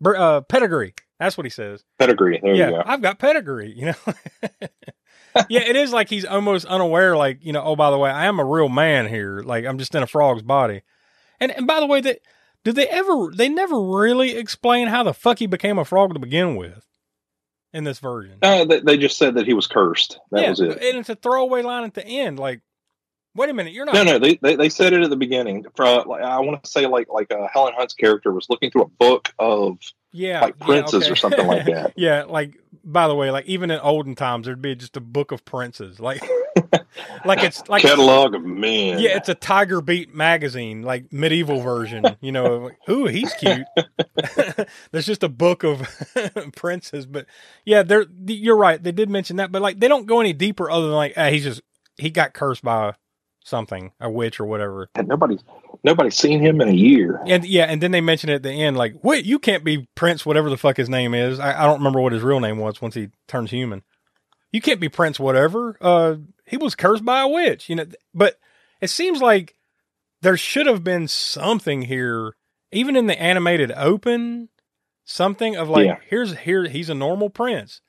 Bre- 0.00 0.16
uh. 0.16 0.40
Pedigree. 0.42 0.94
That's 1.18 1.36
what 1.36 1.46
he 1.46 1.50
says. 1.50 1.84
Pedigree. 1.98 2.40
There 2.42 2.54
yeah. 2.54 2.70
you 2.70 2.76
go. 2.76 2.82
I've 2.84 3.02
got 3.02 3.18
pedigree. 3.18 3.72
You 3.76 3.86
know. 3.86 4.14
yeah. 5.48 5.60
It 5.60 5.76
is 5.76 5.92
like 5.92 6.08
he's 6.08 6.24
almost 6.24 6.66
unaware. 6.66 7.16
Like 7.16 7.44
you 7.44 7.52
know. 7.52 7.62
Oh, 7.62 7.76
by 7.76 7.90
the 7.90 7.98
way, 7.98 8.10
I 8.10 8.26
am 8.26 8.38
a 8.38 8.44
real 8.44 8.68
man 8.68 9.06
here. 9.06 9.40
Like 9.40 9.64
I'm 9.64 9.78
just 9.78 9.94
in 9.94 10.02
a 10.02 10.06
frog's 10.06 10.42
body. 10.42 10.82
And 11.40 11.52
and 11.52 11.66
by 11.66 11.80
the 11.80 11.86
way, 11.86 12.00
that 12.00 12.20
did 12.64 12.74
they 12.74 12.88
ever? 12.88 13.30
They 13.34 13.48
never 13.48 13.80
really 13.80 14.36
explain 14.36 14.88
how 14.88 15.02
the 15.02 15.14
fuck 15.14 15.38
he 15.38 15.46
became 15.46 15.78
a 15.78 15.84
frog 15.84 16.14
to 16.14 16.20
begin 16.20 16.56
with 16.56 16.84
in 17.72 17.84
this 17.84 17.98
version. 17.98 18.38
Uh, 18.42 18.64
they, 18.64 18.80
they 18.80 18.96
just 18.96 19.18
said 19.18 19.34
that 19.34 19.46
he 19.46 19.54
was 19.54 19.66
cursed. 19.66 20.18
That 20.30 20.42
yeah, 20.42 20.50
was 20.50 20.60
it. 20.60 20.70
And 20.70 20.98
it's 20.98 21.08
a 21.08 21.14
throwaway 21.14 21.62
line 21.62 21.84
at 21.84 21.94
the 21.94 22.04
end. 22.04 22.38
Like, 22.38 22.60
wait 23.38 23.48
a 23.48 23.54
minute, 23.54 23.72
you're 23.72 23.84
not. 23.84 23.94
No, 23.94 24.02
no, 24.02 24.18
they, 24.18 24.38
they, 24.42 24.56
they 24.56 24.68
said 24.68 24.92
it 24.92 25.02
at 25.02 25.10
the 25.10 25.16
beginning. 25.16 25.64
For, 25.74 25.84
uh, 25.84 26.04
like, 26.04 26.22
I 26.22 26.40
want 26.40 26.62
to 26.62 26.70
say 26.70 26.86
like 26.86 27.08
like 27.08 27.32
uh, 27.32 27.48
Helen 27.52 27.72
Hunt's 27.76 27.94
character 27.94 28.32
was 28.32 28.46
looking 28.50 28.70
through 28.70 28.82
a 28.82 28.88
book 28.88 29.32
of 29.38 29.78
yeah, 30.12 30.40
like 30.40 30.58
princes 30.58 30.92
yeah, 30.92 30.98
okay. 30.98 31.12
or 31.12 31.16
something 31.16 31.46
like 31.46 31.66
that. 31.66 31.92
yeah, 31.96 32.24
like 32.24 32.58
by 32.84 33.08
the 33.08 33.14
way, 33.14 33.30
like 33.30 33.46
even 33.46 33.70
in 33.70 33.78
olden 33.80 34.14
times, 34.14 34.46
there'd 34.46 34.60
be 34.60 34.74
just 34.74 34.96
a 34.96 35.00
book 35.00 35.32
of 35.32 35.44
princes, 35.44 36.00
like 36.00 36.22
like 37.24 37.42
it's 37.42 37.66
like 37.68 37.82
catalog 37.82 38.34
of 38.34 38.44
men. 38.44 38.98
Yeah, 38.98 39.16
it's 39.16 39.28
a 39.28 39.34
Tiger 39.34 39.80
Beat 39.80 40.14
magazine, 40.14 40.82
like 40.82 41.12
medieval 41.12 41.60
version. 41.60 42.04
You 42.20 42.32
know, 42.32 42.56
like, 42.58 42.88
ooh, 42.88 43.06
he's 43.06 43.32
cute. 43.34 43.66
There's 44.90 45.06
just 45.06 45.22
a 45.22 45.28
book 45.28 45.64
of 45.64 45.86
princes, 46.56 47.06
but 47.06 47.26
yeah, 47.64 47.82
they're 47.82 48.06
you're 48.26 48.56
right. 48.56 48.82
They 48.82 48.92
did 48.92 49.08
mention 49.08 49.36
that, 49.36 49.52
but 49.52 49.62
like 49.62 49.78
they 49.78 49.88
don't 49.88 50.06
go 50.06 50.20
any 50.20 50.32
deeper 50.32 50.70
other 50.70 50.86
than 50.86 50.96
like 50.96 51.14
ah, 51.16 51.28
he's 51.28 51.44
just 51.44 51.60
he 51.98 52.10
got 52.10 52.32
cursed 52.32 52.62
by 52.62 52.94
something, 53.48 53.92
a 54.00 54.08
witch 54.10 54.38
or 54.38 54.44
whatever. 54.44 54.88
And 54.94 55.08
nobody's 55.08 55.42
nobody's 55.82 56.16
seen 56.16 56.40
him 56.40 56.60
in 56.60 56.68
a 56.68 56.72
year. 56.72 57.20
And 57.26 57.44
yeah, 57.44 57.64
and 57.64 57.82
then 57.82 57.90
they 57.90 58.00
mention 58.00 58.30
it 58.30 58.34
at 58.34 58.42
the 58.42 58.52
end, 58.52 58.76
like, 58.76 58.94
wait, 59.02 59.24
you 59.24 59.38
can't 59.38 59.64
be 59.64 59.88
Prince, 59.94 60.24
whatever 60.26 60.50
the 60.50 60.56
fuck 60.56 60.76
his 60.76 60.88
name 60.88 61.14
is. 61.14 61.40
I, 61.40 61.62
I 61.62 61.66
don't 61.66 61.78
remember 61.78 62.00
what 62.00 62.12
his 62.12 62.22
real 62.22 62.40
name 62.40 62.58
was 62.58 62.80
once 62.82 62.94
he 62.94 63.08
turns 63.26 63.50
human. 63.50 63.82
You 64.52 64.60
can't 64.60 64.80
be 64.80 64.88
Prince, 64.88 65.18
whatever. 65.20 65.76
Uh, 65.80 66.16
he 66.46 66.56
was 66.56 66.74
cursed 66.74 67.04
by 67.04 67.20
a 67.20 67.28
witch, 67.28 67.68
you 67.68 67.76
know. 67.76 67.86
But 68.14 68.38
it 68.80 68.88
seems 68.88 69.20
like 69.20 69.56
there 70.22 70.36
should 70.36 70.66
have 70.66 70.82
been 70.82 71.06
something 71.08 71.82
here, 71.82 72.34
even 72.72 72.96
in 72.96 73.06
the 73.06 73.20
animated 73.20 73.72
open, 73.72 74.48
something 75.04 75.56
of 75.56 75.68
like, 75.68 75.86
Yeah. 75.86 75.98
here's 76.08 76.38
here 76.38 76.66
he's 76.68 76.90
a 76.90 76.94
normal 76.94 77.30
prince. 77.30 77.80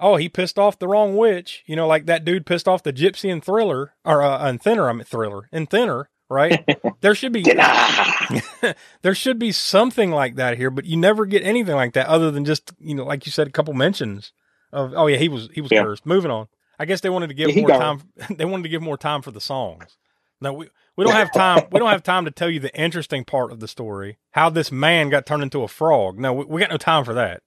Oh, 0.00 0.16
he 0.16 0.28
pissed 0.28 0.58
off 0.58 0.78
the 0.78 0.88
wrong 0.88 1.16
witch, 1.16 1.62
you 1.66 1.76
know, 1.76 1.86
like 1.86 2.06
that 2.06 2.24
dude 2.24 2.46
pissed 2.46 2.66
off 2.68 2.82
the 2.82 2.92
gypsy 2.92 3.30
and 3.32 3.42
Thriller 3.42 3.94
or 4.04 4.22
uh, 4.22 4.48
in 4.48 4.58
Thinner. 4.58 4.88
I'm 4.88 5.02
Thriller 5.04 5.48
and 5.52 5.70
Thinner, 5.70 6.10
right? 6.28 6.64
there 7.00 7.14
should 7.14 7.32
be 7.32 7.42
there 9.02 9.14
should 9.14 9.38
be 9.38 9.52
something 9.52 10.10
like 10.10 10.36
that 10.36 10.56
here, 10.56 10.70
but 10.70 10.84
you 10.84 10.96
never 10.96 11.26
get 11.26 11.42
anything 11.44 11.74
like 11.76 11.92
that 11.94 12.06
other 12.08 12.30
than 12.30 12.44
just 12.44 12.72
you 12.78 12.94
know, 12.94 13.04
like 13.04 13.26
you 13.26 13.32
said, 13.32 13.46
a 13.46 13.52
couple 13.52 13.74
mentions 13.74 14.32
of 14.72 14.92
oh 14.96 15.06
yeah, 15.06 15.16
he 15.16 15.28
was 15.28 15.48
he 15.52 15.60
was 15.60 15.70
Yeah. 15.70 15.82
cursed. 15.84 16.06
Moving 16.06 16.30
on. 16.30 16.48
I 16.78 16.86
guess 16.86 17.00
they 17.00 17.10
wanted 17.10 17.28
to 17.28 17.34
give 17.34 17.50
he 17.50 17.60
more 17.60 17.70
time. 17.70 18.00
They 18.36 18.44
wanted 18.44 18.64
to 18.64 18.68
give 18.68 18.82
more 18.82 18.98
time 18.98 19.22
for 19.22 19.30
the 19.30 19.40
songs. 19.40 19.96
No, 20.40 20.52
we 20.52 20.68
we 20.96 21.04
don't 21.04 21.14
have 21.14 21.32
time. 21.32 21.66
we 21.70 21.78
don't 21.78 21.90
have 21.90 22.02
time 22.02 22.24
to 22.24 22.30
tell 22.30 22.50
you 22.50 22.60
the 22.60 22.74
interesting 22.78 23.24
part 23.24 23.52
of 23.52 23.60
the 23.60 23.68
story, 23.68 24.18
how 24.32 24.50
this 24.50 24.72
man 24.72 25.08
got 25.08 25.24
turned 25.26 25.42
into 25.44 25.62
a 25.62 25.68
frog. 25.68 26.18
No, 26.18 26.32
we, 26.32 26.44
we 26.44 26.60
got 26.60 26.70
no 26.70 26.76
time 26.76 27.04
for 27.04 27.14
that. 27.14 27.42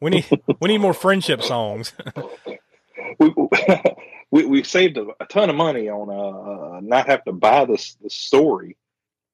We 0.00 0.10
need 0.10 0.26
we 0.60 0.68
need 0.68 0.78
more 0.78 0.94
friendship 0.94 1.42
songs. 1.42 1.92
we, 3.18 3.34
we 4.30 4.44
we 4.46 4.62
saved 4.62 4.96
a, 4.96 5.06
a 5.20 5.26
ton 5.26 5.50
of 5.50 5.56
money 5.56 5.88
on 5.88 6.08
uh, 6.10 6.80
not 6.80 7.08
have 7.08 7.24
to 7.24 7.32
buy 7.32 7.64
this 7.64 7.96
this 8.02 8.14
story. 8.14 8.76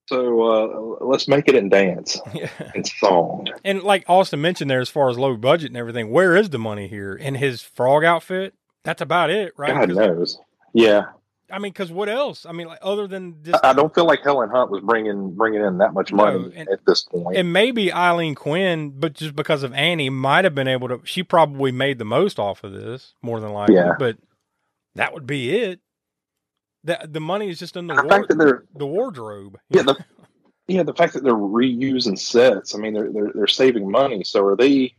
So 0.07 0.99
uh, 1.01 1.05
let's 1.05 1.29
make 1.29 1.49
it 1.49 1.55
in 1.55 1.71
dance 1.71 2.21
and 2.75 2.87
song. 2.87 3.49
And 3.65 3.83
like 3.83 4.05
Austin 4.07 4.41
mentioned 4.41 4.71
there, 4.71 4.81
as 4.81 4.91
far 4.91 5.09
as 5.09 5.19
low 5.19 5.37
budget 5.37 5.69
and 5.69 5.79
everything, 5.79 6.11
where 6.11 6.37
is 6.37 6.51
the 6.51 6.59
money 6.59 6.89
here? 6.89 7.15
In 7.15 7.37
his 7.37 7.63
frog 7.63 8.05
outfit? 8.05 8.55
That's 8.85 9.01
about 9.01 9.31
it, 9.31 9.55
right? 9.57 9.73
God 9.73 9.89
knows. 9.97 10.39
Yeah, 10.75 11.05
I 11.55 11.59
mean, 11.59 11.73
because 11.73 11.93
what 11.93 12.09
else? 12.09 12.45
I 12.47 12.53
mean, 12.53 12.67
like 12.67 12.81
other 12.83 13.07
than 13.07 13.37
just 13.43 13.65
I 13.65 13.71
I 13.71 13.73
don't 13.73 13.95
feel 13.95 14.07
like 14.07 14.23
Helen 14.25 14.51
Hunt 14.51 14.71
was 14.71 14.83
bringing 14.83 15.35
bringing 15.35 15.63
in 15.65 15.79
that 15.79 15.95
much 15.95 16.13
money 16.13 16.53
and- 16.57 16.69
at 16.69 16.85
this 16.85 17.05
point. 17.05 17.37
and 17.37 17.53
maybe 17.53 17.93
Aileen 17.93 18.35
Quinn, 18.35 18.93
but 18.99 19.13
just 19.15 19.37
because 19.37 19.63
of 19.63 19.73
Annie, 19.73 20.11
might 20.11 20.45
have 20.45 20.55
been 20.55 20.69
able 20.69 20.89
to. 20.89 21.01
She 21.05 21.23
probably 21.23 21.71
made 21.73 21.99
the 21.99 22.05
most 22.05 22.39
off 22.39 22.65
of 22.65 22.73
this, 22.73 23.15
more 23.23 23.39
than 23.41 23.53
likely. 23.53 23.77
Yeah. 23.77 23.93
But 23.99 24.17
that 24.97 25.15
would 25.15 25.27
be 25.27 25.57
it. 25.57 25.81
That 26.85 27.13
the 27.13 27.21
money 27.21 27.49
is 27.49 27.59
just 27.59 27.77
in 27.77 27.87
the 27.87 27.95
the 27.95 28.03
war- 28.03 28.11
fact 28.11 28.29
that 28.29 28.39
they're 28.39 28.65
the 28.75 28.87
wardrobe. 28.87 29.59
yeah 29.71 29.83
the 29.83 29.97
yeah 30.67 30.83
the 30.83 30.93
fact 30.93 31.15
that 31.15 31.23
they're 31.23 31.35
reusing 31.35 32.19
sets. 32.19 32.75
I 32.75 32.79
mean, 32.79 32.95
they're 32.95 33.13
they're 33.13 33.31
they're 33.33 33.47
saving 33.47 33.91
money. 33.91 34.25
So 34.25 34.45
are 34.45 34.57
they 34.57 34.95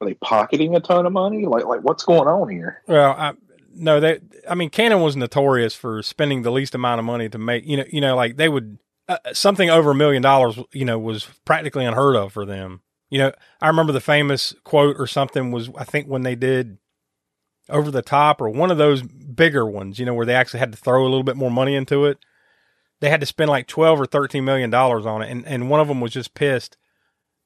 are 0.00 0.06
they 0.06 0.14
pocketing 0.14 0.74
a 0.76 0.80
ton 0.80 1.06
of 1.06 1.12
money? 1.12 1.44
Like 1.44 1.66
like 1.66 1.80
what's 1.80 2.04
going 2.04 2.28
on 2.28 2.48
here? 2.48 2.82
Well, 2.88 3.10
I, 3.12 3.32
no, 3.74 4.00
they. 4.00 4.20
I 4.48 4.54
mean, 4.54 4.70
Cannon 4.70 5.00
was 5.00 5.16
notorious 5.16 5.74
for 5.74 6.02
spending 6.02 6.42
the 6.42 6.52
least 6.52 6.74
amount 6.74 6.98
of 6.98 7.04
money 7.04 7.28
to 7.28 7.38
make. 7.38 7.66
You 7.66 7.78
know, 7.78 7.84
you 7.90 8.00
know, 8.00 8.16
like 8.16 8.36
they 8.36 8.48
would 8.48 8.78
uh, 9.08 9.18
something 9.32 9.70
over 9.70 9.90
a 9.90 9.94
million 9.94 10.22
dollars. 10.22 10.58
You 10.72 10.84
know, 10.84 10.98
was 10.98 11.28
practically 11.44 11.84
unheard 11.84 12.16
of 12.16 12.32
for 12.32 12.44
them. 12.44 12.82
You 13.10 13.18
know, 13.18 13.32
I 13.60 13.68
remember 13.68 13.92
the 13.92 14.00
famous 14.00 14.54
quote 14.64 14.96
or 14.98 15.06
something 15.06 15.52
was 15.52 15.70
I 15.76 15.84
think 15.84 16.06
when 16.06 16.22
they 16.22 16.34
did 16.34 16.78
over 17.68 17.90
the 17.90 18.02
top 18.02 18.40
or 18.40 18.48
one 18.48 18.70
of 18.70 18.78
those 18.78 19.02
bigger 19.02 19.66
ones. 19.66 19.98
You 19.98 20.06
know, 20.06 20.14
where 20.14 20.26
they 20.26 20.34
actually 20.34 20.60
had 20.60 20.72
to 20.72 20.78
throw 20.78 21.02
a 21.02 21.08
little 21.08 21.24
bit 21.24 21.36
more 21.36 21.50
money 21.50 21.74
into 21.74 22.06
it. 22.06 22.18
They 23.00 23.10
had 23.10 23.20
to 23.20 23.26
spend 23.26 23.50
like 23.50 23.66
twelve 23.66 24.00
or 24.00 24.06
thirteen 24.06 24.44
million 24.44 24.70
dollars 24.70 25.06
on 25.06 25.22
it, 25.22 25.30
and 25.30 25.46
and 25.46 25.70
one 25.70 25.80
of 25.80 25.88
them 25.88 26.00
was 26.00 26.12
just 26.12 26.34
pissed 26.34 26.76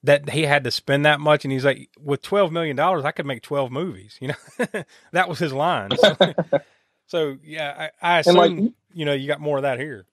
that 0.06 0.30
he 0.30 0.42
had 0.44 0.64
to 0.64 0.70
spend 0.70 1.06
that 1.06 1.20
much 1.20 1.44
and 1.44 1.52
he's 1.52 1.64
like 1.64 1.90
with 2.00 2.22
12 2.22 2.52
million 2.52 2.76
dollars 2.76 3.04
i 3.04 3.12
could 3.12 3.26
make 3.26 3.42
12 3.42 3.70
movies 3.72 4.18
you 4.20 4.28
know 4.28 4.84
that 5.12 5.28
was 5.28 5.38
his 5.38 5.52
line 5.52 5.96
so, 5.96 6.16
so, 7.06 7.36
yeah 7.44 7.90
i, 8.02 8.16
I 8.16 8.18
assume 8.20 8.36
like, 8.36 8.74
you 8.94 9.04
know 9.04 9.12
you 9.14 9.28
got 9.28 9.40
more 9.40 9.58
of 9.58 9.62
that 9.62 9.78
here 9.78 10.06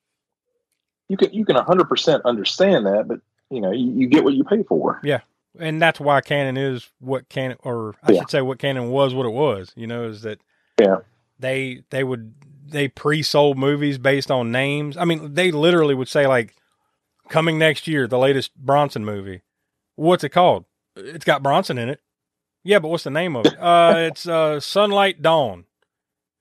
You 1.09 1.17
can 1.17 1.33
you 1.33 1.45
can 1.45 1.55
hundred 1.57 1.89
percent 1.89 2.23
understand 2.25 2.85
that, 2.87 3.07
but 3.07 3.19
you 3.51 3.61
know 3.61 3.71
you, 3.71 3.91
you 3.93 4.07
get 4.07 4.23
what 4.23 4.33
you 4.33 4.43
pay 4.43 4.63
for. 4.63 4.99
yeah 5.03 5.21
and 5.59 5.81
that's 5.81 5.99
why 5.99 6.21
cannon 6.21 6.57
is 6.57 6.89
what 6.99 7.29
cannon 7.29 7.57
or 7.63 7.95
i 8.03 8.11
Yeah. 8.11 8.19
should 8.19 8.29
say 8.31 8.41
what 8.41 8.59
cannon 8.59 8.89
was 8.89 9.13
what 9.13 9.25
it 9.25 9.33
was 9.33 9.71
you 9.75 9.87
know 9.87 10.05
is 10.05 10.21
that 10.23 10.39
Yeah. 10.79 10.97
they 11.39 11.83
they 11.91 12.03
would 12.03 12.33
they 12.65 12.87
pre-sold 12.87 13.57
movies 13.57 13.97
based 13.97 14.31
on 14.31 14.51
names 14.51 14.97
i 14.97 15.05
mean 15.05 15.33
they 15.35 15.51
literally 15.51 15.93
would 15.95 16.07
say 16.07 16.25
like 16.27 16.55
coming 17.29 17.57
next 17.59 17.87
year 17.87 18.07
the 18.07 18.17
latest 18.17 18.55
bronson 18.55 19.05
movie 19.05 19.41
what's 19.95 20.23
it 20.23 20.29
called? 20.29 20.65
It's 20.95 21.25
got 21.25 21.43
bronson 21.43 21.77
in 21.77 21.89
it. 21.89 21.99
Yeah 22.63 22.79
but 22.79 22.89
what's 22.89 23.03
the 23.03 23.09
name 23.09 23.35
of 23.35 23.45
it? 23.45 23.59
Uh 23.59 23.93
it's 23.97 24.27
uh 24.27 24.59
sunlight 24.59 25.21
dawn. 25.21 25.65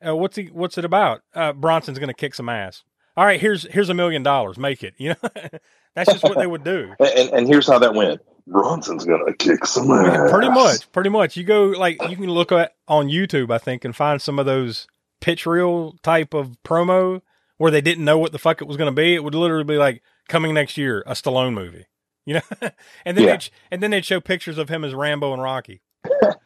Uh, 0.04 0.16
what's 0.16 0.36
he 0.36 0.46
what's 0.46 0.78
it 0.78 0.84
about? 0.84 1.22
Uh 1.34 1.52
bronson's 1.52 1.98
gonna 1.98 2.14
kick 2.14 2.34
some 2.34 2.48
ass. 2.48 2.82
All 3.16 3.24
right 3.24 3.40
here's 3.40 3.64
here's 3.70 3.88
a 3.88 3.94
million 3.94 4.22
dollars. 4.22 4.58
Make 4.58 4.82
it. 4.82 4.94
You 4.98 5.10
know? 5.10 5.30
That's 5.94 6.10
just 6.10 6.24
what 6.24 6.38
they 6.38 6.46
would 6.46 6.64
do. 6.64 6.94
And, 6.98 7.08
and, 7.16 7.30
and 7.30 7.46
here's 7.46 7.66
how 7.66 7.78
that 7.78 7.94
went. 7.94 8.20
Bronson's 8.46 9.04
gonna 9.04 9.34
kick 9.34 9.66
some 9.66 9.90
ass. 9.90 10.30
pretty 10.30 10.48
much 10.48 10.90
pretty 10.92 11.10
much. 11.10 11.36
You 11.36 11.44
go 11.44 11.66
like 11.66 12.02
you 12.08 12.16
can 12.16 12.26
look 12.30 12.50
at 12.50 12.72
on 12.88 13.06
youtube 13.06 13.52
i 13.52 13.58
think 13.58 13.84
and 13.84 13.94
find 13.94 14.20
some 14.20 14.38
of 14.40 14.46
those 14.46 14.88
pitch 15.22 15.46
reel 15.46 15.92
type 16.02 16.34
of 16.34 16.56
promo 16.64 17.22
where 17.56 17.70
they 17.70 17.80
didn't 17.80 18.04
know 18.04 18.18
what 18.18 18.32
the 18.32 18.38
fuck 18.38 18.60
it 18.60 18.66
was 18.66 18.76
going 18.76 18.90
to 18.90 18.94
be. 18.94 19.14
It 19.14 19.22
would 19.22 19.36
literally 19.36 19.64
be 19.64 19.76
like 19.76 20.02
coming 20.28 20.52
next 20.52 20.76
year 20.76 21.02
a 21.06 21.12
stallone 21.12 21.54
movie 21.54 21.86
you 22.24 22.34
know 22.34 22.40
and 23.04 23.16
then 23.16 23.24
Yeah. 23.24 23.32
they'd, 23.36 23.50
and 23.70 23.82
then 23.82 23.90
they'd 23.90 24.04
show 24.04 24.20
pictures 24.20 24.58
of 24.58 24.68
him 24.68 24.84
as 24.84 24.94
rambo 24.94 25.32
and 25.32 25.42
rocky 25.42 25.82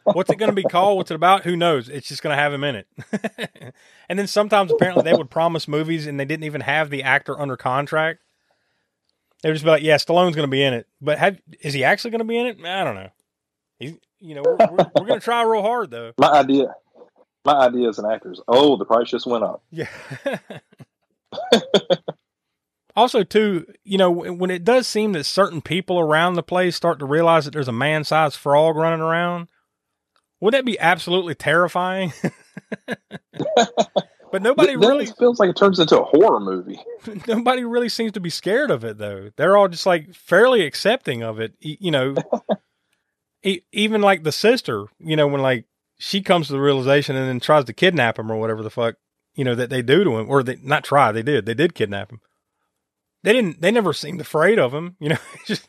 what's 0.03 0.29
it 0.29 0.37
going 0.37 0.49
to 0.51 0.55
be 0.55 0.63
called 0.63 0.97
what's 0.97 1.11
it 1.11 1.15
about 1.15 1.43
who 1.43 1.55
knows 1.55 1.89
it's 1.89 2.07
just 2.07 2.21
going 2.21 2.35
to 2.35 2.41
have 2.41 2.53
him 2.53 2.63
in 2.63 2.75
it 2.75 2.87
and 4.09 4.17
then 4.19 4.27
sometimes 4.27 4.71
apparently 4.71 5.03
they 5.03 5.13
would 5.13 5.29
promise 5.29 5.67
movies 5.67 6.05
and 6.07 6.19
they 6.19 6.25
didn't 6.25 6.43
even 6.45 6.61
have 6.61 6.89
the 6.89 7.03
actor 7.03 7.39
under 7.39 7.57
contract 7.57 8.21
they 9.43 9.49
would 9.49 9.53
just 9.53 9.65
be 9.65 9.69
like, 9.69 9.83
"Yeah, 9.83 9.97
Stallone's 9.97 10.35
going 10.35 10.47
to 10.47 10.51
be 10.51 10.63
in 10.63 10.73
it," 10.73 10.87
but 10.99 11.19
have, 11.19 11.39
is 11.61 11.75
he 11.75 11.83
actually 11.83 12.09
going 12.09 12.19
to 12.21 12.25
be 12.25 12.39
in 12.39 12.47
it? 12.47 12.57
I 12.65 12.83
don't 12.83 12.95
know. 12.95 13.09
He's, 13.77 13.93
you 14.19 14.33
know, 14.33 14.41
we're, 14.43 14.55
we're, 14.55 14.91
we're 14.95 15.05
going 15.05 15.19
to 15.19 15.23
try 15.23 15.43
real 15.43 15.61
hard 15.61 15.91
though. 15.91 16.13
My 16.17 16.31
idea, 16.31 16.73
my 17.45 17.53
idea 17.53 17.87
as 17.87 17.99
an 17.99 18.09
actor 18.11 18.31
is, 18.31 18.41
oh, 18.47 18.77
the 18.77 18.85
price 18.85 19.11
just 19.11 19.27
went 19.27 19.43
up. 19.43 19.61
Yeah. 19.69 19.87
also, 22.97 23.23
too, 23.23 23.65
you 23.83 23.97
know, 23.97 24.09
when 24.09 24.49
it 24.49 24.63
does 24.63 24.87
seem 24.87 25.13
that 25.13 25.25
certain 25.25 25.61
people 25.61 25.99
around 25.99 26.33
the 26.33 26.43
place 26.43 26.75
start 26.75 26.97
to 26.99 27.05
realize 27.05 27.45
that 27.45 27.51
there's 27.51 27.67
a 27.67 27.71
man-sized 27.71 28.35
frog 28.35 28.75
running 28.75 29.01
around, 29.01 29.47
would 30.41 30.55
that 30.55 30.65
be 30.65 30.79
absolutely 30.79 31.35
terrifying? 31.35 32.11
but 32.87 34.41
nobody 34.41 34.69
Th- 34.69 34.79
then 34.79 34.89
really 34.89 35.05
feels 35.05 35.39
like 35.39 35.51
it 35.51 35.55
turns 35.55 35.79
into 35.79 36.01
a 36.01 36.03
horror 36.03 36.39
movie. 36.39 36.79
nobody 37.27 37.63
really 37.63 37.89
seems 37.89 38.13
to 38.13 38.19
be 38.19 38.31
scared 38.31 38.71
of 38.71 38.83
it 38.83 38.97
though. 38.97 39.29
They're 39.37 39.55
all 39.55 39.67
just 39.67 39.85
like 39.85 40.15
fairly 40.15 40.65
accepting 40.65 41.21
of 41.21 41.39
it. 41.39 41.53
You 41.59 41.91
know, 41.91 42.15
even 43.71 44.01
like 44.01 44.23
the 44.23 44.31
sister, 44.31 44.85
you 44.99 45.15
know, 45.15 45.27
when 45.27 45.41
like 45.41 45.65
she 45.99 46.21
comes 46.21 46.47
to 46.47 46.53
the 46.53 46.59
realization 46.59 47.15
and 47.15 47.27
then 47.27 47.39
tries 47.39 47.65
to 47.65 47.73
kidnap 47.73 48.17
him 48.17 48.31
or 48.31 48.37
whatever 48.37 48.63
the 48.63 48.71
fuck 48.71 48.95
you 49.35 49.43
know 49.43 49.53
that 49.55 49.69
they 49.69 49.83
do 49.83 50.03
to 50.03 50.17
him, 50.17 50.29
or 50.29 50.41
they 50.41 50.57
not 50.63 50.83
try, 50.83 51.11
they 51.11 51.21
did, 51.21 51.45
they 51.45 51.53
did 51.53 51.75
kidnap 51.75 52.11
him. 52.11 52.21
They 53.27 53.33
didn't. 53.33 53.59
They 53.59 53.71
never 53.71 53.91
seemed 53.91 54.21
afraid 54.21 54.57
of 54.57 54.73
him. 54.73 54.95
You 55.01 55.09
know, 55.09 55.17
just 55.45 55.67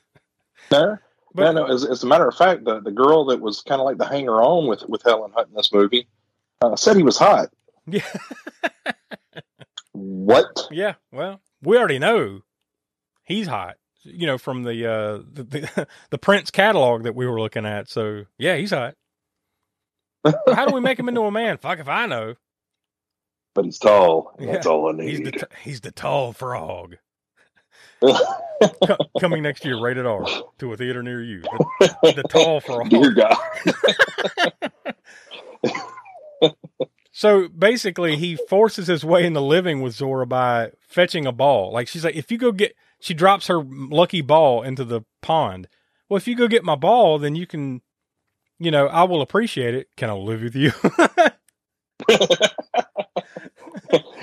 no. 0.71 0.97
But, 1.35 1.53
no, 1.53 1.67
no. 1.67 1.75
As, 1.75 1.85
as 1.85 2.05
a 2.05 2.07
matter 2.07 2.29
of 2.29 2.37
fact, 2.37 2.63
the, 2.65 2.81
the 2.81 2.93
girl 2.93 3.25
that 3.27 3.41
was 3.41 3.63
kind 3.63 3.81
of 3.81 3.85
like 3.85 3.99
the 3.99 4.07
hanger 4.07 4.41
on 4.41 4.69
with, 4.69 4.85
with 4.89 5.03
Helen 5.03 5.33
Hunt 5.35 5.49
in 5.49 5.57
this 5.57 5.73
movie 5.73 6.07
uh, 6.63 6.77
said 6.77 6.97
he 6.97 7.03
was 7.03 7.19
hot. 7.19 7.49
Yeah. 7.89 8.07
what? 9.91 10.69
Yeah. 10.71 10.95
Well, 11.11 11.41
we 11.61 11.77
already 11.77 11.99
know 11.99 12.43
he's 13.25 13.49
hot. 13.49 13.75
You 14.05 14.29
know, 14.29 14.39
from 14.39 14.63
the 14.63 14.87
uh 14.87 15.23
the, 15.29 15.43
the, 15.43 15.89
the 16.11 16.19
Prince 16.19 16.53
catalog 16.53 17.03
that 17.03 17.17
we 17.17 17.27
were 17.27 17.41
looking 17.41 17.67
at. 17.67 17.89
So 17.89 18.27
yeah, 18.39 18.55
he's 18.55 18.71
hot. 18.71 18.95
How 20.55 20.65
do 20.65 20.75
we 20.75 20.81
make 20.81 21.01
him 21.01 21.09
into 21.09 21.23
a 21.23 21.33
man? 21.33 21.59
Fuck 21.61 21.81
if 21.81 21.89
I 21.89 22.07
know. 22.07 22.37
But 23.55 23.65
he's 23.65 23.81
tall. 23.81 24.37
That's 24.39 24.67
all 24.67 24.91
I 24.91 24.93
need. 24.93 25.09
He's 25.09 25.21
the, 25.23 25.33
t- 25.33 25.47
he's 25.65 25.81
the 25.81 25.91
tall 25.91 26.33
frog. 26.33 26.99
Coming 29.21 29.43
next 29.43 29.65
year, 29.65 29.81
rated 29.81 30.07
R, 30.07 30.25
to 30.59 30.73
a 30.73 30.77
theater 30.77 31.03
near 31.03 31.23
you. 31.23 31.43
The, 31.81 32.13
the 32.17 32.23
tall 32.29 32.61
frog. 32.61 32.89
Dear 32.91 33.13
God. 33.13 33.37
so 37.13 37.49
basically, 37.49 38.17
he 38.17 38.37
forces 38.49 38.87
his 38.87 39.05
way 39.05 39.25
into 39.25 39.41
living 39.41 39.81
with 39.81 39.95
Zora 39.95 40.27
by 40.27 40.73
fetching 40.81 41.27
a 41.27 41.33
ball. 41.33 41.73
Like 41.73 41.89
she's 41.89 42.05
like, 42.05 42.17
if 42.17 42.31
you 42.31 42.39
go 42.39 42.53
get, 42.53 42.75
she 43.01 43.15
drops 43.15 43.47
her 43.49 43.63
lucky 43.63 44.21
ball 44.21 44.63
into 44.63 44.85
the 44.85 45.03
pond. 45.23 45.69
Well, 46.09 46.17
if 46.17 46.27
you 46.27 46.37
go 46.37 46.49
get 46.49 46.65
my 46.65 46.75
ball, 46.75 47.19
then 47.19 47.35
you 47.35 47.47
can, 47.47 47.83
you 48.59 48.71
know, 48.71 48.87
I 48.87 49.05
will 49.05 49.21
appreciate 49.21 49.75
it. 49.75 49.89
Can 49.97 50.09
I 50.11 50.15
live 50.15 50.43
with 50.43 50.57
you? 50.57 50.73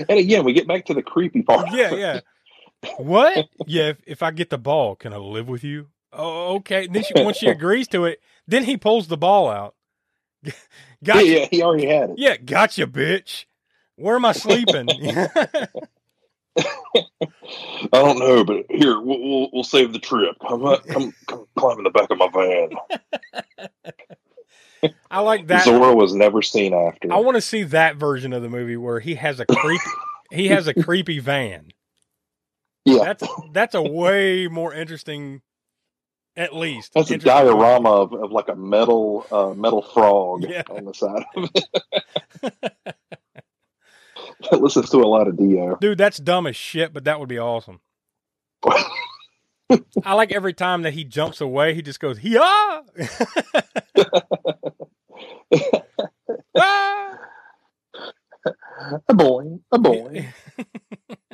and 0.10 0.20
again, 0.20 0.44
we 0.44 0.54
get 0.54 0.68
back 0.68 0.86
to 0.86 0.94
the 0.94 1.04
creepy 1.04 1.42
part. 1.44 1.70
Yeah, 1.74 1.94
yeah. 1.94 2.20
What? 2.98 3.50
yeah, 3.68 3.90
if, 3.90 3.98
if 4.06 4.24
I 4.24 4.32
get 4.32 4.50
the 4.50 4.58
ball, 4.58 4.96
can 4.96 5.14
I 5.14 5.18
live 5.18 5.48
with 5.48 5.64
you? 5.64 5.88
Oh, 6.12 6.56
okay. 6.56 6.88
then 6.88 7.04
she, 7.04 7.14
once 7.16 7.38
she 7.38 7.48
agrees 7.48 7.88
to 7.90 8.06
it, 8.06 8.22
then 8.48 8.64
he 8.64 8.78
pulls 8.78 9.08
the 9.08 9.18
ball 9.18 9.50
out. 9.50 9.76
gotcha. 11.04 11.26
Yeah, 11.26 11.48
he 11.52 11.62
already 11.62 11.88
had 11.88 12.12
it. 12.12 12.16
Yeah, 12.18 12.38
gotcha, 12.38 12.88
bitch. 12.88 13.46
Where 13.96 14.16
am 14.16 14.26
I 14.26 14.32
sleeping? 14.34 14.90
I 16.58 16.68
don't 17.92 18.20
know, 18.20 18.44
but 18.44 18.66
here 18.70 19.00
we'll 19.00 19.20
we'll, 19.20 19.50
we'll 19.52 19.64
save 19.64 19.94
the 19.94 20.00
trip. 20.00 20.36
Come, 20.48 20.62
come, 20.88 21.14
come 21.28 21.46
climb 21.58 21.78
in 21.80 21.84
the 21.84 21.90
back 21.90 22.10
of 22.10 22.18
my 22.18 22.30
van. 22.34 22.70
I 25.10 25.20
like 25.22 25.48
that. 25.48 25.66
Zora 25.66 25.94
was 25.94 26.14
never 26.14 26.42
seen 26.42 26.74
after. 26.74 27.12
I 27.12 27.18
want 27.18 27.36
to 27.36 27.42
see 27.42 27.64
that 27.64 27.98
version 27.98 28.34
of 28.34 28.42
the 28.42 28.50
movie 28.50 28.78
where 28.78 29.00
he 29.00 29.16
has 29.16 29.40
a 29.40 29.46
creepy 29.46 29.84
he 30.32 30.48
has 30.48 30.68
a 30.68 30.74
creepy 30.74 31.20
van. 31.20 31.72
Yeah, 32.86 33.04
that's 33.04 33.24
that's 33.52 33.76
a 33.76 33.82
way 33.82 34.48
more 34.48 34.74
interesting. 34.74 35.42
At 36.38 36.54
least 36.54 36.94
that's 36.94 37.12
a 37.12 37.18
diorama 37.18 37.90
of, 37.90 38.14
of 38.14 38.32
like 38.32 38.50
a 38.50 38.56
metal 38.56 39.26
uh, 39.32 39.54
metal 39.54 39.82
frog 39.82 40.44
yeah. 40.48 40.64
on 40.70 40.86
the 40.86 40.94
side 40.94 41.24
of 41.36 41.50
it. 41.56 41.68
that 44.52 44.62
listens 44.62 44.90
to 44.90 44.98
a 44.98 45.08
lot 45.08 45.28
of 45.28 45.38
Dio. 45.38 45.78
Dude, 45.80 45.98
that's 45.98 46.18
dumb 46.18 46.46
as 46.46 46.56
shit, 46.56 46.94
but 46.94 47.06
that 47.06 47.20
would 47.20 47.30
be 47.30 47.40
awesome. 47.40 47.80
I 50.04 50.14
like 50.14 50.32
every 50.32 50.54
time 50.54 50.84
that 50.84 50.94
he 50.94 51.04
jumps 51.04 51.42
away, 51.42 51.74
he 51.74 51.82
just 51.82 52.00
goes, 52.00 52.20
"Yeah." 52.22 52.38
ah! 56.58 57.18
A 59.08 59.14
boy, 59.14 59.60
a 59.72 59.80
boy. 59.80 60.28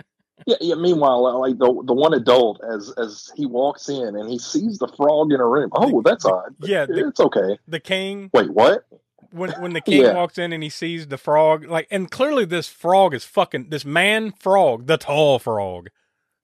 Yeah, 0.52 0.58
yeah. 0.60 0.76
Meanwhile, 0.76 1.26
uh, 1.26 1.38
like 1.38 1.58
the 1.58 1.84
the 1.86 1.94
one 1.94 2.14
adult, 2.14 2.62
as 2.64 2.94
as 2.98 3.32
he 3.36 3.46
walks 3.46 3.88
in 3.88 4.16
and 4.16 4.30
he 4.30 4.38
sees 4.38 4.78
the 4.80 4.88
frog 4.88 5.32
in 5.32 5.40
a 5.40 5.48
room. 5.48 5.70
Oh, 5.74 6.02
that's 6.02 6.26
odd. 6.26 6.56
Yeah, 6.60 6.86
the, 6.86 7.08
it's 7.08 7.20
okay. 7.20 7.58
The 7.68 7.80
king. 7.80 8.30
Wait, 8.34 8.50
what? 8.50 8.86
When 9.32 9.52
when 9.62 9.74
the 9.74 9.82
king 9.86 10.02
yeah. 10.02 10.14
walks 10.14 10.38
in 10.38 10.52
and 10.52 10.62
he 10.62 10.70
sees 10.70 11.08
the 11.08 11.18
frog, 11.18 11.66
like, 11.66 11.88
and 11.90 12.12
clearly 12.12 12.44
this 12.44 12.68
frog 12.68 13.14
is 13.14 13.24
fucking 13.24 13.70
this 13.70 13.86
man 13.86 14.34
frog, 14.34 14.88
the 14.88 14.98
tall 14.98 15.40
frog. 15.40 15.90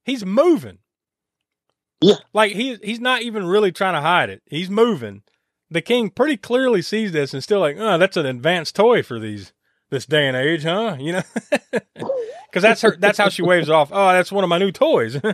He's 0.05 0.25
moving. 0.25 0.79
Yeah, 1.99 2.15
like 2.33 2.53
he 2.53 2.77
he's 2.81 3.01
not 3.01 3.23
even 3.23 3.45
really 3.45 3.73
trying 3.73 3.95
to 3.95 4.01
hide 4.01 4.29
it. 4.29 4.41
He's 4.45 4.69
moving. 4.69 5.23
The 5.69 5.81
king 5.81 6.11
pretty 6.11 6.37
clearly 6.37 6.81
sees 6.81 7.11
this 7.11 7.33
and 7.33 7.43
still 7.43 7.59
like, 7.59 7.75
oh, 7.77 7.97
that's 7.97 8.15
an 8.15 8.25
advanced 8.25 8.73
toy 8.73 9.03
for 9.03 9.19
these 9.19 9.51
this 9.89 10.05
day 10.05 10.27
and 10.27 10.37
age, 10.37 10.63
huh? 10.63 10.97
You 10.99 11.13
know, 11.13 11.21
because 11.95 12.61
that's 12.61 12.81
her. 12.81 12.95
That's 12.97 13.17
how 13.17 13.29
she 13.29 13.41
waves 13.41 13.69
off. 13.69 13.89
Oh, 13.91 14.11
that's 14.11 14.31
one 14.31 14.43
of 14.43 14.49
my 14.49 14.57
new 14.57 14.71
toys. 14.71 15.19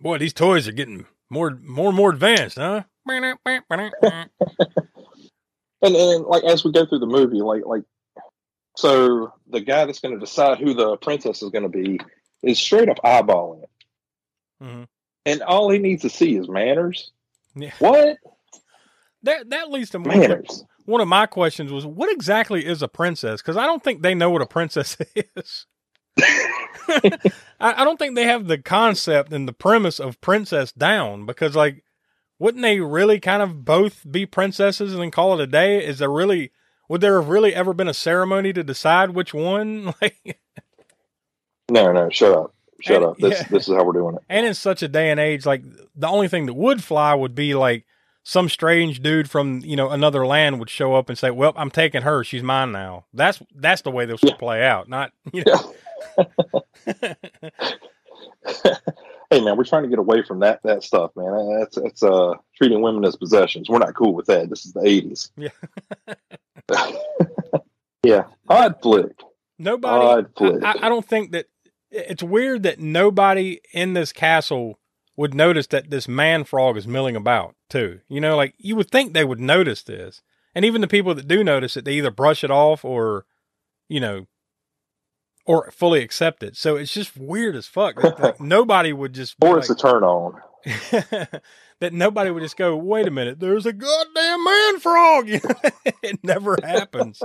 Boy, 0.00 0.18
these 0.18 0.34
toys 0.34 0.68
are 0.68 0.72
getting 0.72 1.06
more, 1.30 1.58
more 1.62 1.88
and 1.88 1.96
more 1.96 2.10
advanced, 2.10 2.58
huh? 2.58 2.82
and 3.06 3.38
and 5.82 6.24
like 6.26 6.44
as 6.44 6.64
we 6.64 6.72
go 6.72 6.86
through 6.86 6.98
the 6.98 7.06
movie, 7.06 7.40
like 7.40 7.64
like 7.64 7.84
so 8.76 9.32
the 9.48 9.60
guy 9.60 9.84
that's 9.84 10.00
going 10.00 10.14
to 10.14 10.20
decide 10.20 10.58
who 10.58 10.74
the 10.74 10.96
princess 10.98 11.42
is 11.42 11.50
going 11.50 11.62
to 11.62 11.68
be 11.68 12.00
is 12.42 12.58
straight 12.58 12.88
up 12.88 12.98
eyeballing 13.04 13.62
it, 13.62 13.70
mm-hmm. 14.62 14.82
and 15.26 15.42
all 15.42 15.70
he 15.70 15.78
needs 15.78 16.02
to 16.02 16.10
see 16.10 16.36
is 16.36 16.48
manners. 16.48 17.12
Yeah. 17.54 17.72
What? 17.78 18.18
That 19.22 19.50
that 19.50 19.70
leads 19.70 19.90
to 19.90 19.98
manners 19.98 20.64
one 20.84 21.00
of 21.00 21.08
my 21.08 21.26
questions 21.26 21.72
was, 21.72 21.86
what 21.86 22.12
exactly 22.12 22.64
is 22.64 22.82
a 22.82 22.88
princess? 22.88 23.40
Because 23.40 23.56
I 23.56 23.66
don't 23.66 23.82
think 23.82 24.02
they 24.02 24.14
know 24.14 24.30
what 24.30 24.42
a 24.42 24.46
princess 24.46 24.96
is. 25.36 25.66
I, 26.18 27.30
I, 27.60 27.84
don't 27.84 27.98
think 27.98 28.14
they 28.14 28.24
have 28.24 28.46
the 28.46 28.58
concept 28.58 29.32
and 29.32 29.48
the 29.48 29.52
premise 29.52 29.98
of 29.98 30.20
princess 30.20 30.70
down 30.70 31.26
because, 31.26 31.56
like, 31.56 31.82
wouldn't 32.38 32.62
they 32.62 32.80
really 32.80 33.18
kind 33.18 33.42
of 33.42 33.64
both 33.64 34.04
be 34.08 34.26
princesses 34.26 34.92
and 34.92 35.02
then 35.02 35.10
call 35.10 35.34
it 35.34 35.42
a 35.42 35.46
day? 35.46 35.84
Is 35.84 35.98
there 35.98 36.10
really, 36.10 36.52
would 36.88 37.00
there 37.00 37.20
have 37.20 37.28
really 37.28 37.54
ever 37.54 37.72
been 37.72 37.88
a 37.88 37.94
ceremony 37.94 38.52
to 38.52 38.62
decide 38.62 39.10
which 39.10 39.34
one? 39.34 39.94
Like, 40.02 40.40
no, 41.70 41.92
no, 41.92 42.10
shut 42.10 42.36
up. 42.36 42.54
Shut 42.82 42.96
and, 42.96 43.06
up. 43.06 43.16
This, 43.16 43.40
yeah. 43.40 43.46
this 43.50 43.68
is 43.68 43.74
how 43.74 43.84
we're 43.84 43.94
doing 43.94 44.16
it. 44.16 44.22
And 44.28 44.44
in 44.44 44.52
such 44.52 44.82
a 44.82 44.88
day 44.88 45.10
and 45.10 45.18
age, 45.18 45.46
like, 45.46 45.62
the 45.96 46.08
only 46.08 46.28
thing 46.28 46.44
that 46.44 46.54
would 46.54 46.84
fly 46.84 47.14
would 47.14 47.34
be 47.34 47.54
like, 47.54 47.86
some 48.24 48.48
strange 48.48 49.00
dude 49.00 49.30
from 49.30 49.60
you 49.60 49.76
know 49.76 49.90
another 49.90 50.26
land 50.26 50.58
would 50.58 50.70
show 50.70 50.94
up 50.94 51.08
and 51.08 51.16
say, 51.16 51.30
"Well, 51.30 51.52
I'm 51.56 51.70
taking 51.70 52.02
her. 52.02 52.24
She's 52.24 52.42
mine 52.42 52.72
now." 52.72 53.04
That's 53.12 53.40
that's 53.54 53.82
the 53.82 53.90
way 53.90 54.06
this 54.06 54.22
would 54.22 54.38
play 54.38 54.64
out. 54.64 54.88
Not 54.88 55.12
you 55.32 55.44
know. 55.46 55.74
hey 59.30 59.40
man, 59.40 59.56
we're 59.56 59.64
trying 59.64 59.84
to 59.84 59.88
get 59.88 59.98
away 59.98 60.22
from 60.22 60.40
that 60.40 60.60
that 60.64 60.82
stuff, 60.82 61.12
man. 61.14 61.58
That's 61.60 61.76
that's 61.76 62.02
uh 62.02 62.34
treating 62.56 62.80
women 62.80 63.04
as 63.04 63.14
possessions. 63.14 63.68
We're 63.68 63.78
not 63.78 63.94
cool 63.94 64.14
with 64.14 64.26
that. 64.26 64.48
This 64.50 64.66
is 64.66 64.72
the 64.72 64.84
eighties. 64.84 65.30
Yeah. 66.70 66.92
yeah. 68.02 68.24
Odd 68.48 68.80
flick. 68.80 69.12
Nobody. 69.58 70.06
Odd 70.06 70.30
flick. 70.34 70.64
I, 70.64 70.74
I 70.80 70.88
don't 70.88 71.06
think 71.06 71.32
that 71.32 71.44
it's 71.90 72.22
weird 72.22 72.62
that 72.62 72.80
nobody 72.80 73.60
in 73.74 73.92
this 73.92 74.14
castle 74.14 74.78
would 75.16 75.34
notice 75.34 75.66
that 75.68 75.90
this 75.90 76.08
man 76.08 76.44
frog 76.44 76.76
is 76.76 76.86
milling 76.86 77.16
about 77.16 77.54
too. 77.68 78.00
You 78.08 78.20
know, 78.20 78.36
like 78.36 78.54
you 78.58 78.76
would 78.76 78.90
think 78.90 79.12
they 79.12 79.24
would 79.24 79.40
notice 79.40 79.82
this. 79.82 80.22
And 80.54 80.64
even 80.64 80.80
the 80.80 80.88
people 80.88 81.14
that 81.14 81.28
do 81.28 81.42
notice 81.42 81.76
it, 81.76 81.84
they 81.84 81.94
either 81.94 82.10
brush 82.10 82.44
it 82.44 82.50
off 82.50 82.84
or, 82.84 83.26
you 83.88 84.00
know, 84.00 84.26
or 85.46 85.70
fully 85.70 86.02
accept 86.02 86.42
it. 86.42 86.56
So 86.56 86.76
it's 86.76 86.92
just 86.92 87.16
weird 87.16 87.56
as 87.56 87.66
fuck. 87.66 88.02
Like, 88.02 88.40
nobody 88.40 88.92
would 88.92 89.12
just 89.12 89.36
Or 89.42 89.58
it's 89.58 89.68
like, 89.68 89.78
a 89.78 89.80
turn 89.80 90.02
on. 90.04 90.40
that 91.80 91.92
nobody 91.92 92.30
would 92.30 92.42
just 92.42 92.56
go, 92.56 92.76
wait 92.76 93.06
a 93.06 93.10
minute, 93.10 93.40
there's 93.40 93.66
a 93.66 93.72
goddamn 93.72 94.44
man 94.44 94.80
frog. 94.80 95.28
it 96.02 96.18
never 96.22 96.56
happens. 96.62 97.20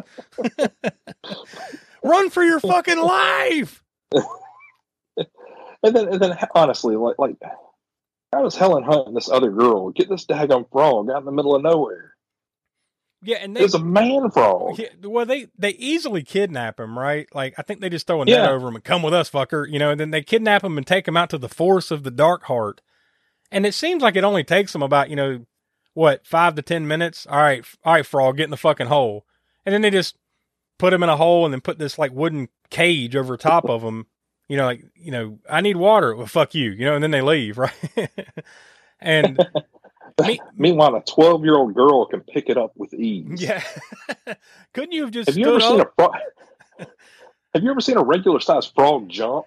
Run 2.04 2.30
for 2.30 2.44
your 2.44 2.60
fucking 2.60 3.00
life. 3.00 3.84
and 4.12 5.96
then, 5.96 6.10
and 6.10 6.20
then 6.20 6.38
honestly, 6.56 6.96
like, 6.96 7.18
like 7.18 7.38
how 8.32 8.44
does 8.44 8.56
Helen 8.56 8.84
Hunt 8.84 9.08
and 9.08 9.18
this 9.18 9.30
other 9.30 9.52
girl 9.52 9.92
get 9.92 10.10
this 10.10 10.26
daggone 10.26 10.70
frog 10.72 11.10
out 11.10 11.20
in 11.20 11.26
the 11.26 11.32
middle 11.32 11.56
of 11.56 11.64
nowhere? 11.64 12.16
Yeah, 13.22 13.38
and 13.42 13.56
they, 13.56 13.62
it's 13.62 13.74
a 13.74 13.84
man 13.84 14.32
frog. 14.32 14.80
Yeah, 14.80 14.88
well, 15.04 15.26
they 15.26 15.48
they 15.58 15.72
easily 15.72 16.24
kidnap 16.24 16.80
him, 16.80 16.98
right? 16.98 17.28
Like 17.34 17.54
I 17.58 17.64
think 17.64 17.82
they 17.82 17.90
just 17.90 18.08
throw 18.08 18.22
a 18.22 18.26
net 18.26 18.44
yeah. 18.44 18.50
over 18.50 18.68
him 18.68 18.76
and 18.76 18.84
come 18.84 19.04
with 19.04 19.14
us, 19.14 19.30
fucker. 19.30 19.70
You 19.70 19.78
know, 19.78 19.92
and 19.92 20.00
then 20.00 20.12
they 20.12 20.22
kidnap 20.22 20.64
him 20.64 20.78
and 20.78 20.88
take 20.88 21.08
him 21.08 21.18
out 21.18 21.30
to 21.32 21.38
the 21.38 21.50
force 21.50 21.92
of 21.92 22.04
the 22.04 22.12
Dark 22.12 22.44
Heart. 22.44 22.82
And 23.52 23.66
it 23.66 23.74
seems 23.74 24.02
like 24.02 24.16
it 24.16 24.24
only 24.24 24.44
takes 24.44 24.72
them 24.72 24.84
about 24.84 25.10
you 25.10 25.18
know 25.18 25.46
what 25.94 26.26
five 26.26 26.56
to 26.56 26.62
ten 26.62 26.88
minutes. 26.88 27.28
All 27.30 27.42
right, 27.42 27.66
all 27.84 27.94
right, 27.94 28.06
frog, 28.06 28.38
get 28.38 28.46
in 28.46 28.52
the 28.52 28.58
fucking 28.58 28.88
hole. 28.88 29.26
And 29.66 29.74
then 29.74 29.82
they 29.82 29.90
just 29.90 30.16
put 30.78 30.94
him 30.94 31.04
in 31.04 31.10
a 31.10 31.18
hole 31.18 31.44
and 31.44 31.54
then 31.54 31.62
put 31.62 31.78
this 31.78 32.00
like 32.00 32.14
wooden 32.14 32.48
cage 32.70 33.18
over 33.18 33.36
top 33.36 33.70
of 33.70 33.82
him 33.82 34.06
you 34.50 34.58
know, 34.58 34.66
like, 34.66 34.84
you 34.96 35.12
know, 35.12 35.40
I 35.50 35.62
need 35.62 35.78
water. 35.78 36.14
Well, 36.16 36.26
fuck 36.28 36.54
you, 36.54 36.72
you 36.72 36.84
know, 36.86 36.96
and 36.96 37.04
then 37.04 37.12
they 37.12 37.22
leave, 37.22 37.58
right? 37.60 37.72
and 39.00 39.38
Me- 40.22 40.42
Meanwhile, 40.58 40.96
a 40.96 41.02
12 41.06 41.46
year 41.46 41.56
old 41.56 41.74
girl 41.74 42.06
can 42.08 42.20
pick 42.20 42.50
it 42.50 42.58
up 42.58 42.74
with 42.76 42.94
ease. 42.94 43.42
Yeah. 43.42 43.64
Couldn't 44.74 44.92
you 44.92 45.04
have 45.04 45.12
just 45.12 45.30
Have 45.30 45.38
you 45.38 45.48
ever 45.48 45.62
seen 45.62 45.80
a 45.80 45.86
frog? 45.96 46.16
Have 47.54 47.64
you 47.64 47.72
ever 47.72 47.80
seen 47.82 47.96
a 47.98 48.04
regular 48.04 48.40
sized 48.42 48.74
frog 48.76 49.08
jump? 49.08 49.46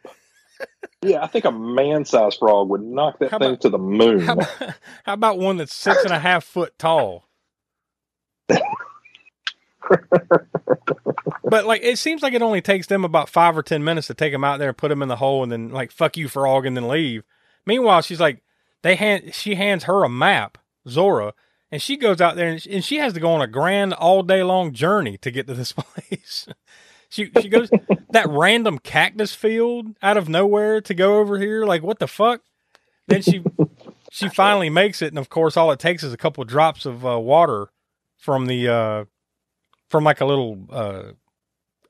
Yeah, 1.03 1.23
I 1.23 1.27
think 1.27 1.45
a 1.45 1.53
man 1.53 2.05
sized 2.05 2.39
frog 2.39 2.69
would 2.71 2.81
knock 2.83 3.19
that 3.19 3.31
How 3.33 3.39
thing 3.39 3.49
about- 3.49 3.61
to 3.63 3.69
the 3.69 3.79
moon. 3.79 4.21
How 4.21 4.33
about, 4.35 4.75
how 5.05 5.13
about 5.13 5.39
one 5.39 5.57
that's 5.59 5.75
six 5.75 6.05
and 6.05 6.13
a 6.13 6.19
half 6.21 6.45
foot 6.45 6.79
tall? 6.79 7.25
But 11.45 11.67
like, 11.67 11.83
it 11.83 11.99
seems 11.99 12.23
like 12.23 12.35
it 12.35 12.43
only 12.43 12.61
takes 12.61 12.87
them 12.87 13.05
about 13.05 13.29
five 13.29 13.57
or 13.57 13.63
ten 13.63 13.85
minutes 13.85 14.07
to 14.09 14.15
take 14.15 14.33
him 14.33 14.45
out 14.45 14.59
there 14.59 14.69
and 14.69 14.77
put 14.77 14.91
him 14.91 15.03
in 15.03 15.09
the 15.09 15.17
hole, 15.17 15.43
and 15.43 15.51
then 15.51 15.71
like 15.71 15.91
"fuck 15.93 16.17
you, 16.17 16.29
frog," 16.29 16.67
and 16.67 16.77
then 16.77 16.89
leave. 16.89 17.25
Meanwhile, 17.67 18.03
she's 18.03 18.21
like, 18.21 18.43
they 18.83 18.97
hand 18.97 19.35
she 19.35 19.55
hands 19.55 19.85
her 19.85 20.05
a 20.05 20.09
map, 20.09 20.59
Zora, 20.89 21.35
and 21.71 21.81
she 21.81 21.97
goes 21.97 22.21
out 22.21 22.37
there 22.37 22.49
and 22.49 22.63
she, 22.63 22.71
and 22.73 22.85
she 22.85 22.97
has 22.97 23.13
to 23.15 23.21
go 23.21 23.33
on 23.33 23.43
a 23.43 23.47
grand 23.47 23.95
all 23.95 24.23
day 24.23 24.43
long 24.43 24.73
journey 24.73 25.17
to 25.19 25.31
get 25.31 25.47
to 25.47 25.55
this 25.55 25.73
place. 25.77 26.47
she 27.09 27.31
she 27.41 27.49
goes 27.49 27.71
that 28.11 28.29
random 28.29 28.79
cactus 28.79 29.35
field 29.35 29.95
out 30.03 30.17
of 30.17 30.29
nowhere 30.29 30.81
to 30.81 30.95
go 30.95 31.19
over 31.19 31.39
here. 31.39 31.65
Like, 31.65 31.83
what 31.83 31.99
the 31.99 32.09
fuck? 32.09 32.43
Then 33.09 33.23
she 33.23 33.43
she 34.11 34.29
finally 34.29 34.71
makes 34.71 35.01
it, 35.01 35.09
and 35.09 35.19
of 35.19 35.29
course, 35.29 35.57
all 35.57 35.73
it 35.73 35.79
takes 35.79 36.03
is 36.03 36.13
a 36.13 36.19
couple 36.19 36.45
drops 36.45 36.85
of 36.85 37.07
uh, 37.07 37.19
water 37.19 37.69
from 38.17 38.47
the 38.47 38.69
uh, 38.69 39.05
from 39.93 40.03
like 40.03 40.21
a 40.21 40.25
little 40.25 40.59
uh, 40.71 41.03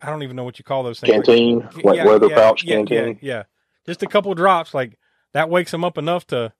I 0.03 0.11
don't 0.11 0.23
even 0.23 0.37
know 0.37 0.45
what 0.45 0.59
you 0.59 0.65
call 0.65 0.83
those 0.83 1.01
things. 1.01 1.13
Canteen, 1.13 1.67
like 1.83 2.05
leather 2.05 2.29
pouch 2.29 2.65
yeah, 2.65 2.77
canteen. 2.77 3.19
Yeah, 3.23 3.35
yeah, 3.37 3.43
just 3.87 4.03
a 4.03 4.07
couple 4.07 4.35
drops, 4.35 4.75
like 4.75 4.99
that 5.33 5.49
wakes 5.49 5.73
him 5.73 5.85
up 5.85 5.97
enough 5.97 6.27
to 6.27 6.53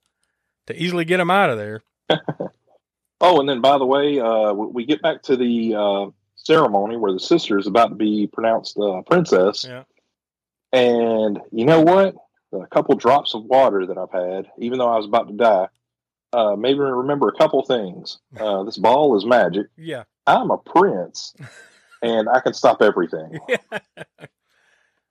to 0.67 0.81
easily 0.81 1.05
get 1.05 1.19
him 1.19 1.29
out 1.29 1.51
of 1.51 1.57
there. 1.57 1.83
Oh, 3.25 3.39
and 3.39 3.47
then 3.47 3.61
by 3.61 3.77
the 3.77 3.85
way, 3.85 4.19
uh, 4.19 4.51
we 4.51 4.67
we 4.67 4.85
get 4.85 5.01
back 5.01 5.23
to 5.23 5.37
the 5.37 5.75
uh, 5.75 6.05
ceremony 6.35 6.97
where 6.97 7.13
the 7.13 7.21
sister 7.21 7.57
is 7.57 7.67
about 7.67 7.87
to 7.87 7.95
be 7.95 8.27
pronounced 8.27 8.77
uh, 8.77 9.01
princess. 9.03 9.63
Yeah. 9.63 9.83
And 10.73 11.39
you 11.49 11.63
know 11.63 11.79
what? 11.79 12.15
A 12.51 12.67
couple 12.67 12.95
drops 12.95 13.33
of 13.33 13.45
water 13.45 13.85
that 13.85 13.97
I've 13.97 14.11
had, 14.11 14.51
even 14.57 14.77
though 14.77 14.91
I 14.91 14.97
was 14.97 15.05
about 15.05 15.29
to 15.29 15.33
die, 15.35 15.67
uh, 16.33 16.57
made 16.57 16.77
me 16.77 16.83
remember 16.83 17.29
a 17.29 17.37
couple 17.37 17.63
things. 17.63 18.19
Uh, 18.37 18.63
this 18.63 18.77
ball 18.77 19.15
is 19.15 19.25
magic. 19.25 19.67
Yeah. 19.77 20.03
I'm 20.25 20.51
a 20.51 20.57
prince, 20.57 21.33
and 22.01 22.29
I 22.29 22.39
can 22.39 22.53
stop 22.53 22.81
everything. 22.81 23.39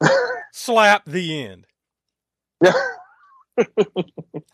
Slap 0.53 1.05
the 1.07 1.45
end. 1.45 1.67
Yeah. 2.63 2.73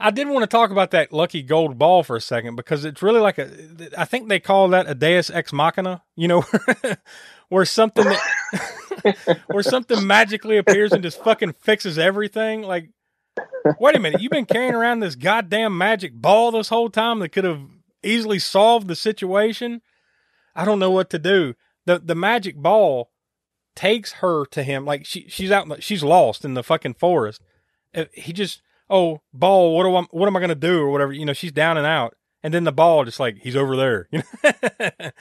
I 0.01 0.11
did 0.11 0.29
want 0.29 0.43
to 0.43 0.47
talk 0.47 0.71
about 0.71 0.91
that 0.91 1.13
lucky 1.13 1.43
gold 1.43 1.79
ball 1.79 2.03
for 2.03 2.17
a 2.17 2.21
second 2.21 2.57
because 2.57 2.85
it's 2.85 3.03
really 3.03 3.21
like 3.21 3.39
a. 3.39 3.51
I 3.97 4.05
think 4.05 4.29
they 4.29 4.41
call 4.41 4.69
that 4.69 4.89
a 4.89 4.95
Deus 4.95 5.31
ex 5.31 5.53
machina. 5.53 6.03
You 6.17 6.29
know, 6.29 6.45
where 7.49 7.65
something 7.65 8.05
that, 8.05 9.41
where 9.47 9.63
something 9.63 10.07
magically 10.07 10.57
appears 10.57 10.93
and 10.93 11.03
just 11.03 11.23
fucking 11.23 11.55
fixes 11.55 11.99
everything. 11.99 12.63
Like, 12.63 12.91
wait 13.79 13.97
a 13.97 14.01
minute, 14.01 14.21
you've 14.21 14.33
been 14.33 14.47
carrying 14.47 14.75
around 14.75 15.01
this 15.01 15.15
goddamn 15.15 15.77
magic 15.79 16.13
ball 16.15 16.51
this 16.51 16.69
whole 16.69 16.91
time 16.91 17.21
that 17.21 17.31
could 17.31 17.45
have 17.45 17.63
easily 18.03 18.39
solved 18.39 18.89
the 18.89 18.97
situation. 18.97 19.81
I 20.59 20.65
don't 20.65 20.79
know 20.79 20.91
what 20.91 21.09
to 21.11 21.19
do. 21.19 21.55
the 21.87 21.99
The 21.99 22.15
magic 22.15 22.57
ball 22.57 23.11
takes 23.77 24.13
her 24.15 24.45
to 24.47 24.63
him. 24.63 24.85
Like 24.85 25.07
she 25.07 25.27
she's 25.29 25.51
out. 25.51 25.83
She's 25.83 26.03
lost 26.03 26.45
in 26.45 26.55
the 26.55 26.65
fucking 26.65 26.95
forest. 26.95 27.43
He 28.13 28.33
just 28.33 28.61
oh 28.91 29.23
ball. 29.33 29.77
What 29.77 29.85
do 29.85 29.95
I 29.97 30.03
what 30.11 30.27
am 30.27 30.37
I 30.37 30.41
gonna 30.41 30.55
do 30.55 30.81
or 30.81 30.91
whatever? 30.91 31.13
You 31.13 31.25
know 31.25 31.33
she's 31.33 31.53
down 31.53 31.77
and 31.79 31.87
out. 31.87 32.15
And 32.43 32.53
then 32.53 32.65
the 32.65 32.73
ball 32.73 33.05
just 33.05 33.21
like 33.21 33.39
he's 33.39 33.57
over 33.57 33.77
there. 33.77 34.09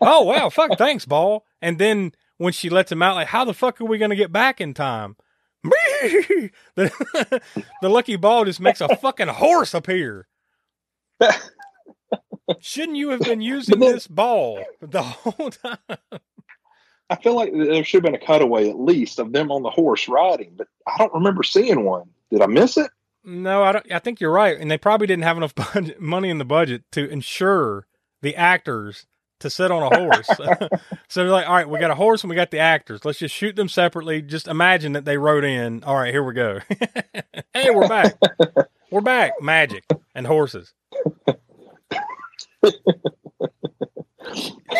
Oh 0.00 0.22
wow, 0.22 0.50
fuck, 0.50 0.78
thanks, 0.78 1.04
ball. 1.04 1.44
And 1.60 1.78
then 1.78 2.12
when 2.38 2.52
she 2.52 2.70
lets 2.70 2.92
him 2.92 3.02
out, 3.02 3.16
like 3.16 3.26
how 3.28 3.44
the 3.44 3.54
fuck 3.54 3.80
are 3.80 3.84
we 3.84 3.98
gonna 3.98 4.14
get 4.16 4.30
back 4.32 4.60
in 4.60 4.72
time? 4.74 5.16
the, 5.64 6.50
the 7.82 7.88
lucky 7.88 8.16
ball 8.16 8.44
just 8.44 8.60
makes 8.60 8.80
a 8.80 8.94
fucking 8.96 9.28
horse 9.28 9.74
appear. 9.74 10.28
Shouldn't 12.60 12.96
you 12.96 13.10
have 13.10 13.20
been 13.20 13.40
using 13.40 13.80
this 13.80 14.06
ball 14.06 14.62
the 14.80 15.02
whole 15.02 15.50
time? 15.50 15.78
I 17.08 17.16
feel 17.16 17.34
like 17.34 17.52
there 17.52 17.84
should 17.84 18.04
have 18.04 18.12
been 18.12 18.20
a 18.20 18.24
cutaway 18.24 18.68
at 18.68 18.80
least 18.80 19.18
of 19.18 19.32
them 19.32 19.50
on 19.52 19.62
the 19.62 19.70
horse 19.70 20.08
riding, 20.08 20.52
but 20.56 20.68
I 20.86 20.98
don't 20.98 21.14
remember 21.14 21.42
seeing 21.42 21.84
one. 21.84 22.08
Did 22.30 22.42
I 22.42 22.46
miss 22.46 22.76
it? 22.76 22.90
No, 23.24 23.62
I 23.62 23.72
don't. 23.72 23.92
I 23.92 23.98
think 23.98 24.20
you're 24.20 24.32
right, 24.32 24.58
and 24.58 24.70
they 24.70 24.78
probably 24.78 25.06
didn't 25.06 25.24
have 25.24 25.36
enough 25.36 25.54
budget, 25.74 26.00
money 26.00 26.30
in 26.30 26.38
the 26.38 26.44
budget 26.44 26.84
to 26.92 27.08
ensure 27.08 27.86
the 28.22 28.36
actors 28.36 29.06
to 29.40 29.50
sit 29.50 29.70
on 29.70 29.82
a 29.82 29.96
horse. 29.96 30.26
so 31.08 31.22
they're 31.22 31.30
like, 31.30 31.48
"All 31.48 31.54
right, 31.54 31.68
we 31.68 31.78
got 31.78 31.90
a 31.90 31.96
horse 31.96 32.22
and 32.22 32.30
we 32.30 32.36
got 32.36 32.50
the 32.50 32.58
actors. 32.58 33.04
Let's 33.04 33.18
just 33.18 33.34
shoot 33.34 33.56
them 33.56 33.68
separately. 33.68 34.22
Just 34.22 34.48
imagine 34.48 34.92
that 34.92 35.04
they 35.04 35.18
rode 35.18 35.44
in. 35.44 35.84
All 35.84 35.96
right, 35.96 36.12
here 36.12 36.22
we 36.22 36.34
go. 36.34 36.60
hey, 37.52 37.70
we're 37.70 37.88
back. 37.88 38.16
we're 38.90 39.00
back. 39.00 39.32
Magic 39.40 39.84
and 40.14 40.26
horses." 40.26 40.72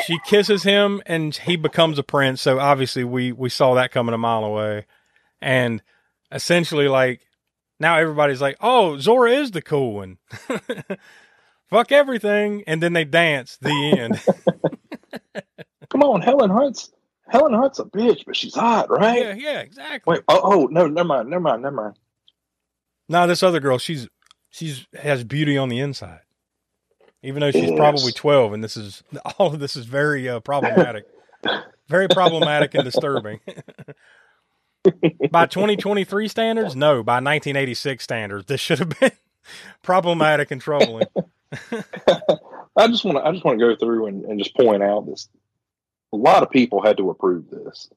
She 0.05 0.19
kisses 0.27 0.63
him 0.63 1.03
and 1.07 1.35
he 1.35 1.57
becomes 1.57 1.99
a 1.99 2.03
prince. 2.03 2.43
So 2.43 2.59
obviously 2.59 3.05
we 3.05 3.33
we 3.33 3.49
saw 3.49 3.75
that 3.75 3.93
coming 3.93 4.15
a 4.15 4.19
mile 4.19 4.45
away, 4.45 4.87
and 5.41 5.83
essentially 6.31 6.89
like 6.89 7.21
now 7.79 7.97
everybody's 7.97 8.41
like, 8.41 8.57
"Oh, 8.61 8.99
Zora 8.99 9.33
is 9.33 9.51
the 9.51 9.63
cool 9.63 9.95
one." 9.95 10.19
Fuck 11.69 11.91
everything, 11.91 12.63
and 12.67 12.81
then 12.81 12.93
they 12.93 13.05
dance. 13.05 13.59
The 13.61 13.71
end. 13.99 15.45
Come 15.89 16.03
on, 16.03 16.23
Helen 16.23 16.51
Hunt's 16.51 16.93
Helen 17.29 17.55
Hunt's 17.55 17.79
a 17.79 17.85
bitch, 17.85 18.25
but 18.25 18.37
she's 18.37 18.55
hot, 18.55 18.89
right? 18.91 19.21
yeah, 19.21 19.35
yeah, 19.35 19.61
exactly. 19.61 20.15
Wait, 20.15 20.23
oh, 20.29 20.41
oh 20.43 20.67
no, 20.71 20.87
never 20.87 21.07
mind, 21.07 21.29
never 21.29 21.41
mind, 21.41 21.63
never 21.63 21.77
mind. 21.77 21.95
Now 23.09 23.27
this 23.27 23.43
other 23.43 23.61
girl, 23.61 23.79
she's 23.79 24.09
she's 24.51 24.87
has 24.95 25.25
beauty 25.25 25.59
on 25.59 25.69
the 25.69 25.81
inside, 25.81 26.21
even 27.27 27.41
though 27.41 27.51
she's 27.51 27.71
Yes. 27.71 27.77
probably 27.77 28.13
twelve, 28.13 28.53
and 28.53 28.63
this 28.65 28.77
is 28.77 29.03
all 29.39 29.49
of 29.53 29.61
this 29.61 29.77
is 29.77 29.87
very 29.87 30.29
uh, 30.29 30.41
problematic, 30.41 31.05
very 31.89 32.09
problematic 32.09 32.75
and 32.75 32.85
disturbing. 32.85 33.41
by 35.31 35.47
2023 35.47 36.29
standards, 36.29 36.77
no. 36.77 37.03
By 37.03 37.15
1986 37.15 38.03
standards, 38.05 38.47
this 38.47 38.61
should 38.61 38.79
have 38.79 38.99
been 39.01 39.11
problematic 39.83 40.51
and 40.51 40.61
troubling. 40.61 41.07
I 42.77 42.89
just 42.89 43.05
want 43.05 43.19
to, 43.19 43.25
I 43.25 43.33
just 43.33 43.45
want 43.45 43.59
to 43.59 43.65
go 43.65 43.77
through 43.77 44.07
and, 44.07 44.25
and 44.25 44.39
just 44.39 44.55
point 44.57 44.83
out 44.83 45.07
this. 45.07 45.29
A 46.13 46.17
lot 46.17 46.43
of 46.43 46.51
people 46.51 46.83
had 46.83 46.97
to 46.99 47.11
approve 47.11 47.51
this. 47.51 47.89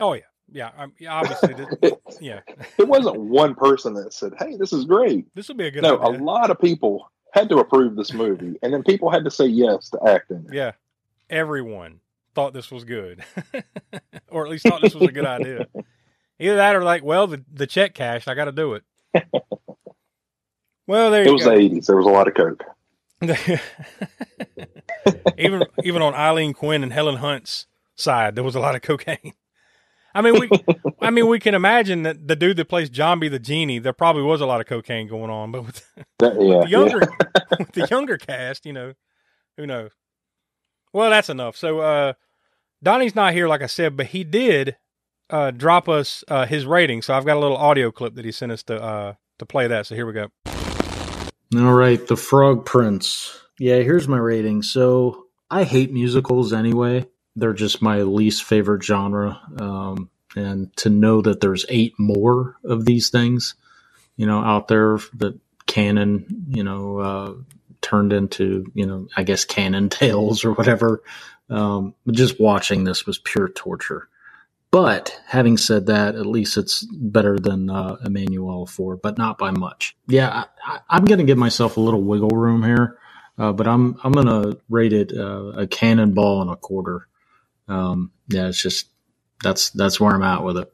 Oh 0.00 0.12
yeah, 0.12 0.22
yeah. 0.52 0.70
Um, 0.76 0.92
yeah 0.98 1.14
obviously, 1.14 1.54
th- 1.54 1.94
yeah. 2.20 2.40
It 2.78 2.86
wasn't 2.88 3.18
one 3.18 3.54
person 3.54 3.94
that 3.94 4.12
said, 4.12 4.34
"Hey, 4.38 4.56
this 4.56 4.72
is 4.72 4.84
great." 4.84 5.26
This 5.34 5.48
will 5.48 5.56
be 5.56 5.66
a 5.66 5.70
good 5.70 5.82
no, 5.82 5.98
idea. 5.98 6.20
a 6.20 6.22
lot 6.22 6.50
of 6.50 6.60
people 6.60 7.10
had 7.32 7.48
to 7.50 7.58
approve 7.58 7.96
this 7.96 8.12
movie, 8.12 8.56
and 8.62 8.72
then 8.72 8.82
people 8.82 9.10
had 9.10 9.24
to 9.24 9.30
say 9.30 9.46
yes 9.46 9.90
to 9.90 9.98
acting. 10.06 10.46
Yeah, 10.52 10.72
everyone 11.30 12.00
thought 12.34 12.52
this 12.54 12.70
was 12.70 12.84
good, 12.84 13.24
or 14.28 14.44
at 14.44 14.50
least 14.50 14.66
thought 14.66 14.80
this 14.82 14.94
was 14.94 15.08
a 15.08 15.12
good 15.12 15.26
idea. 15.26 15.66
Either 16.40 16.56
that, 16.56 16.76
or 16.76 16.82
like, 16.84 17.02
well, 17.02 17.26
the 17.26 17.44
the 17.52 17.66
check 17.66 17.94
cashed. 17.94 18.28
I 18.28 18.34
got 18.34 18.44
to 18.46 18.52
do 18.52 18.74
it. 18.74 18.84
Well, 20.86 21.10
there 21.10 21.22
It 21.22 21.30
was 21.30 21.44
go. 21.44 21.50
the 21.50 21.56
'80s. 21.56 21.84
There 21.86 21.96
was 21.98 22.06
a 22.06 22.08
lot 22.08 22.28
of 22.28 22.34
coke. 22.34 22.64
even 25.36 25.62
even 25.84 26.02
on 26.02 26.14
Aileen 26.14 26.54
Quinn 26.54 26.82
and 26.82 26.92
Helen 26.92 27.16
Hunt's 27.16 27.66
side, 27.94 28.34
there 28.34 28.44
was 28.44 28.54
a 28.54 28.60
lot 28.60 28.74
of 28.74 28.80
cocaine. 28.82 29.34
I 30.18 30.20
mean, 30.20 30.40
we, 30.40 30.50
I 31.00 31.10
mean, 31.10 31.28
we 31.28 31.38
can 31.38 31.54
imagine 31.54 32.02
that 32.02 32.26
the 32.26 32.34
dude 32.34 32.56
that 32.56 32.64
plays 32.68 32.90
Jambi 32.90 33.30
the 33.30 33.38
genie, 33.38 33.78
there 33.78 33.92
probably 33.92 34.22
was 34.22 34.40
a 34.40 34.46
lot 34.46 34.60
of 34.60 34.66
cocaine 34.66 35.06
going 35.06 35.30
on, 35.30 35.52
but 35.52 35.64
with, 35.64 35.86
That- 36.18 36.34
yeah, 36.40 36.60
the 36.64 36.68
younger, 36.68 36.98
with 37.58 37.72
the 37.72 37.86
younger 37.88 38.16
cast, 38.18 38.66
you 38.66 38.72
know, 38.72 38.94
who 39.56 39.66
knows? 39.66 39.92
Well, 40.92 41.10
that's 41.10 41.28
enough. 41.28 41.56
So, 41.56 41.78
uh, 41.78 42.12
Donnie's 42.82 43.14
not 43.14 43.32
here, 43.32 43.46
like 43.46 43.62
I 43.62 43.66
said, 43.66 43.96
but 43.96 44.06
he 44.06 44.24
did 44.24 44.76
uh, 45.30 45.52
drop 45.52 45.88
us 45.88 46.24
uh, 46.26 46.46
his 46.46 46.66
rating. 46.66 47.02
So 47.02 47.14
I've 47.14 47.24
got 47.24 47.36
a 47.36 47.40
little 47.40 47.56
audio 47.56 47.92
clip 47.92 48.14
that 48.16 48.24
he 48.24 48.32
sent 48.32 48.50
us 48.52 48.62
to 48.64 48.82
uh, 48.82 49.14
to 49.38 49.46
play 49.46 49.66
that. 49.68 49.86
So 49.86 49.94
here 49.94 50.06
we 50.06 50.12
go. 50.12 50.28
All 51.56 51.74
right, 51.74 52.04
The 52.06 52.16
Frog 52.16 52.64
Prince. 52.66 53.38
Yeah, 53.58 53.76
here's 53.78 54.06
my 54.08 54.18
rating. 54.18 54.62
So 54.62 55.26
I 55.50 55.64
hate 55.64 55.92
musicals 55.92 56.52
anyway. 56.52 57.06
They're 57.38 57.54
just 57.54 57.82
my 57.82 58.02
least 58.02 58.44
favorite 58.44 58.84
genre. 58.84 59.40
Um, 59.60 60.10
and 60.36 60.76
to 60.78 60.90
know 60.90 61.22
that 61.22 61.40
there's 61.40 61.66
eight 61.68 61.94
more 61.98 62.56
of 62.64 62.84
these 62.86 63.10
things, 63.10 63.54
you 64.16 64.26
know, 64.26 64.40
out 64.40 64.68
there 64.68 64.98
that 65.16 65.38
cannon, 65.66 66.46
you 66.50 66.64
know, 66.64 66.98
uh, 66.98 67.34
turned 67.82 68.12
into, 68.12 68.66
you 68.74 68.86
know, 68.86 69.08
I 69.16 69.24
guess 69.24 69.44
cannon 69.44 69.88
tales 69.90 70.44
or 70.44 70.52
whatever. 70.52 71.02
Um, 71.50 71.94
just 72.12 72.40
watching 72.40 72.84
this 72.84 73.06
was 73.06 73.18
pure 73.18 73.48
torture. 73.48 74.08
But 74.70 75.18
having 75.26 75.56
said 75.58 75.86
that, 75.86 76.16
at 76.16 76.26
least 76.26 76.58
it's 76.58 76.84
better 76.84 77.38
than 77.38 77.70
uh, 77.70 77.96
Emmanuelle 78.04 78.68
4, 78.68 78.96
but 78.98 79.18
not 79.18 79.38
by 79.38 79.50
much. 79.52 79.96
Yeah, 80.08 80.44
I, 80.66 80.80
I'm 80.90 81.06
going 81.06 81.20
to 81.20 81.24
give 81.24 81.38
myself 81.38 81.78
a 81.78 81.80
little 81.80 82.02
wiggle 82.02 82.30
room 82.30 82.62
here. 82.64 82.98
Uh, 83.38 83.52
but 83.52 83.68
I'm 83.68 83.96
I'm 84.04 84.12
gonna 84.12 84.56
rate 84.68 84.92
it 84.92 85.12
uh, 85.16 85.52
a 85.56 85.68
cannonball 85.68 86.42
and 86.42 86.50
a 86.50 86.56
quarter. 86.56 87.07
Um, 87.68 88.12
yeah, 88.28 88.48
it's 88.48 88.62
just 88.62 88.88
that's 89.42 89.70
that's 89.70 90.00
where 90.00 90.14
I'm 90.14 90.22
at 90.22 90.42
with 90.42 90.58
it. 90.58 90.72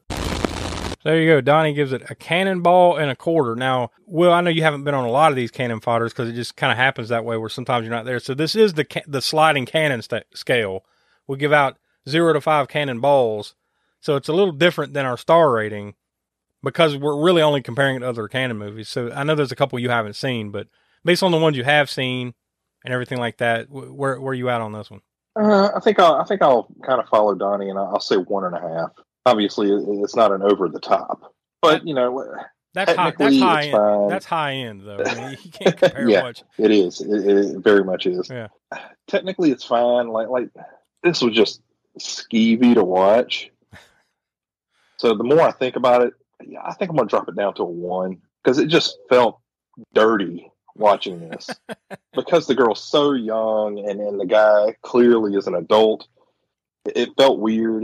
There 1.05 1.21
you 1.21 1.29
go. 1.29 1.39
Donnie 1.39 1.73
gives 1.73 1.93
it 1.93 2.09
a 2.09 2.15
cannonball 2.15 2.97
and 2.97 3.11
a 3.11 3.15
quarter. 3.15 3.55
Now, 3.55 3.91
Will, 4.07 4.33
I 4.33 4.41
know 4.41 4.49
you 4.49 4.63
haven't 4.63 4.85
been 4.85 4.95
on 4.95 5.05
a 5.05 5.11
lot 5.11 5.31
of 5.31 5.35
these 5.35 5.51
cannon 5.51 5.79
fodders 5.79 6.09
because 6.09 6.29
it 6.29 6.33
just 6.33 6.57
kind 6.57 6.71
of 6.71 6.77
happens 6.77 7.09
that 7.09 7.23
way 7.23 7.37
where 7.37 7.47
sometimes 7.47 7.85
you're 7.85 7.95
not 7.95 8.05
there. 8.05 8.19
So 8.19 8.33
this 8.33 8.55
is 8.55 8.73
the 8.73 8.85
ca- 8.85 9.03
the 9.05 9.21
sliding 9.21 9.67
cannon 9.67 10.01
st- 10.01 10.25
scale. 10.33 10.83
We 11.27 11.37
give 11.37 11.53
out 11.53 11.77
zero 12.09 12.33
to 12.33 12.41
five 12.41 12.67
cannonballs, 12.69 13.53
so 13.99 14.15
it's 14.15 14.29
a 14.29 14.33
little 14.33 14.51
different 14.51 14.93
than 14.93 15.05
our 15.05 15.17
star 15.17 15.51
rating 15.51 15.93
because 16.63 16.97
we're 16.97 17.23
really 17.23 17.43
only 17.43 17.61
comparing 17.61 17.97
it 17.97 17.99
to 17.99 18.09
other 18.09 18.27
cannon 18.27 18.57
movies. 18.57 18.89
So 18.89 19.11
I 19.11 19.23
know 19.23 19.35
there's 19.35 19.51
a 19.51 19.55
couple 19.55 19.77
you 19.77 19.89
haven't 19.89 20.15
seen, 20.15 20.49
but 20.49 20.67
based 21.03 21.21
on 21.21 21.31
the 21.31 21.37
ones 21.37 21.55
you 21.55 21.63
have 21.65 21.87
seen 21.87 22.33
and 22.83 22.91
everything 22.91 23.19
like 23.19 23.37
that, 23.37 23.69
where 23.69 24.19
where 24.19 24.31
are 24.31 24.33
you 24.33 24.49
at 24.49 24.61
on 24.61 24.71
this 24.71 24.89
one? 24.89 25.01
Uh, 25.35 25.69
I 25.75 25.79
think 25.79 25.99
I'll, 25.99 26.15
I 26.15 26.23
think 26.23 26.41
I'll 26.41 26.67
kind 26.83 27.01
of 27.01 27.09
follow 27.09 27.35
Donnie, 27.35 27.69
and 27.69 27.77
I'll 27.77 27.99
say 27.99 28.15
one 28.17 28.45
and 28.45 28.55
a 28.55 28.61
half. 28.61 28.91
Obviously, 29.25 29.69
it's 29.71 30.15
not 30.15 30.31
an 30.31 30.41
over 30.41 30.69
the 30.69 30.79
top, 30.79 31.33
but 31.61 31.85
you 31.85 31.93
know, 31.93 32.25
that's 32.73 32.93
high. 32.93 33.13
That's 33.17 33.39
high 33.39 33.63
end. 33.63 33.71
Fine. 33.71 34.07
That's 34.09 34.25
high 34.25 34.53
end, 34.53 34.81
though. 34.81 35.03
I 35.05 35.15
mean, 35.15 35.37
you 35.41 35.51
can't 35.51 35.77
compare 35.79 36.09
yeah, 36.09 36.21
much. 36.21 36.43
It 36.57 36.71
is. 36.71 37.01
It, 37.01 37.27
it, 37.27 37.63
very 37.63 37.83
much 37.83 38.05
is. 38.05 38.29
Yeah. 38.29 38.47
Technically, 39.07 39.51
it's 39.51 39.63
fine. 39.63 40.09
Like 40.09 40.27
like 40.29 40.49
this 41.01 41.21
was 41.21 41.33
just 41.33 41.61
skeevy 41.99 42.75
to 42.75 42.83
watch. 42.83 43.49
So 44.97 45.15
the 45.15 45.23
more 45.23 45.41
I 45.41 45.51
think 45.51 45.75
about 45.75 46.03
it, 46.03 46.13
yeah, 46.45 46.61
I 46.63 46.73
think 46.73 46.91
I'm 46.91 46.97
gonna 46.97 47.09
drop 47.09 47.29
it 47.29 47.35
down 47.35 47.53
to 47.55 47.63
a 47.63 47.65
one 47.65 48.21
because 48.43 48.57
it 48.59 48.67
just 48.67 48.97
felt 49.09 49.39
dirty 49.93 50.51
watching 50.75 51.19
this 51.19 51.49
because 52.13 52.47
the 52.47 52.55
girl's 52.55 52.83
so 52.83 53.13
young 53.13 53.79
and, 53.79 53.99
and 53.99 54.19
the 54.19 54.25
guy 54.25 54.75
clearly 54.81 55.35
is 55.35 55.47
an 55.47 55.55
adult. 55.55 56.07
It, 56.85 56.97
it 56.97 57.09
felt 57.17 57.39
weird. 57.39 57.83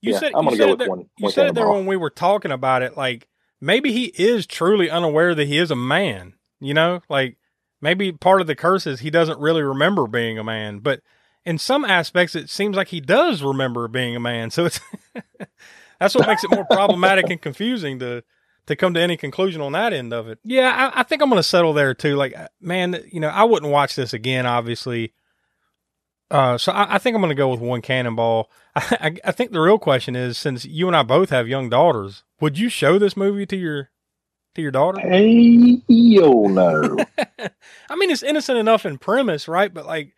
You 0.00 0.12
yeah, 0.12 0.18
said 0.18 0.32
I'm 0.34 0.44
gonna 0.44 0.52
you 0.52 0.58
go 0.58 0.64
said 0.64 0.70
with 0.70 0.78
there, 0.78 0.88
one. 0.88 1.06
You 1.18 1.30
said 1.30 1.46
it 1.48 1.54
there 1.54 1.68
when 1.68 1.86
we 1.86 1.96
were 1.96 2.10
talking 2.10 2.52
about 2.52 2.82
it. 2.82 2.96
Like 2.96 3.28
maybe 3.60 3.92
he 3.92 4.06
is 4.06 4.46
truly 4.46 4.90
unaware 4.90 5.34
that 5.34 5.46
he 5.46 5.58
is 5.58 5.70
a 5.70 5.76
man. 5.76 6.34
You 6.60 6.74
know, 6.74 7.02
like 7.08 7.38
maybe 7.80 8.12
part 8.12 8.40
of 8.40 8.46
the 8.46 8.54
curse 8.54 8.86
is 8.86 9.00
he 9.00 9.10
doesn't 9.10 9.40
really 9.40 9.62
remember 9.62 10.06
being 10.06 10.38
a 10.38 10.44
man, 10.44 10.78
but 10.78 11.00
in 11.44 11.58
some 11.58 11.84
aspects, 11.84 12.34
it 12.34 12.50
seems 12.50 12.76
like 12.76 12.88
he 12.88 13.00
does 13.00 13.42
remember 13.42 13.86
being 13.88 14.16
a 14.16 14.20
man. 14.20 14.50
So 14.50 14.66
it's 14.66 14.80
that's 16.00 16.14
what 16.14 16.26
makes 16.26 16.44
it 16.44 16.50
more 16.50 16.64
problematic 16.70 17.30
and 17.30 17.40
confusing 17.40 17.98
to 18.00 18.24
to 18.66 18.76
come 18.76 18.94
to 18.94 19.00
any 19.00 19.16
conclusion 19.16 19.60
on 19.60 19.72
that 19.72 19.92
end 19.92 20.12
of 20.12 20.28
it. 20.28 20.38
Yeah, 20.44 20.90
I, 20.94 21.00
I 21.00 21.02
think 21.04 21.22
I'm 21.22 21.28
going 21.28 21.38
to 21.38 21.42
settle 21.42 21.72
there 21.72 21.94
too. 21.94 22.16
Like, 22.16 22.34
man, 22.60 23.02
you 23.10 23.20
know, 23.20 23.28
I 23.28 23.44
wouldn't 23.44 23.72
watch 23.72 23.94
this 23.94 24.12
again, 24.12 24.46
obviously. 24.46 25.14
Uh, 26.30 26.58
so 26.58 26.72
I, 26.72 26.96
I 26.96 26.98
think 26.98 27.14
I'm 27.14 27.22
going 27.22 27.30
to 27.30 27.36
go 27.36 27.48
with 27.48 27.60
one 27.60 27.82
cannonball. 27.82 28.50
I, 28.74 28.80
I, 29.00 29.28
I 29.28 29.32
think 29.32 29.52
the 29.52 29.60
real 29.60 29.78
question 29.78 30.16
is, 30.16 30.36
since 30.36 30.64
you 30.64 30.86
and 30.88 30.96
I 30.96 31.02
both 31.02 31.30
have 31.30 31.48
young 31.48 31.68
daughters, 31.68 32.24
would 32.40 32.58
you 32.58 32.68
show 32.68 32.98
this 32.98 33.16
movie 33.16 33.46
to 33.46 33.56
your 33.56 33.90
to 34.56 34.62
your 34.62 34.70
daughter? 34.72 35.00
Hey, 35.00 35.82
yo, 35.86 36.44
no. 36.44 36.96
I 37.88 37.96
mean, 37.96 38.10
it's 38.10 38.22
innocent 38.22 38.58
enough 38.58 38.84
in 38.84 38.98
premise, 38.98 39.46
right? 39.48 39.72
But 39.72 39.86
like, 39.86 40.14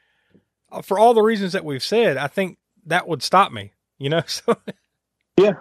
uh, 0.70 0.82
for 0.82 0.98
all 0.98 1.12
the 1.12 1.22
reasons 1.22 1.52
that 1.52 1.64
we've 1.64 1.82
said, 1.82 2.16
I 2.16 2.28
think 2.28 2.58
that 2.86 3.06
would 3.06 3.22
stop 3.22 3.52
me. 3.52 3.72
You 3.98 4.10
know, 4.10 4.22
so 4.26 4.56
yeah. 5.36 5.54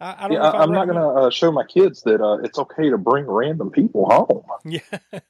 I, 0.00 0.24
I 0.24 0.28
don't 0.28 0.32
yeah, 0.32 0.50
I, 0.50 0.62
I'm 0.62 0.72
not 0.72 0.86
going 0.86 0.98
to 0.98 1.06
uh, 1.26 1.30
show 1.30 1.52
my 1.52 1.64
kids 1.64 2.02
that 2.02 2.20
uh, 2.20 2.38
it's 2.42 2.58
okay 2.58 2.90
to 2.90 2.98
bring 2.98 3.26
random 3.26 3.70
people 3.70 4.06
home. 4.06 4.42
Yeah. 4.64 5.20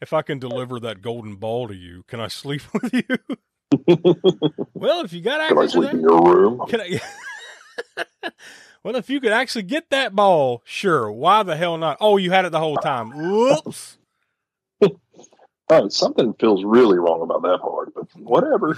if 0.00 0.12
I 0.12 0.22
can 0.22 0.38
deliver 0.38 0.80
that 0.80 1.02
golden 1.02 1.36
ball 1.36 1.68
to 1.68 1.74
you, 1.74 2.04
can 2.08 2.20
I 2.20 2.28
sleep 2.28 2.62
with 2.74 2.92
you? 2.92 3.02
well, 4.74 5.02
if 5.04 5.12
you 5.12 5.20
got 5.20 5.40
Can 5.48 5.58
I 5.58 5.62
access 5.62 5.72
to 5.72 5.78
sleep 5.78 5.90
that, 5.90 5.96
in 5.96 6.00
your 6.02 6.22
room? 6.22 6.60
Can 6.68 6.80
I? 6.80 7.00
well, 8.84 8.96
if 8.96 9.08
you 9.08 9.20
could 9.20 9.32
actually 9.32 9.62
get 9.62 9.90
that 9.90 10.14
ball, 10.14 10.62
sure. 10.64 11.10
Why 11.10 11.42
the 11.42 11.56
hell 11.56 11.78
not? 11.78 11.98
Oh, 12.00 12.16
you 12.16 12.30
had 12.30 12.44
it 12.44 12.52
the 12.52 12.58
whole 12.58 12.78
time. 12.78 13.10
Whoops. 13.12 13.98
Oh, 15.72 15.88
something 15.88 16.34
feels 16.34 16.64
really 16.64 16.98
wrong 16.98 17.22
about 17.22 17.42
that 17.42 17.60
part, 17.60 17.94
but 17.94 18.06
whatever. 18.16 18.76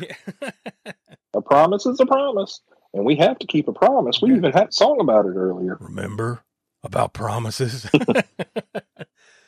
a 1.32 1.40
promise 1.40 1.86
is 1.86 1.98
a 2.00 2.06
promise, 2.06 2.60
and 2.94 3.04
we 3.04 3.16
have 3.16 3.38
to 3.40 3.46
keep 3.46 3.68
a 3.68 3.72
promise. 3.72 4.20
We 4.22 4.34
even 4.36 4.52
had 4.52 4.68
a 4.68 4.72
song 4.72 5.00
about 5.00 5.26
it 5.26 5.36
earlier. 5.36 5.80
Remember 5.80 6.44
about 6.82 7.14
promises 7.14 7.90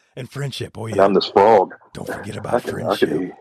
and 0.16 0.30
friendship. 0.30 0.78
Oh 0.78 0.86
And 0.90 0.98
yeah. 0.98 1.02
I'm 1.02 1.14
this 1.14 1.28
frog. 1.28 1.74
Don't 1.94 2.08
forget 2.08 2.36
I 2.36 2.38
about 2.38 2.60
can, 2.60 2.82
I 2.82 2.96
friendship. 2.96 3.08
can, 3.10 3.18
hear, 3.20 3.38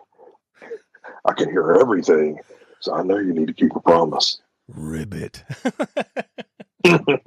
I 1.26 1.34
can 1.34 1.50
hear 1.50 1.74
everything, 1.82 2.40
so 2.82 2.96
I 2.96 3.04
know 3.04 3.18
you 3.18 3.34
need 3.34 3.48
to 3.48 3.54
keep 3.54 3.76
a 3.76 3.82
promise. 3.82 4.42
Ribbit. 4.68 5.44
the 6.84 7.22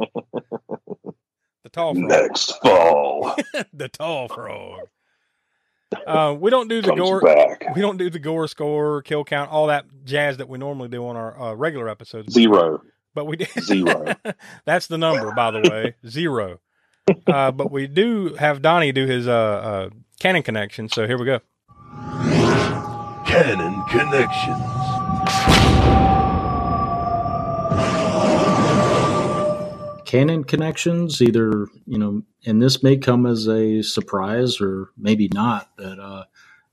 tall 1.73 1.95
frog. 1.95 2.09
Next 2.09 2.53
fall. 2.63 3.37
the 3.73 3.89
tall 3.89 4.29
frog. 4.29 4.89
Uh, 6.07 6.37
we 6.39 6.51
don't 6.51 6.69
do 6.69 6.81
the 6.81 6.95
gore. 6.95 7.21
back. 7.21 7.75
We 7.75 7.81
don't 7.83 7.97
do 7.97 8.09
the 8.11 8.19
gore 8.19 8.47
score, 8.49 9.03
kill 9.03 9.25
count, 9.25 9.51
all 9.51 9.67
that 9.69 9.87
jazz 10.05 10.37
that 10.37 10.49
we 10.49 10.59
normally 10.59 10.89
do 10.89 11.07
on 11.07 11.17
our 11.17 11.41
uh, 11.41 11.55
regular 11.55 11.89
episodes. 11.89 12.33
Zero. 12.33 12.83
But 13.15 13.27
we 13.27 13.37
did 13.37 13.49
Zero. 13.61 14.15
That's 14.65 14.87
the 14.87 14.99
number, 14.99 15.33
by 15.33 15.51
the 15.51 15.61
way, 15.69 15.95
zero. 16.07 16.61
Uh, 17.27 17.51
but 17.51 17.71
we 17.71 17.87
do 17.87 18.35
have 18.35 18.63
Donnie 18.63 18.93
do 18.93 19.07
his 19.07 19.27
uh, 19.29 19.33
uh, 19.33 19.91
cannon 20.21 20.43
connection. 20.43 20.89
So 20.89 21.07
here 21.07 21.19
we 21.19 21.25
go. 21.25 21.41
Cannon 23.27 23.83
Connections. 23.89 24.76
Canon 30.07 30.45
connections 30.45 31.21
either 31.21 31.67
you 31.85 31.99
know 31.99 32.23
and 32.47 32.63
this 32.63 32.83
may 32.83 32.97
come 32.97 33.27
as 33.27 33.49
a 33.49 33.83
surprise 33.83 34.61
or 34.61 34.91
maybe 34.97 35.29
not 35.35 35.69
but 35.77 35.99
uh, 35.99 36.25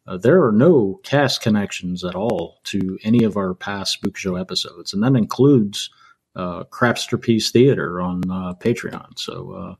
uh, 0.06 0.18
there 0.18 0.44
are 0.46 0.52
no 0.52 1.00
cast 1.04 1.42
connections 1.42 2.04
at 2.04 2.16
all 2.16 2.60
to 2.64 2.98
any 3.04 3.24
of 3.24 3.36
our 3.36 3.54
past 3.54 3.94
spook 3.94 4.16
show 4.16 4.36
episodes 4.36 4.94
and 4.94 5.04
that 5.04 5.16
includes 5.16 5.90
uh, 6.36 6.64
crapsterpiece 6.66 7.52
theater 7.52 8.02
on 8.02 8.22
uh, 8.30 8.54
patreon. 8.56 9.18
So 9.18 9.52
uh, 9.52 9.76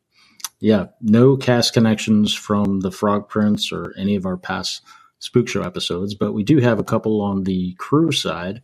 yeah 0.60 0.88
no 1.02 1.38
cast 1.38 1.74
connections 1.74 2.34
from 2.34 2.80
the 2.80 2.92
frog 2.92 3.30
prince 3.30 3.72
or 3.72 3.94
any 3.98 4.16
of 4.16 4.26
our 4.26 4.38
past 4.38 4.82
spook 5.20 5.48
show 5.48 5.62
episodes 5.62 6.16
but 6.16 6.34
we 6.34 6.44
do 6.44 6.58
have 6.58 6.80
a 6.80 6.84
couple 6.84 7.22
on 7.22 7.44
the 7.44 7.76
crew 7.76 8.12
side 8.12 8.62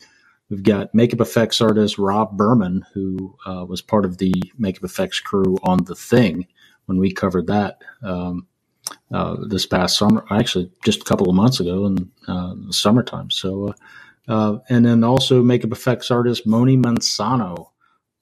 We've 0.50 0.64
got 0.64 0.96
makeup 0.96 1.22
effects 1.22 1.62
artist 1.62 1.98
Rob 2.00 2.36
Burman, 2.38 2.86
who 2.94 3.38
uh, 3.46 3.66
was 3.68 3.82
part 3.82 4.06
of 4.06 4.18
the 4.18 4.34
makeup 4.58 4.84
effects 4.84 5.20
crew 5.20 5.58
on 5.64 5.84
The 5.86 5.96
Thing 5.96 6.48
when 6.86 6.98
we 6.98 7.14
covered 7.14 7.48
that 7.48 7.84
um, 8.02 8.48
uh, 9.12 9.38
this 9.48 9.66
past 9.68 9.98
summer, 9.98 10.26
actually 10.32 10.72
just 10.84 11.02
a 11.02 11.06
couple 11.06 11.30
of 11.30 11.36
months 11.36 11.60
ago 11.60 11.86
in 11.86 12.12
uh, 12.28 12.56
summertime. 12.72 13.30
So, 13.30 13.70
uh, 13.70 13.74
uh, 14.32 14.60
and 14.70 14.86
then 14.86 15.04
also 15.04 15.44
makeup 15.44 15.72
effects 15.72 16.12
artist 16.12 16.48
Moni 16.48 16.78
Mansano. 16.78 17.68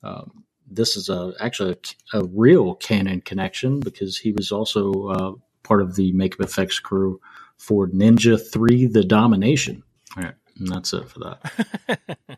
Um, 0.03 0.43
this 0.69 0.97
is 0.97 1.09
a 1.09 1.34
actually 1.39 1.78
a, 2.13 2.19
a 2.19 2.25
real 2.25 2.75
canon 2.75 3.21
connection 3.21 3.80
because 3.80 4.17
he 4.17 4.34
was 4.34 4.51
also 4.51 5.07
uh, 5.07 5.32
part 5.63 5.82
of 5.82 5.95
the 5.95 6.11
makeup 6.13 6.41
effects 6.41 6.80
crew 6.80 7.21
for 7.57 7.88
Ninja 7.88 8.39
Three: 8.51 8.86
The 8.86 9.03
Domination. 9.03 9.84
All 10.17 10.23
right. 10.23 10.36
And 10.59 10.67
that's 10.69 10.93
it 10.93 11.09
for 11.09 11.19
that. 11.19 11.39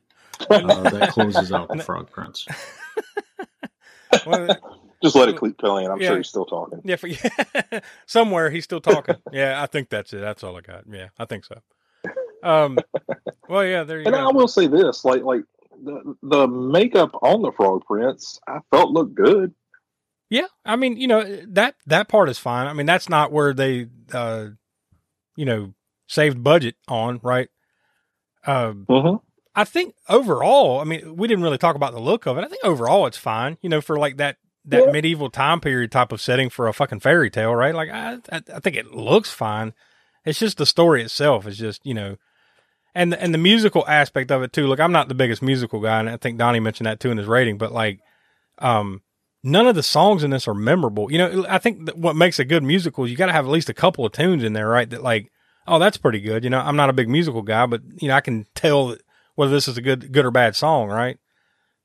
uh, 0.50 0.90
that 0.90 1.10
closes 1.12 1.52
out 1.52 1.70
the 1.70 1.84
Frog 1.84 2.10
Prince. 2.12 2.46
Well, 4.26 4.48
Just 5.04 5.16
let 5.16 5.30
it 5.30 5.40
keep 5.40 5.58
playing. 5.60 5.90
I'm 5.90 6.02
Yeah. 6.02 6.08
sure 6.10 6.18
he's 6.18 6.28
still 6.30 6.46
talking. 6.46 6.82
yeah, 6.84 6.96
for, 6.96 7.08
somewhere 8.08 8.50
he's 8.50 8.64
still 8.64 8.82
talking. 8.82 9.16
yeah, 9.32 9.62
I 9.62 9.68
think 9.68 9.90
that's 9.90 10.12
it. 10.14 10.20
That's 10.20 10.44
all 10.44 10.58
I 10.58 10.62
got. 10.62 10.84
Yeah, 10.90 11.10
I 11.18 11.26
think 11.26 11.46
so. 11.46 11.62
Um, 12.44 12.80
well, 13.48 13.64
yeah, 13.64 13.84
there 13.84 14.00
you 14.00 14.06
And 14.08 14.16
go. 14.16 14.28
I 14.28 14.32
will 14.32 14.48
say 14.48 14.66
this, 14.68 15.06
like 15.06 15.24
like 15.24 15.42
the 15.84 16.16
the 16.24 16.48
makeup 16.48 17.12
on 17.22 17.42
the 17.44 17.52
Frog 17.52 17.84
Prince, 17.86 18.40
I 18.48 18.60
felt 18.72 18.92
looked 18.92 19.14
good. 19.14 19.54
Yeah, 20.32 20.48
I 20.66 20.76
mean, 20.76 20.98
you 20.98 21.08
know 21.08 21.24
that 21.50 21.76
that 21.86 22.08
part 22.10 22.30
is 22.30 22.40
fine. 22.40 22.66
I 22.68 22.74
mean, 22.74 22.86
that's 22.88 23.10
not 23.10 23.32
where 23.32 23.54
they, 23.54 23.88
uh, 24.12 24.48
you 25.36 25.46
know, 25.46 25.74
saved 26.08 26.44
budget 26.44 26.76
on, 26.88 27.20
right? 27.24 27.50
Um, 28.46 28.86
Mm-hmm. 28.90 29.18
I 29.56 29.66
think 29.66 29.96
overall, 30.08 30.80
I 30.80 30.84
mean, 30.86 31.18
we 31.18 31.28
didn't 31.28 31.44
really 31.44 31.58
talk 31.58 31.76
about 31.76 31.94
the 31.94 32.00
look 32.00 32.26
of 32.26 32.38
it. 32.38 32.46
I 32.46 32.48
think 32.48 32.64
overall 32.64 33.08
it's 33.08 33.18
fine, 33.18 33.58
you 33.62 33.70
know, 33.70 33.82
for 33.82 33.98
like 34.00 34.18
that 34.18 34.38
that 34.66 34.86
Yeah. 34.86 34.92
medieval 34.92 35.30
time 35.30 35.60
period 35.60 35.92
type 35.92 36.12
of 36.12 36.22
setting 36.22 36.50
for 36.50 36.68
a 36.68 36.74
fucking 36.74 37.00
fairy 37.00 37.30
tale, 37.30 37.54
right? 37.56 37.74
Like, 37.74 37.90
I, 37.90 38.20
I 38.32 38.42
I 38.56 38.60
think 38.60 38.76
it 38.76 38.94
looks 38.94 39.32
fine. 39.32 39.74
It's 40.26 40.40
just 40.40 40.58
the 40.58 40.66
story 40.66 41.02
itself 41.04 41.48
is 41.48 41.58
just, 41.58 41.86
you 41.86 41.94
know, 41.94 42.18
and 42.96 43.14
and 43.14 43.34
the 43.34 43.38
musical 43.40 43.86
aspect 43.88 44.32
of 44.32 44.44
it 44.44 44.54
too. 44.54 44.68
Look, 44.68 44.80
I'm 44.80 44.92
not 44.92 45.08
the 45.08 45.16
biggest 45.16 45.42
musical 45.42 45.82
guy, 45.82 46.00
and 46.00 46.10
I 46.10 46.18
think 46.18 46.38
Donnie 46.38 46.60
mentioned 46.60 46.88
that 46.88 47.00
too 47.00 47.12
in 47.12 47.18
his 47.18 47.28
rating. 47.28 47.58
But 47.58 47.72
like, 47.72 48.00
um, 48.60 49.02
none 49.44 49.68
of 49.68 49.76
the 49.76 49.84
songs 49.84 50.24
in 50.24 50.32
this 50.32 50.48
are 50.48 50.54
memorable. 50.54 51.12
You 51.12 51.18
know, 51.18 51.46
I 51.50 51.58
think 51.58 51.86
that 51.86 51.98
what 51.98 52.16
makes 52.16 52.40
a 52.40 52.46
good 52.46 52.64
musical 52.64 53.04
is 53.06 53.12
you 53.12 53.18
got 53.18 53.28
to 53.28 53.34
have 53.34 53.46
at 53.46 53.52
least 53.52 53.70
a 53.70 53.74
couple 53.74 54.06
of 54.06 54.12
tunes 54.12 54.44
in 54.44 54.54
there, 54.54 54.68
right? 54.68 54.90
That 54.90 55.04
like 55.04 55.32
oh, 55.70 55.80
that's 55.80 55.98
pretty 55.98 56.20
good. 56.20 56.44
You 56.44 56.50
know, 56.50 56.60
I'm 56.60 56.76
not 56.76 56.90
a 56.90 56.94
big 56.94 57.10
musical 57.10 57.42
guy, 57.42 57.66
but 57.66 57.82
you 58.02 58.08
know, 58.08 58.16
I 58.16 58.22
can 58.22 58.46
tell 58.56 58.96
whether 59.36 59.52
this 59.52 59.68
is 59.68 59.78
a 59.78 59.82
good, 59.82 60.12
good 60.12 60.26
or 60.26 60.32
bad 60.32 60.56
song, 60.56 60.90
right? 60.90 61.18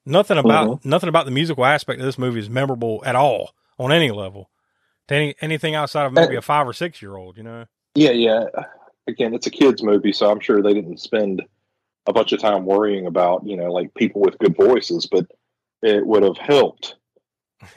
Nothing 0.07 0.39
about 0.39 0.69
mm-hmm. 0.69 0.89
nothing 0.89 1.09
about 1.09 1.25
the 1.25 1.31
musical 1.31 1.65
aspect 1.65 2.01
of 2.01 2.07
this 2.07 2.19
movie 2.19 2.41
is 2.41 2.51
memorable 2.51 3.03
at 3.07 3.17
all 3.17 3.55
on 3.79 3.93
any 3.93 4.11
level. 4.11 4.51
To 5.09 5.15
any 5.15 5.35
anything 5.41 5.75
outside 5.75 6.07
of 6.07 6.13
maybe 6.13 6.37
a 6.37 6.43
five 6.43 6.67
or 6.67 6.73
six 6.73 7.01
year 7.01 7.17
old, 7.17 7.37
you 7.37 7.43
know. 7.43 7.67
Yeah, 7.95 8.11
yeah. 8.11 8.47
Again, 9.07 9.35
it's 9.35 9.47
a 9.47 9.51
kids 9.51 9.83
movie, 9.83 10.13
so 10.13 10.31
I'm 10.31 10.41
sure 10.41 10.63
they 10.63 10.75
didn't 10.75 10.99
spend 10.99 11.43
a 12.07 12.13
bunch 12.13 12.33
of 12.33 12.41
time 12.41 12.67
worrying 12.67 13.07
about 13.07 13.47
you 13.47 13.57
know 13.57 13.71
like 13.73 13.95
people 13.95 14.21
with 14.21 14.39
good 14.39 14.57
voices, 14.57 15.07
but 15.07 15.27
it 15.83 16.07
would 16.07 16.23
have 16.23 16.39
helped. 16.39 16.97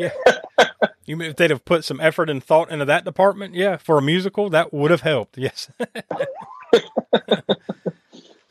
Yeah. 0.00 0.12
You 1.06 1.16
mean 1.16 1.30
if 1.30 1.36
they'd 1.36 1.50
have 1.50 1.64
put 1.64 1.84
some 1.84 1.98
effort 2.00 2.30
and 2.30 2.42
thought 2.42 2.70
into 2.70 2.84
that 2.84 3.04
department, 3.04 3.56
yeah, 3.56 3.78
for 3.78 3.98
a 3.98 4.02
musical, 4.02 4.48
that 4.50 4.72
would 4.72 4.92
have 4.92 5.00
helped. 5.00 5.36
Yes. 5.36 5.68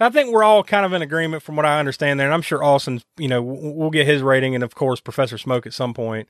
I 0.01 0.09
think 0.09 0.33
we're 0.33 0.43
all 0.43 0.61
kind 0.63 0.85
of 0.85 0.91
in 0.91 1.01
agreement 1.01 1.41
from 1.41 1.55
what 1.55 1.65
I 1.65 1.79
understand 1.79 2.19
there, 2.19 2.27
and 2.27 2.33
I'm 2.33 2.41
sure 2.41 2.61
Austin, 2.61 3.01
you 3.17 3.29
know, 3.29 3.41
we'll 3.41 3.91
get 3.91 4.07
his 4.07 4.21
rating, 4.21 4.55
and 4.55 4.63
of 4.63 4.75
course 4.75 4.99
Professor 4.99 5.37
Smoke 5.37 5.65
at 5.67 5.73
some 5.73 5.93
point. 5.93 6.27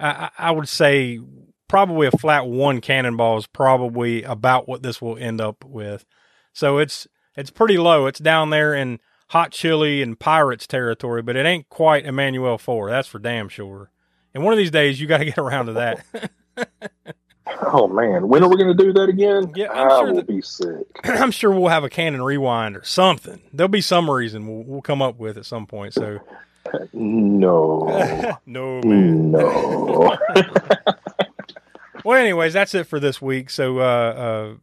I, 0.00 0.30
I 0.36 0.50
would 0.50 0.68
say 0.68 1.20
probably 1.68 2.08
a 2.08 2.12
flat 2.12 2.46
one 2.46 2.80
cannonball 2.80 3.38
is 3.38 3.46
probably 3.46 4.24
about 4.24 4.68
what 4.68 4.82
this 4.82 5.00
will 5.00 5.16
end 5.16 5.40
up 5.40 5.64
with. 5.64 6.04
So 6.52 6.78
it's 6.78 7.06
it's 7.36 7.50
pretty 7.50 7.78
low. 7.78 8.06
It's 8.06 8.18
down 8.18 8.50
there 8.50 8.74
in 8.74 8.98
hot 9.28 9.52
chili 9.52 10.02
and 10.02 10.18
pirates 10.18 10.66
territory, 10.66 11.22
but 11.22 11.36
it 11.36 11.46
ain't 11.46 11.68
quite 11.68 12.04
Emmanuelle 12.04 12.58
Four. 12.58 12.90
That's 12.90 13.08
for 13.08 13.18
damn 13.18 13.48
sure. 13.48 13.92
And 14.34 14.44
one 14.44 14.52
of 14.52 14.58
these 14.58 14.70
days, 14.70 15.00
you 15.00 15.06
got 15.06 15.18
to 15.18 15.24
get 15.24 15.38
around 15.38 15.66
to 15.66 15.72
that. 15.74 16.30
Oh 17.64 17.88
man, 17.88 18.28
when 18.28 18.42
are 18.42 18.48
we 18.48 18.56
going 18.56 18.76
to 18.76 18.84
do 18.84 18.92
that 18.92 19.08
again? 19.08 19.52
Yeah, 19.54 19.70
I'm 19.72 19.90
I 19.90 19.98
sure 19.98 20.06
will 20.06 20.14
that, 20.16 20.26
be 20.26 20.42
sick. 20.42 20.86
I'm 21.04 21.30
sure 21.30 21.50
we'll 21.50 21.68
have 21.68 21.84
a 21.84 21.88
cannon 21.88 22.22
rewind 22.22 22.76
or 22.76 22.84
something. 22.84 23.40
There'll 23.52 23.68
be 23.68 23.80
some 23.80 24.10
reason 24.10 24.46
we'll, 24.46 24.62
we'll 24.64 24.82
come 24.82 25.00
up 25.02 25.18
with 25.18 25.38
at 25.38 25.46
some 25.46 25.66
point. 25.66 25.94
So, 25.94 26.20
no, 26.92 28.38
no, 28.46 28.80
man. 28.82 29.32
no. 29.32 30.16
well, 32.04 32.18
anyways, 32.18 32.52
that's 32.52 32.74
it 32.74 32.84
for 32.84 33.00
this 33.00 33.22
week. 33.22 33.50
So, 33.50 33.78
uh, 33.78 33.82
uh, 33.82 34.54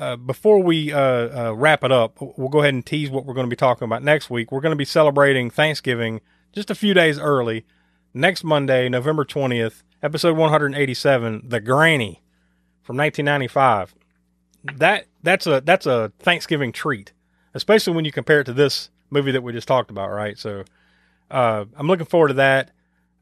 uh, 0.00 0.16
before 0.16 0.62
we 0.62 0.92
uh, 0.92 1.00
uh, 1.00 1.54
wrap 1.54 1.82
it 1.84 1.92
up, 1.92 2.18
we'll 2.20 2.48
go 2.48 2.60
ahead 2.60 2.74
and 2.74 2.84
tease 2.84 3.10
what 3.10 3.24
we're 3.24 3.34
going 3.34 3.46
to 3.46 3.50
be 3.50 3.56
talking 3.56 3.84
about 3.84 4.02
next 4.02 4.30
week. 4.30 4.52
We're 4.52 4.60
going 4.60 4.72
to 4.72 4.76
be 4.76 4.84
celebrating 4.84 5.50
Thanksgiving 5.50 6.20
just 6.52 6.70
a 6.70 6.74
few 6.74 6.94
days 6.94 7.18
early. 7.18 7.64
Next 8.18 8.42
Monday, 8.42 8.88
November 8.88 9.24
20th, 9.24 9.84
episode 10.02 10.36
187, 10.36 11.42
The 11.46 11.60
Granny 11.60 12.20
from 12.82 12.96
1995. 12.96 13.94
That 14.74 15.06
that's 15.22 15.46
a 15.46 15.60
that's 15.60 15.86
a 15.86 16.10
Thanksgiving 16.18 16.72
treat, 16.72 17.12
especially 17.54 17.92
when 17.94 18.04
you 18.04 18.10
compare 18.10 18.40
it 18.40 18.44
to 18.46 18.52
this 18.52 18.90
movie 19.08 19.30
that 19.30 19.44
we 19.44 19.52
just 19.52 19.68
talked 19.68 19.92
about, 19.92 20.10
right? 20.10 20.36
So 20.36 20.64
uh, 21.30 21.66
I'm 21.76 21.86
looking 21.86 22.06
forward 22.06 22.28
to 22.28 22.34
that. 22.34 22.72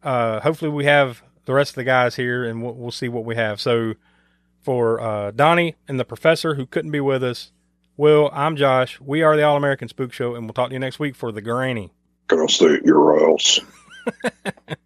Uh, 0.02 0.40
hopefully, 0.40 0.70
we 0.70 0.86
have 0.86 1.22
the 1.44 1.52
rest 1.52 1.72
of 1.72 1.74
the 1.74 1.84
guys 1.84 2.16
here, 2.16 2.46
and 2.46 2.62
we'll, 2.62 2.72
we'll 2.72 2.90
see 2.90 3.10
what 3.10 3.26
we 3.26 3.34
have. 3.36 3.60
So 3.60 3.96
for 4.62 4.98
uh, 4.98 5.30
Donnie 5.30 5.76
and 5.86 6.00
the 6.00 6.06
professor 6.06 6.54
who 6.54 6.64
couldn't 6.64 6.90
be 6.90 7.00
with 7.00 7.22
us, 7.22 7.52
Will, 7.98 8.30
I'm 8.32 8.56
Josh. 8.56 8.98
We 8.98 9.20
are 9.20 9.36
the 9.36 9.42
All 9.42 9.58
American 9.58 9.88
Spook 9.88 10.14
Show, 10.14 10.34
and 10.34 10.46
we'll 10.46 10.54
talk 10.54 10.70
to 10.70 10.74
you 10.74 10.80
next 10.80 10.98
week 10.98 11.16
for 11.16 11.32
the 11.32 11.42
Granny. 11.42 11.92
Gonna 12.28 12.48
stay 12.48 12.76
at 12.76 12.86
your 12.86 13.20
house. 13.20 13.60